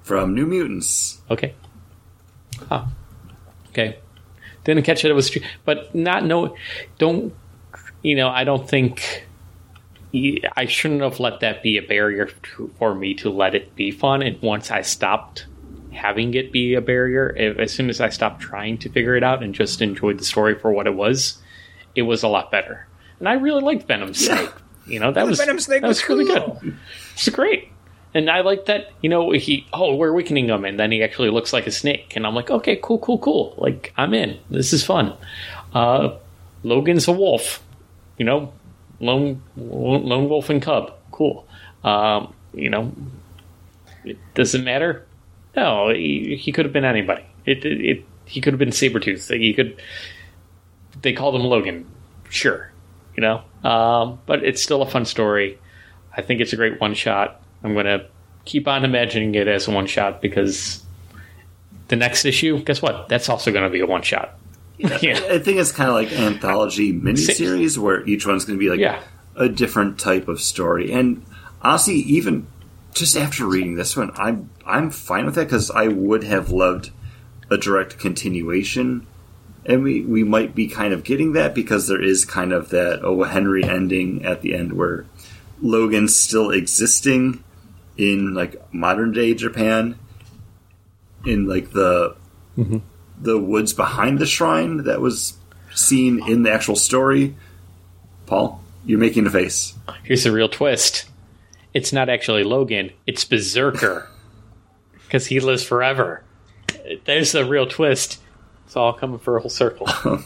[0.03, 1.21] from New Mutants.
[1.31, 1.55] Okay.
[2.69, 2.85] Huh.
[3.71, 3.99] Okay.
[4.69, 5.11] Didn't catch it.
[5.11, 5.35] It was,
[5.65, 6.55] but not no.
[6.99, 7.35] Don't
[8.03, 8.29] you know?
[8.29, 9.27] I don't think
[10.55, 13.91] I shouldn't have let that be a barrier to, for me to let it be
[13.91, 14.21] fun.
[14.21, 15.47] And once I stopped
[15.91, 19.23] having it be a barrier, if, as soon as I stopped trying to figure it
[19.23, 21.39] out and just enjoyed the story for what it was,
[21.95, 22.87] it was a lot better.
[23.21, 24.51] And I really liked Venom Snake.
[24.87, 26.77] You know that was Venom Snake that was, was really good.
[27.15, 27.58] It's great.
[28.19, 31.31] And I like that, you know, he, oh, we're weakening him, and then he actually
[31.31, 32.17] looks like a snake.
[32.17, 33.55] And I'm like, okay, cool, cool, cool.
[33.57, 34.41] Like, I'm in.
[34.51, 35.17] This is fun.
[35.73, 36.17] Uh,
[36.65, 37.63] Logan's a wolf,
[38.17, 38.53] you know,
[38.99, 40.95] lone, lone wolf and cub.
[41.13, 41.47] Cool.
[41.85, 42.93] Um, you know,
[44.03, 45.07] it doesn't matter.
[45.55, 47.25] No, he, he could have been anybody.
[47.47, 49.33] It, it, it he could have been Sabretooth.
[49.39, 49.81] He could.
[51.03, 51.87] They called him Logan.
[52.31, 52.73] Sure,
[53.17, 53.45] you know.
[53.63, 55.61] Um, but it's still a fun story.
[56.17, 57.43] I think it's a great one shot.
[57.63, 58.07] I'm going to
[58.45, 60.83] keep on imagining it as a one shot because
[61.89, 63.09] the next issue, guess what?
[63.09, 64.39] That's also going to be a one shot.
[64.79, 64.89] yeah.
[65.31, 68.71] I think it's kind of like an anthology miniseries where each one's going to be
[68.71, 69.03] like Yeah.
[69.37, 70.93] a different type of story.
[70.93, 71.25] And
[71.63, 72.47] honestly, even
[72.95, 76.91] just after reading this one, I'm I'm fine with that because I would have loved
[77.51, 79.07] a direct continuation,
[79.65, 83.01] and we we might be kind of getting that because there is kind of that
[83.05, 85.07] oh Henry ending at the end where
[85.63, 87.43] Logan's still existing
[87.99, 89.99] in like modern day Japan
[91.27, 92.17] in like the
[92.57, 92.79] mm-hmm.
[93.21, 95.37] the woods behind the shrine that was
[95.75, 97.35] seen in the actual story.
[98.27, 99.75] Paul, you're making a face.
[100.05, 101.07] Here's the real twist
[101.75, 104.09] it's not actually Logan, it's Berserker
[104.93, 106.23] because he lives forever.
[107.05, 108.21] There's the real twist.
[108.65, 109.87] It's all coming for a whole circle.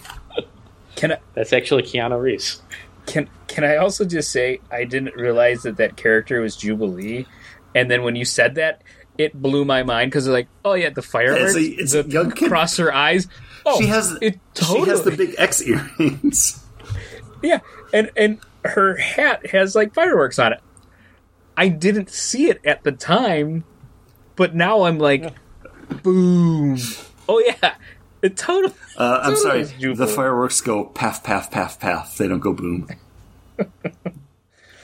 [0.96, 2.60] Can I That's actually Keanu Reeves.
[3.06, 7.26] can can I also just say I didn't realize that that character was Jubilee,
[7.74, 8.82] and then when you said that,
[9.18, 12.30] it blew my mind because like, oh yeah, the fireworks, it's a- it's the young
[12.32, 12.48] kid.
[12.48, 13.28] cross her eyes.
[13.64, 14.84] Oh, she has it totally.
[14.84, 16.58] she has the big X earrings.
[17.44, 17.58] Yeah,
[17.92, 20.60] and and her hat has like fireworks on it.
[21.56, 23.64] I didn't see it at the time,
[24.36, 25.34] but now I'm like,
[26.04, 26.78] boom!
[27.28, 27.74] Oh yeah,
[28.22, 28.74] it totally.
[28.96, 32.16] Uh, I'm totally sorry, the fireworks go paff, paff, paff, paff.
[32.16, 32.86] They don't go boom.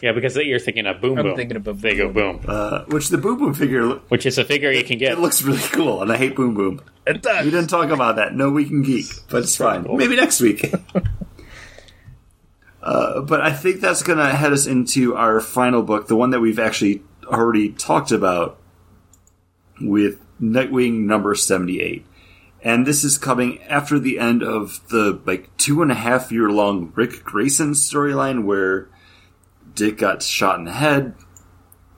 [0.01, 1.37] Yeah, because you're thinking of boom I'm boom.
[1.37, 4.39] thinking of Boom They go boom, Uh, which the boom boom figure, lo- which is
[4.39, 5.13] a figure you can get.
[5.13, 6.81] it looks really cool, and I hate boom boom.
[7.07, 7.45] It does.
[7.45, 8.35] We didn't talk about that.
[8.35, 9.85] No week in geek, but it's fine.
[9.85, 9.97] cool.
[9.97, 10.73] Maybe next week.
[12.83, 16.31] uh, but I think that's going to head us into our final book, the one
[16.31, 18.59] that we've actually already talked about
[19.81, 22.05] with Nightwing number 78.
[22.63, 26.51] And this is coming after the end of the like two and a half year
[26.51, 28.89] long Ric Grayson storyline where
[29.79, 31.15] Dick got shot in the head.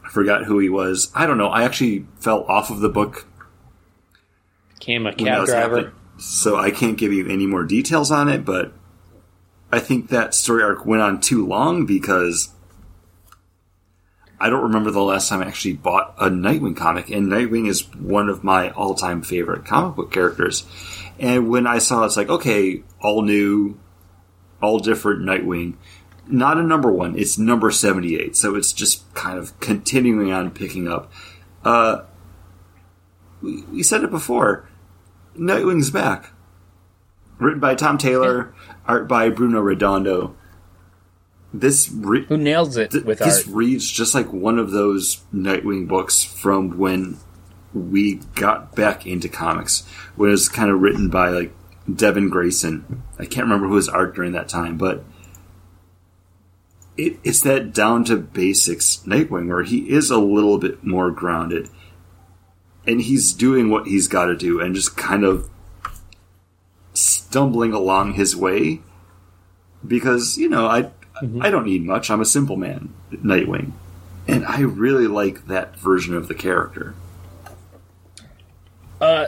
[0.05, 1.11] I forgot who he was.
[1.15, 1.48] I don't know.
[1.48, 3.27] I actually fell off of the book
[4.81, 5.77] Came a cab driver.
[5.77, 5.94] happening.
[6.19, 8.73] So I can't give you any more details on it, but
[9.73, 12.51] I think that story arc went on too long because
[14.39, 17.94] I don't remember the last time I actually bought a Nightwing comic, and Nightwing is
[17.94, 20.66] one of my all time favorite comic book characters.
[21.19, 23.78] And when I saw it's like, okay, all new,
[24.62, 25.77] all different Nightwing,
[26.32, 28.36] not a number one, it's number 78.
[28.36, 31.12] So it's just kind of continuing on picking up.
[31.65, 32.02] Uh,
[33.43, 34.69] we, we said it before.
[35.36, 36.32] Nightwing's back.
[37.39, 38.55] Written by Tom Taylor,
[38.86, 40.36] art by Bruno Redondo.
[41.52, 43.55] This re- Who nails it th- with this art?
[43.55, 47.16] reads just like one of those Nightwing books from when
[47.73, 49.86] we got back into comics.
[50.16, 51.52] When it was kind of written by like
[51.93, 53.02] Devin Grayson.
[53.19, 55.02] I can't remember who was art during that time, but
[56.97, 61.69] it, it's that down to basics Nightwing where he is a little bit more grounded
[62.87, 65.49] and he's doing what he's got to do and just kind of
[66.93, 68.81] stumbling along his way
[69.87, 70.91] because you know I
[71.41, 72.11] I don't need much.
[72.11, 73.73] I'm a simple man, Nightwing,
[74.27, 76.95] and I really like that version of the character.
[79.01, 79.27] Uh,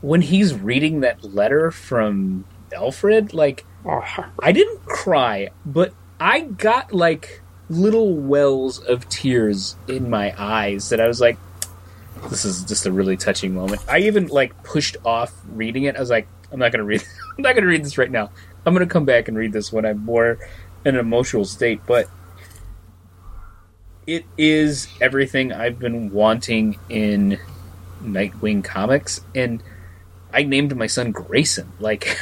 [0.00, 3.64] when he's reading that letter from Alfred, like
[4.42, 11.00] I didn't cry, but I got like little wells of tears in my eyes that
[11.00, 11.38] I was like,
[12.30, 13.82] this is just a really touching moment.
[13.88, 15.96] I even like pushed off reading it.
[15.96, 17.02] I was like, I'm not gonna read.
[17.36, 18.30] I'm not gonna read this right now.
[18.64, 20.38] I'm gonna come back and read this when I'm more
[20.84, 21.80] in an emotional state.
[21.86, 22.08] But
[24.06, 27.38] it is everything I've been wanting in
[28.02, 29.62] Nightwing comics, and
[30.32, 31.72] I named my son Grayson.
[31.80, 32.18] Like,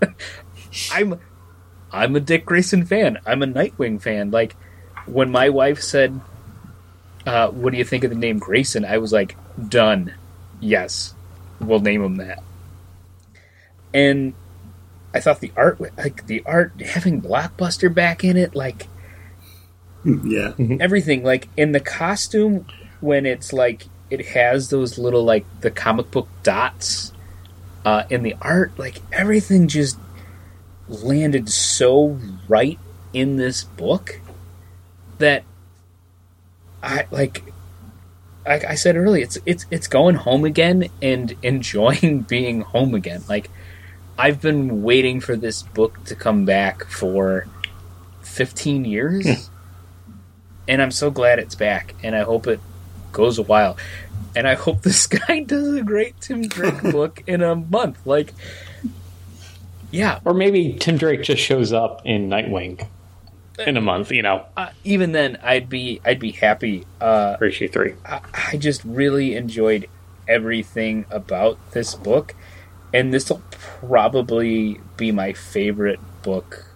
[0.92, 1.20] I'm,
[1.92, 3.18] I'm a Dick Grayson fan.
[3.26, 4.30] I'm a Nightwing fan.
[4.30, 4.56] Like,
[5.06, 6.20] when my wife said,
[7.26, 9.36] uh, "What do you think of the name Grayson?" I was like,
[9.68, 10.14] "Done.
[10.60, 11.14] Yes,
[11.60, 12.42] we'll name him that."
[13.94, 14.34] And
[15.14, 18.88] I thought the art, like the art, having Blockbuster back in it, like
[20.04, 22.66] yeah, everything like in the costume
[23.00, 27.12] when it's like it has those little like the comic book dots
[27.84, 29.98] uh, in the art like everything just
[30.88, 32.18] landed so
[32.48, 32.78] right
[33.12, 34.20] in this book
[35.18, 35.42] that
[36.82, 37.42] i like
[38.46, 43.22] like i said earlier it's it's it's going home again and enjoying being home again
[43.28, 43.50] like
[44.18, 47.46] i've been waiting for this book to come back for
[48.26, 49.52] 15 years hmm.
[50.68, 52.60] and I'm so glad it's back, and I hope it
[53.12, 53.78] goes a while.
[54.34, 57.98] And I hope this guy does a great Tim Drake book in a month.
[58.06, 58.34] Like,
[59.96, 62.86] yeah, Or maybe Tim Drake just shows up in Nightwing
[63.58, 66.86] in a month, you know, uh, even then, I'd be I'd be happy.
[67.00, 67.94] Uh, for issue three.
[68.04, 68.20] I,
[68.52, 69.88] I just really enjoyed
[70.28, 72.34] everything about this book,
[72.92, 76.66] and this will probably be my favorite book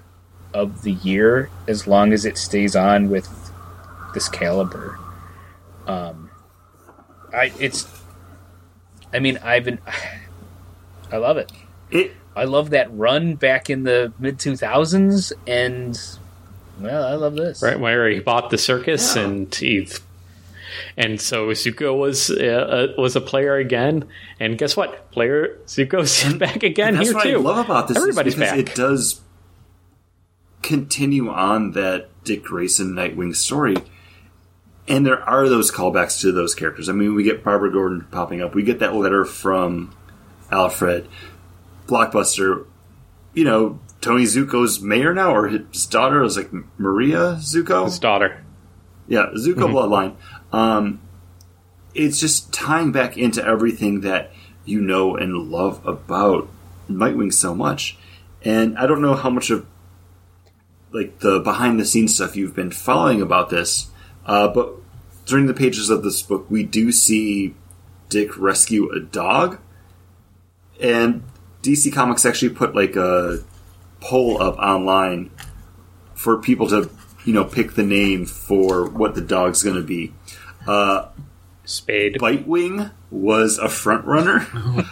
[0.55, 3.29] of the year as long as it stays on with
[4.15, 4.99] this caliber.
[5.87, 6.31] Um,
[7.33, 7.87] I it's,
[9.13, 9.81] I mean, I've been,
[11.13, 11.53] I love it.
[11.91, 15.99] it I love that run back in the mid two thousands, and
[16.81, 17.63] well, I love this.
[17.63, 19.23] right where he bought the circus Yeah.
[19.25, 19.89] and he
[20.97, 24.07] and so Zucco was uh, uh, was a player again
[24.39, 27.97] and guess what player Zucco's back again that's here what too I love about this.
[27.97, 29.21] is everybody's because back It does
[30.63, 33.77] continue on that Dick Grayson Nightwing story.
[34.89, 36.89] And there are those callbacks to those characters.
[36.89, 38.55] I mean, we get Barbara Gordon popping up.
[38.55, 39.95] We get that letter from
[40.51, 41.09] Alfred.
[41.91, 42.67] Blockbuster,
[43.35, 47.85] you know, Tony Zucco's mayor now, or his daughter is like Maria Zucco.
[47.85, 48.45] his daughter
[49.09, 50.15] Yeah, Zucco bloodline.
[50.53, 51.01] Um,
[51.95, 54.33] it's just tying back into everything that
[54.65, 56.49] you know and love about
[56.89, 57.99] Nightwing so much.
[58.43, 59.67] And I don't know how much of
[60.93, 63.91] like the behind the scenes stuff you've been following about this,
[64.27, 64.75] uh, but
[65.27, 67.55] during the pages of this book, we do see
[68.09, 69.61] Dick rescue a dog,
[70.83, 71.23] and
[71.63, 73.39] DC Comics actually put like a
[74.01, 75.31] poll up online
[76.15, 76.91] for people to
[77.25, 80.13] you know pick the name for what the dog's going to be.
[80.67, 81.09] Uh,
[81.65, 82.17] Spade.
[82.19, 84.47] Bitewing was a front runner,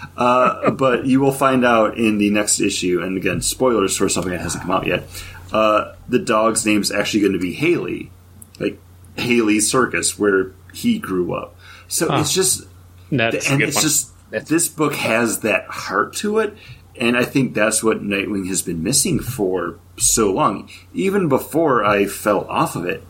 [0.17, 3.03] uh, but you will find out in the next issue.
[3.03, 5.05] And again, spoilers for something that hasn't come out yet.
[5.53, 8.13] Uh, the dog's name's actually going to be Haley,
[8.61, 8.79] like
[9.17, 11.57] Haley Circus, where he grew up.
[11.89, 12.19] So Huh.
[12.21, 12.65] it's just,
[13.11, 13.83] That's and it's one.
[13.83, 16.57] just this book has that heart to it,
[17.01, 20.69] and I think that's what Nightwing has been missing for so long.
[20.93, 23.03] Even before I fell off of it,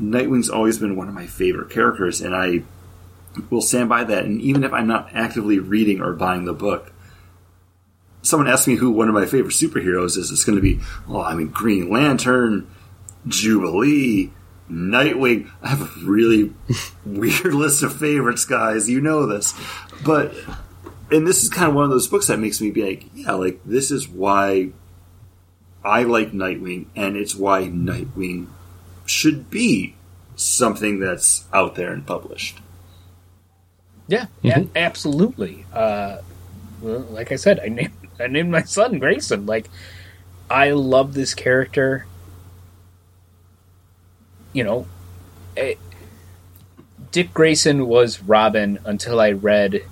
[0.00, 2.62] Nightwing's always been one of my favorite characters, and I
[3.50, 4.24] will stand by that.
[4.24, 6.92] And even if I'm not actively reading or buying the book,
[8.22, 11.22] someone asks me who one of my favorite superheroes is, it's going to be, well,
[11.22, 12.68] I mean, Green Lantern,
[13.26, 14.30] Jubilee,
[14.70, 15.50] Nightwing.
[15.62, 16.52] I have a really
[17.04, 18.88] weird list of favorites, guys.
[18.88, 19.54] You know this.
[20.04, 20.34] But,
[21.10, 23.32] and this is kind of one of those books that makes me be like, yeah,
[23.32, 24.70] like, this is why
[25.84, 28.48] I like Nightwing, and it's why Nightwing
[29.06, 29.94] should be
[30.36, 32.58] something that's out there and published.
[34.08, 35.64] Yeah, a- absolutely.
[35.72, 36.18] Uh,
[36.80, 39.46] well, like I said, I named I named my son Grayson.
[39.46, 39.70] Like,
[40.50, 42.06] I love this character.
[44.52, 44.86] You know,
[45.56, 45.74] eh,
[47.12, 49.84] Dick Grayson was Robin until I read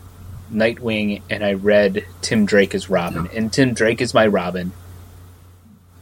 [0.50, 4.72] Nightwing and I read Tim Drake as Robin, and Tim Drake is my Robin.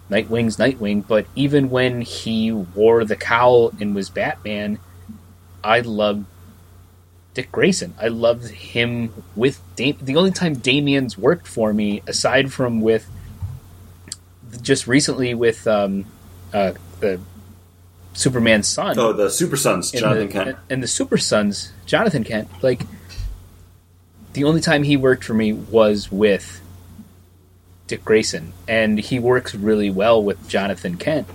[0.09, 4.79] Nightwing's Nightwing, but even when he wore the cowl and was Batman,
[5.63, 6.25] I loved
[7.35, 7.95] Dick Grayson.
[8.01, 13.11] I loved him with Dam- the only time Damian's worked for me, aside from with
[14.63, 16.05] just recently with um,
[16.55, 17.21] uh, the
[18.13, 20.59] Superman's son Oh, the Super Sons, Jonathan the, Kent.
[20.71, 22.49] and the Super Sons, Jonathan Kent.
[22.63, 22.83] Like
[24.33, 26.61] the only time he worked for me was with
[27.87, 31.27] Dick Grayson, and he works really well with Jonathan Kent.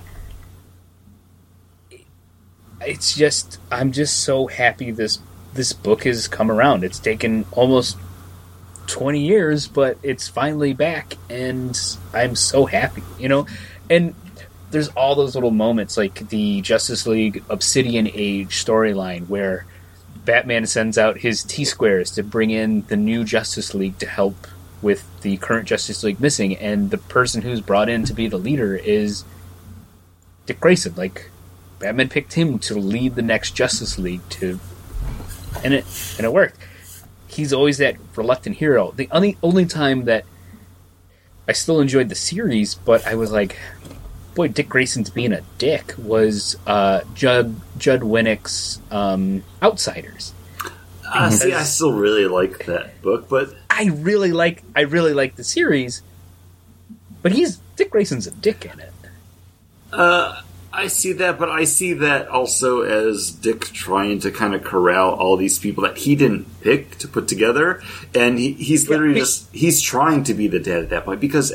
[2.81, 5.19] It's just I'm just so happy this
[5.53, 6.83] this book has come around.
[6.83, 7.97] It's taken almost
[8.87, 11.79] 20 years, but it's finally back and
[12.13, 13.45] I'm so happy, you know?
[13.89, 14.15] And
[14.73, 19.67] there's all those little moments like the Justice League Obsidian Age storyline where
[20.25, 24.47] Batman sends out his T squares to bring in the new Justice League to help
[24.81, 28.37] with the current Justice League missing, and the person who's brought in to be the
[28.37, 29.23] leader is
[30.47, 30.95] Dick Grayson.
[30.95, 31.29] Like
[31.77, 34.59] Batman picked him to lead the next Justice League to,
[35.63, 35.85] and it
[36.17, 36.57] and it worked.
[37.27, 38.91] He's always that reluctant hero.
[38.95, 40.25] The only only time that
[41.47, 43.55] I still enjoyed the series, but I was like,
[44.35, 50.33] boy, Dick Grayson's being a dick was uh, Judd Judd Winick's um, Outsiders.
[51.05, 55.35] Uh, see, I still really like that book, but I really like I really like
[55.35, 56.01] the series,
[57.21, 58.93] but he's Dick Grayson's a dick in it.
[59.91, 60.41] uh,
[60.71, 61.37] I see that.
[61.37, 65.83] But I see that also as Dick trying to kind of corral all these people
[65.83, 67.83] that he didn't pick to put together,
[68.15, 71.21] and he, he's literally he- just he's trying to be the dad at that point
[71.21, 71.53] because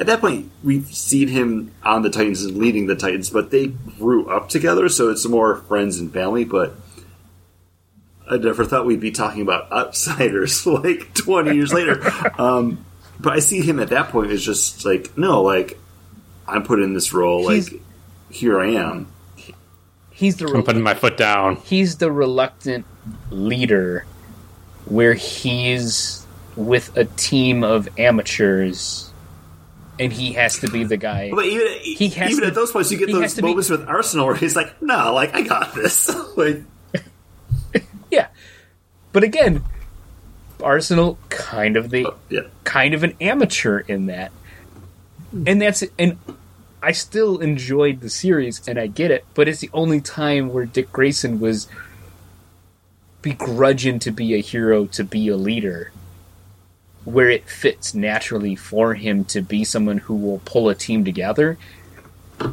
[0.00, 3.68] at that point we've seen him on the Titans and leading the Titans, but they
[3.68, 6.44] grew up together, so it's more friends and family.
[6.44, 6.74] But
[8.28, 12.00] I never thought we'd be talking about outsiders like 20 years later.
[12.40, 12.84] Um,
[13.18, 15.78] but I see him at that point as just like, no, like,
[16.48, 17.82] I'm put in this role, He's- like,
[18.30, 19.08] here I am.
[20.10, 21.56] He's the I'm putting my foot down.
[21.56, 22.84] he's the reluctant
[23.30, 24.04] leader,
[24.86, 26.24] where he's
[26.56, 29.09] with a team of amateurs,
[30.00, 31.30] and he has to be the guy.
[31.30, 33.68] But even, He has even to- at those points, you get those to be- moments
[33.70, 36.10] with Arsenal where he's like, no, like, I got this.
[36.36, 36.62] like,
[38.10, 38.28] Yeah,
[39.12, 39.62] but again,
[40.62, 42.40] Arsenal kind of the oh, yeah.
[42.64, 44.32] kind of an amateur in that.
[45.46, 46.18] And that's and
[46.82, 50.64] I still enjoyed the series and I get it, but it's the only time where
[50.66, 51.68] Dick Grayson was
[53.22, 55.92] begrudging to be a hero, to be a leader,
[57.12, 61.58] where it fits naturally for him to be someone who will pull a team together.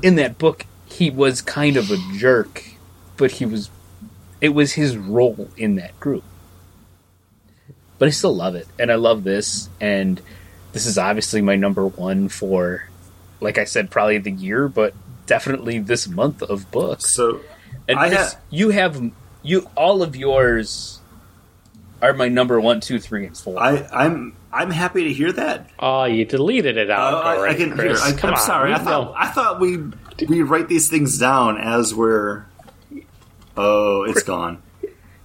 [0.01, 2.63] In that book, he was kind of a jerk,
[3.15, 3.69] but he was
[4.39, 6.23] it was his role in that group.
[7.97, 10.21] But I still love it, and I love this, and
[10.71, 12.87] this is obviously my number one for,
[13.39, 14.93] like I said, probably the year, but
[15.25, 17.09] definitely this month of books.
[17.09, 17.41] So,
[17.87, 19.11] And I ha- you have
[19.41, 20.99] you all of yours
[22.01, 23.59] are my number one, two, three, and four.
[23.59, 25.69] I, I'm I'm happy to hear that.
[25.79, 28.03] Oh, you deleted it out Uh, I, I already, can Chris.
[28.03, 28.13] hear.
[28.15, 28.73] I, Come I'm on, sorry.
[28.73, 29.13] I thought.
[29.17, 29.77] I thought we
[30.27, 32.45] we write these things down as we're.
[33.55, 34.61] Oh, it's gone.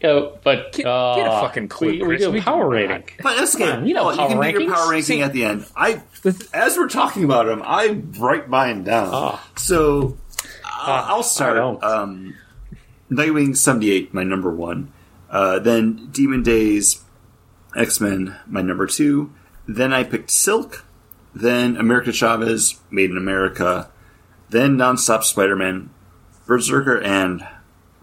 [0.05, 2.71] Oh, but Get- uh, get a fucking clue, We, we do a We power do
[2.71, 3.05] rating.
[3.23, 3.71] But that's okay.
[3.71, 5.67] on, you know Well, power you can do your power ranking See- at the end.
[5.77, 6.03] I
[6.53, 9.11] as we're talking about them, I write mine down.
[9.13, 9.49] Ah.
[9.57, 10.17] So
[10.65, 11.83] uh, I'll start.
[11.85, 12.35] Um,
[13.11, 14.91] Nightwing seventy eight, my number one.
[15.31, 17.02] Uh, then Demon Days,
[17.77, 19.33] X Men, my number two.
[19.67, 20.85] Then I picked Silk.
[21.35, 23.91] Then America Chavez, Made in America.
[24.51, 25.91] Then Nonstop Spider Man,
[26.47, 27.47] Berserker, and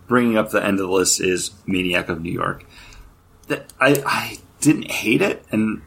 [0.08, 2.66] bringing up the end of the list is Maniac of New York.
[3.48, 5.84] That I I didn't hate it, and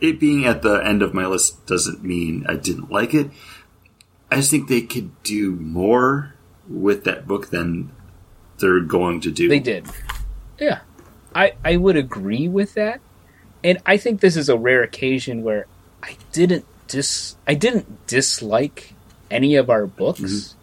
[0.00, 3.30] it being at the end of my list doesn't mean I didn't like it.
[4.30, 6.34] I just think they could do more
[6.68, 7.92] with that book than
[8.58, 9.48] they're going to do.
[9.48, 9.86] They did.
[10.58, 10.80] Yeah.
[11.34, 13.00] I, I would agree with that.
[13.64, 15.66] And I think this is a rare occasion where
[16.02, 18.92] I didn't dis I didn't dislike
[19.30, 20.20] any of our books.
[20.20, 20.60] Mm-hmm.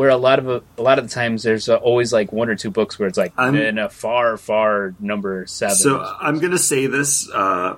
[0.00, 2.70] Where a lot of a lot of the times there's always like one or two
[2.70, 5.76] books where it's like I'm- in a far far number seven.
[5.76, 7.76] So I'm going to say this uh,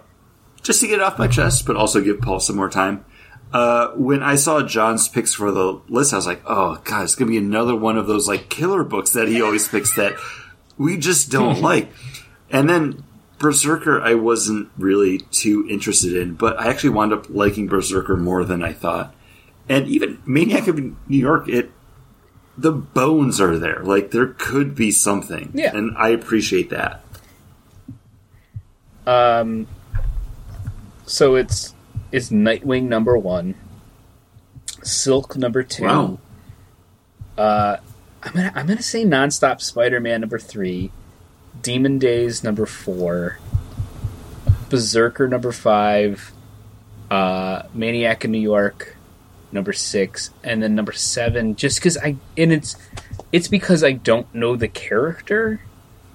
[0.63, 3.05] just to get it off my chest, but also give Paul some more time.
[3.53, 7.15] Uh, when I saw John's picks for the list, I was like, "Oh God, it's
[7.15, 10.15] going to be another one of those like killer books that he always picks that
[10.77, 11.91] we just don't like."
[12.51, 13.05] And then
[13.39, 18.45] Berserker, I wasn't really too interested in, but I actually wound up liking Berserker more
[18.45, 19.15] than I thought.
[19.69, 21.71] And even Maniac of New York, it
[22.59, 23.81] the bones are there.
[23.83, 25.77] Like there could be something, Yeah.
[25.77, 27.03] and I appreciate that.
[29.07, 29.67] Um,
[31.05, 31.75] so it's
[32.13, 33.55] it's Nightwing number one,
[34.83, 35.85] Silk number two.
[35.85, 36.19] Wow.
[37.37, 37.77] Uh,
[38.23, 40.91] I'm gonna I'm gonna say Nonstop Spider-Man number three,
[41.63, 43.39] Demon Days number four,
[44.69, 46.33] Berserker number five,
[47.11, 48.97] uh, Maniac in New York
[49.53, 51.57] number six, and then number seven.
[51.57, 52.77] Just because I and it's
[53.33, 55.61] it's because I don't know the character,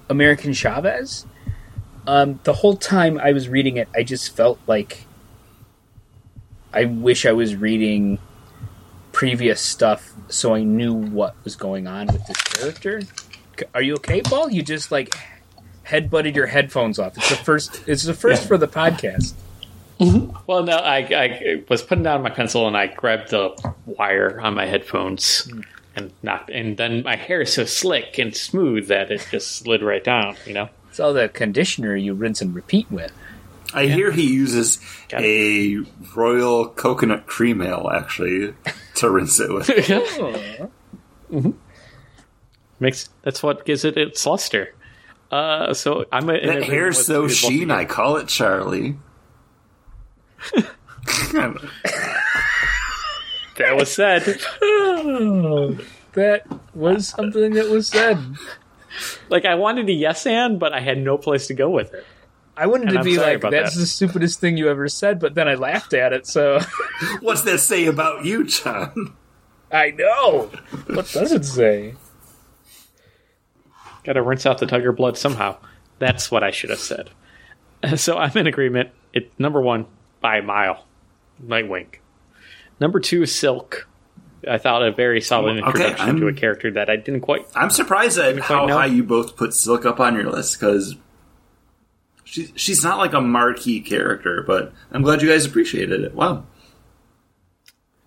[0.08, 1.26] American Chavez.
[2.06, 5.06] Um, the whole time I was reading it, I just felt like
[6.72, 8.18] I wish I was reading
[9.12, 13.02] previous stuff so I knew what was going on with this character.
[13.74, 14.50] Are you okay, Paul?
[14.50, 15.14] You just like
[15.82, 17.16] head butted your headphones off.
[17.16, 17.82] It's the first.
[17.86, 19.34] It's the first for the podcast.
[20.00, 20.36] Mm-hmm.
[20.46, 24.54] Well, no, I, I was putting down my pencil and I grabbed the wire on
[24.54, 25.60] my headphones hmm.
[25.94, 29.82] and knocked, and then my hair is so slick and smooth that it just slid
[29.82, 30.36] right down.
[30.46, 30.68] You know.
[30.88, 33.12] It's all the conditioner you rinse and repeat with.
[33.74, 34.78] I hear he uses
[35.08, 35.78] Got a
[36.14, 38.54] royal coconut cream ale actually
[38.96, 39.68] to rinse it with.
[41.32, 41.52] Mm-hmm.
[42.78, 44.74] Makes that's what gives it its luster.
[45.32, 47.70] Uh, so I'm a, in That agreement hair's so with both of sheen.
[47.70, 48.96] I call it Charlie.
[53.58, 54.22] That was said.
[56.14, 56.42] that
[56.74, 58.18] was something that was said.
[59.28, 62.04] like I wanted a yes and, but I had no place to go with it.
[62.56, 63.80] I wanted And to I'm be like, "That's that.
[63.80, 66.26] the stupidest thing you ever said," but then I laughed at it.
[66.26, 66.60] So
[67.20, 69.14] What's that say about you, John?
[69.70, 70.50] I know.
[70.86, 71.94] What does it say?
[74.04, 75.56] Got to rinse out the tiger blood somehow.
[75.98, 77.10] That's what I should have said.
[77.96, 78.90] So I'm in agreement.
[79.12, 79.86] It number one
[80.20, 80.84] by a mile,
[81.44, 81.88] Nightwing.
[82.78, 83.88] Number two, Silk.
[84.48, 87.44] I thought a very solid introduction I'm- to a character that I didn't quite.
[87.56, 88.78] I'm surprised at how know.
[88.78, 90.94] high you both put Silk up on your list because
[92.24, 96.14] she's she's not like a marquee character, but I'm glad you guys appreciated it.
[96.14, 96.44] Wow.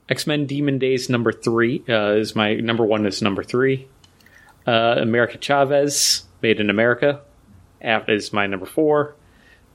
[0.08, 3.06] X Men Demon Days number three uh, is my number one.
[3.06, 3.88] Is number three.
[4.66, 7.22] Uh, America Chavez, Made in America,
[7.82, 9.16] App is my number four.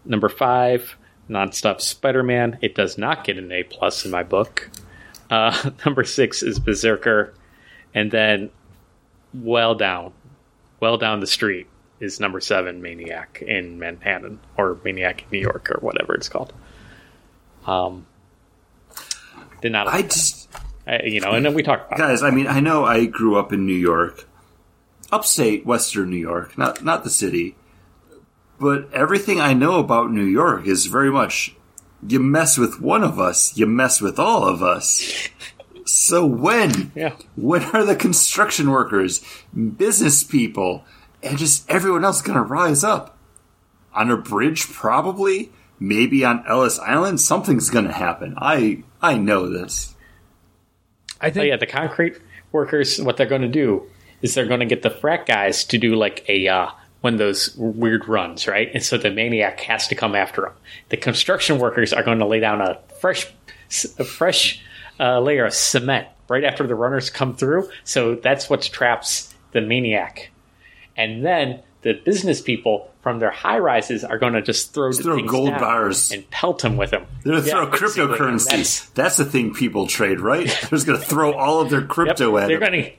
[0.05, 0.97] Number five,
[1.29, 2.59] Nonstop Spider Man.
[2.61, 4.71] It does not get an A plus in my book.
[5.31, 7.35] Uh, number six is Berserker,
[7.95, 8.51] and then
[9.33, 10.13] well down,
[10.81, 11.69] well down the street
[12.01, 16.53] is number seven, Maniac in Manhattan or Maniac in New York or whatever it's called.
[17.67, 18.07] Um,
[19.61, 20.49] did not, I just
[20.87, 22.03] I, you know, and then we talked about it.
[22.03, 24.27] guys, I mean, I know I grew up in New York,
[25.13, 27.57] upstate Western New York, not not the city,
[28.59, 31.55] but everything I know about New York is very much
[32.07, 35.29] you mess with one of us, you mess with all of us.
[35.85, 37.15] So when Yeah.
[37.37, 39.23] when are the construction workers,
[39.77, 40.85] business people,
[41.23, 43.17] and just everyone else going to rise up?
[43.93, 45.51] On a bridge, probably.
[45.81, 48.35] Maybe on Ellis Island, something's going to happen.
[48.39, 49.95] I I know this.
[51.21, 52.19] I Oh think yeah, the concrete
[52.53, 53.01] workers.
[53.01, 53.87] What they're going to do
[54.23, 56.71] is they're going to get the frat guys to do like a uh,
[57.01, 58.71] one of those weird runs, right?
[58.75, 60.53] And so the maniac has to come after him.
[60.91, 63.27] The construction workers are going to lay down a fresh,
[63.99, 64.63] a fresh
[64.99, 67.71] uh, layer of cement right after the runners come through.
[67.85, 70.31] So that's what traps the maniac.
[70.97, 75.03] And then the business people from their high rises are going to just throw, Just
[75.03, 76.13] throw gold bars.
[76.13, 77.07] and pelt him with them.
[77.25, 78.45] They're gonna Yeah, throw cryptocurrencies.
[78.45, 80.45] That's- That's, the thing people trade, right?
[80.61, 82.71] They're just gonna throw all of their Yep, crypto at they're him.
[82.73, 82.93] going to.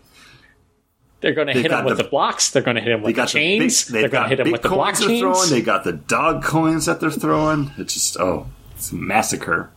[1.21, 2.49] They're going to hit him with the- the, blocks.
[2.51, 3.85] They're going to hit him with the got the big, chains.
[3.87, 5.33] they've they're going to hit him with the bitcoins they're throwing.
[5.35, 5.49] blockchains.
[5.51, 7.71] They got the dog coins that they're throwing.
[7.77, 9.69] It's just oh, it's a massacre.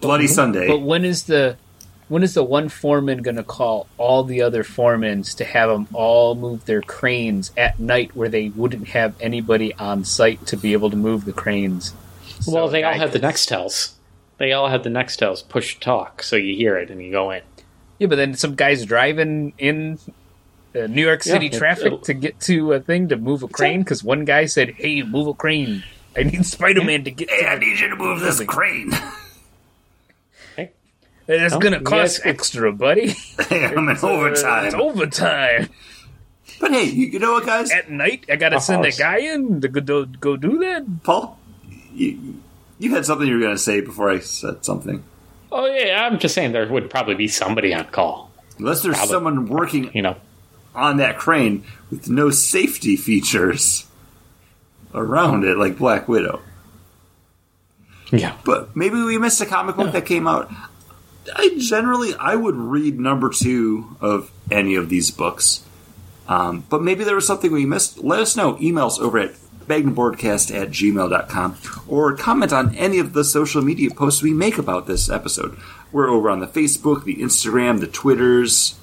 [0.00, 0.66] Bloody Sunday.
[0.68, 1.56] But when is the
[2.08, 5.88] when is the one foreman going to call all the other foremans to have them
[5.94, 10.74] all move their cranes at night where they wouldn't have anybody on site to be
[10.74, 11.94] able to move the cranes?
[12.46, 13.92] Well, they all guy have the could- Nextels.
[14.36, 17.42] They all have the Nextels push talk, so you hear it and you go in.
[17.98, 19.98] Yeah, but then some guys driving in
[20.74, 23.42] uh, New York City Yeah, it- traffic it'll- to get to a thing to move
[23.42, 25.84] a crane because one guy said, "Hey, move a crane.
[26.16, 28.92] I need Spider Man to get." hey, to I need you to move this crane.
[31.26, 33.14] It's Oh, gonna cost guys- extra, buddy.
[33.48, 34.74] hey, I'm in It's overtime.
[34.78, 35.70] overtime.
[36.60, 37.70] But hey, you, you know what, guys?
[37.70, 40.84] At night, I gotta send a guy in to go do, go do that.
[41.02, 41.38] Paul,
[41.94, 42.42] you,
[42.78, 45.02] you had something you were gonna say before I said something.
[45.56, 48.32] Oh yeah, I'm just saying there would probably be somebody on call.
[48.58, 49.12] Unless there's Probably.
[49.12, 50.16] someone working You know,
[50.74, 53.86] on that crane with no safety features
[54.92, 56.40] around it, like Black Widow.
[58.10, 58.36] yeah.
[58.44, 60.50] But maybe we missed a comic book that came out.
[61.34, 65.64] I generally I would read number two of any of these books.
[66.28, 67.98] Um, but maybe there was something we missed.
[68.02, 68.54] Let us know.
[68.54, 69.34] Emails over at
[69.66, 71.56] magnumboardcast at gmail.com
[71.88, 75.56] or comment on any of the social media posts we make about this episode.
[75.92, 78.78] We're over on the Facebook, the Instagram, the Twitters.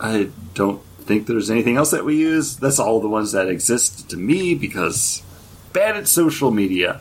[0.00, 2.56] I don't think there's anything else that we use.
[2.56, 5.22] That's all the ones that exist to me because
[5.72, 7.00] bad at social media.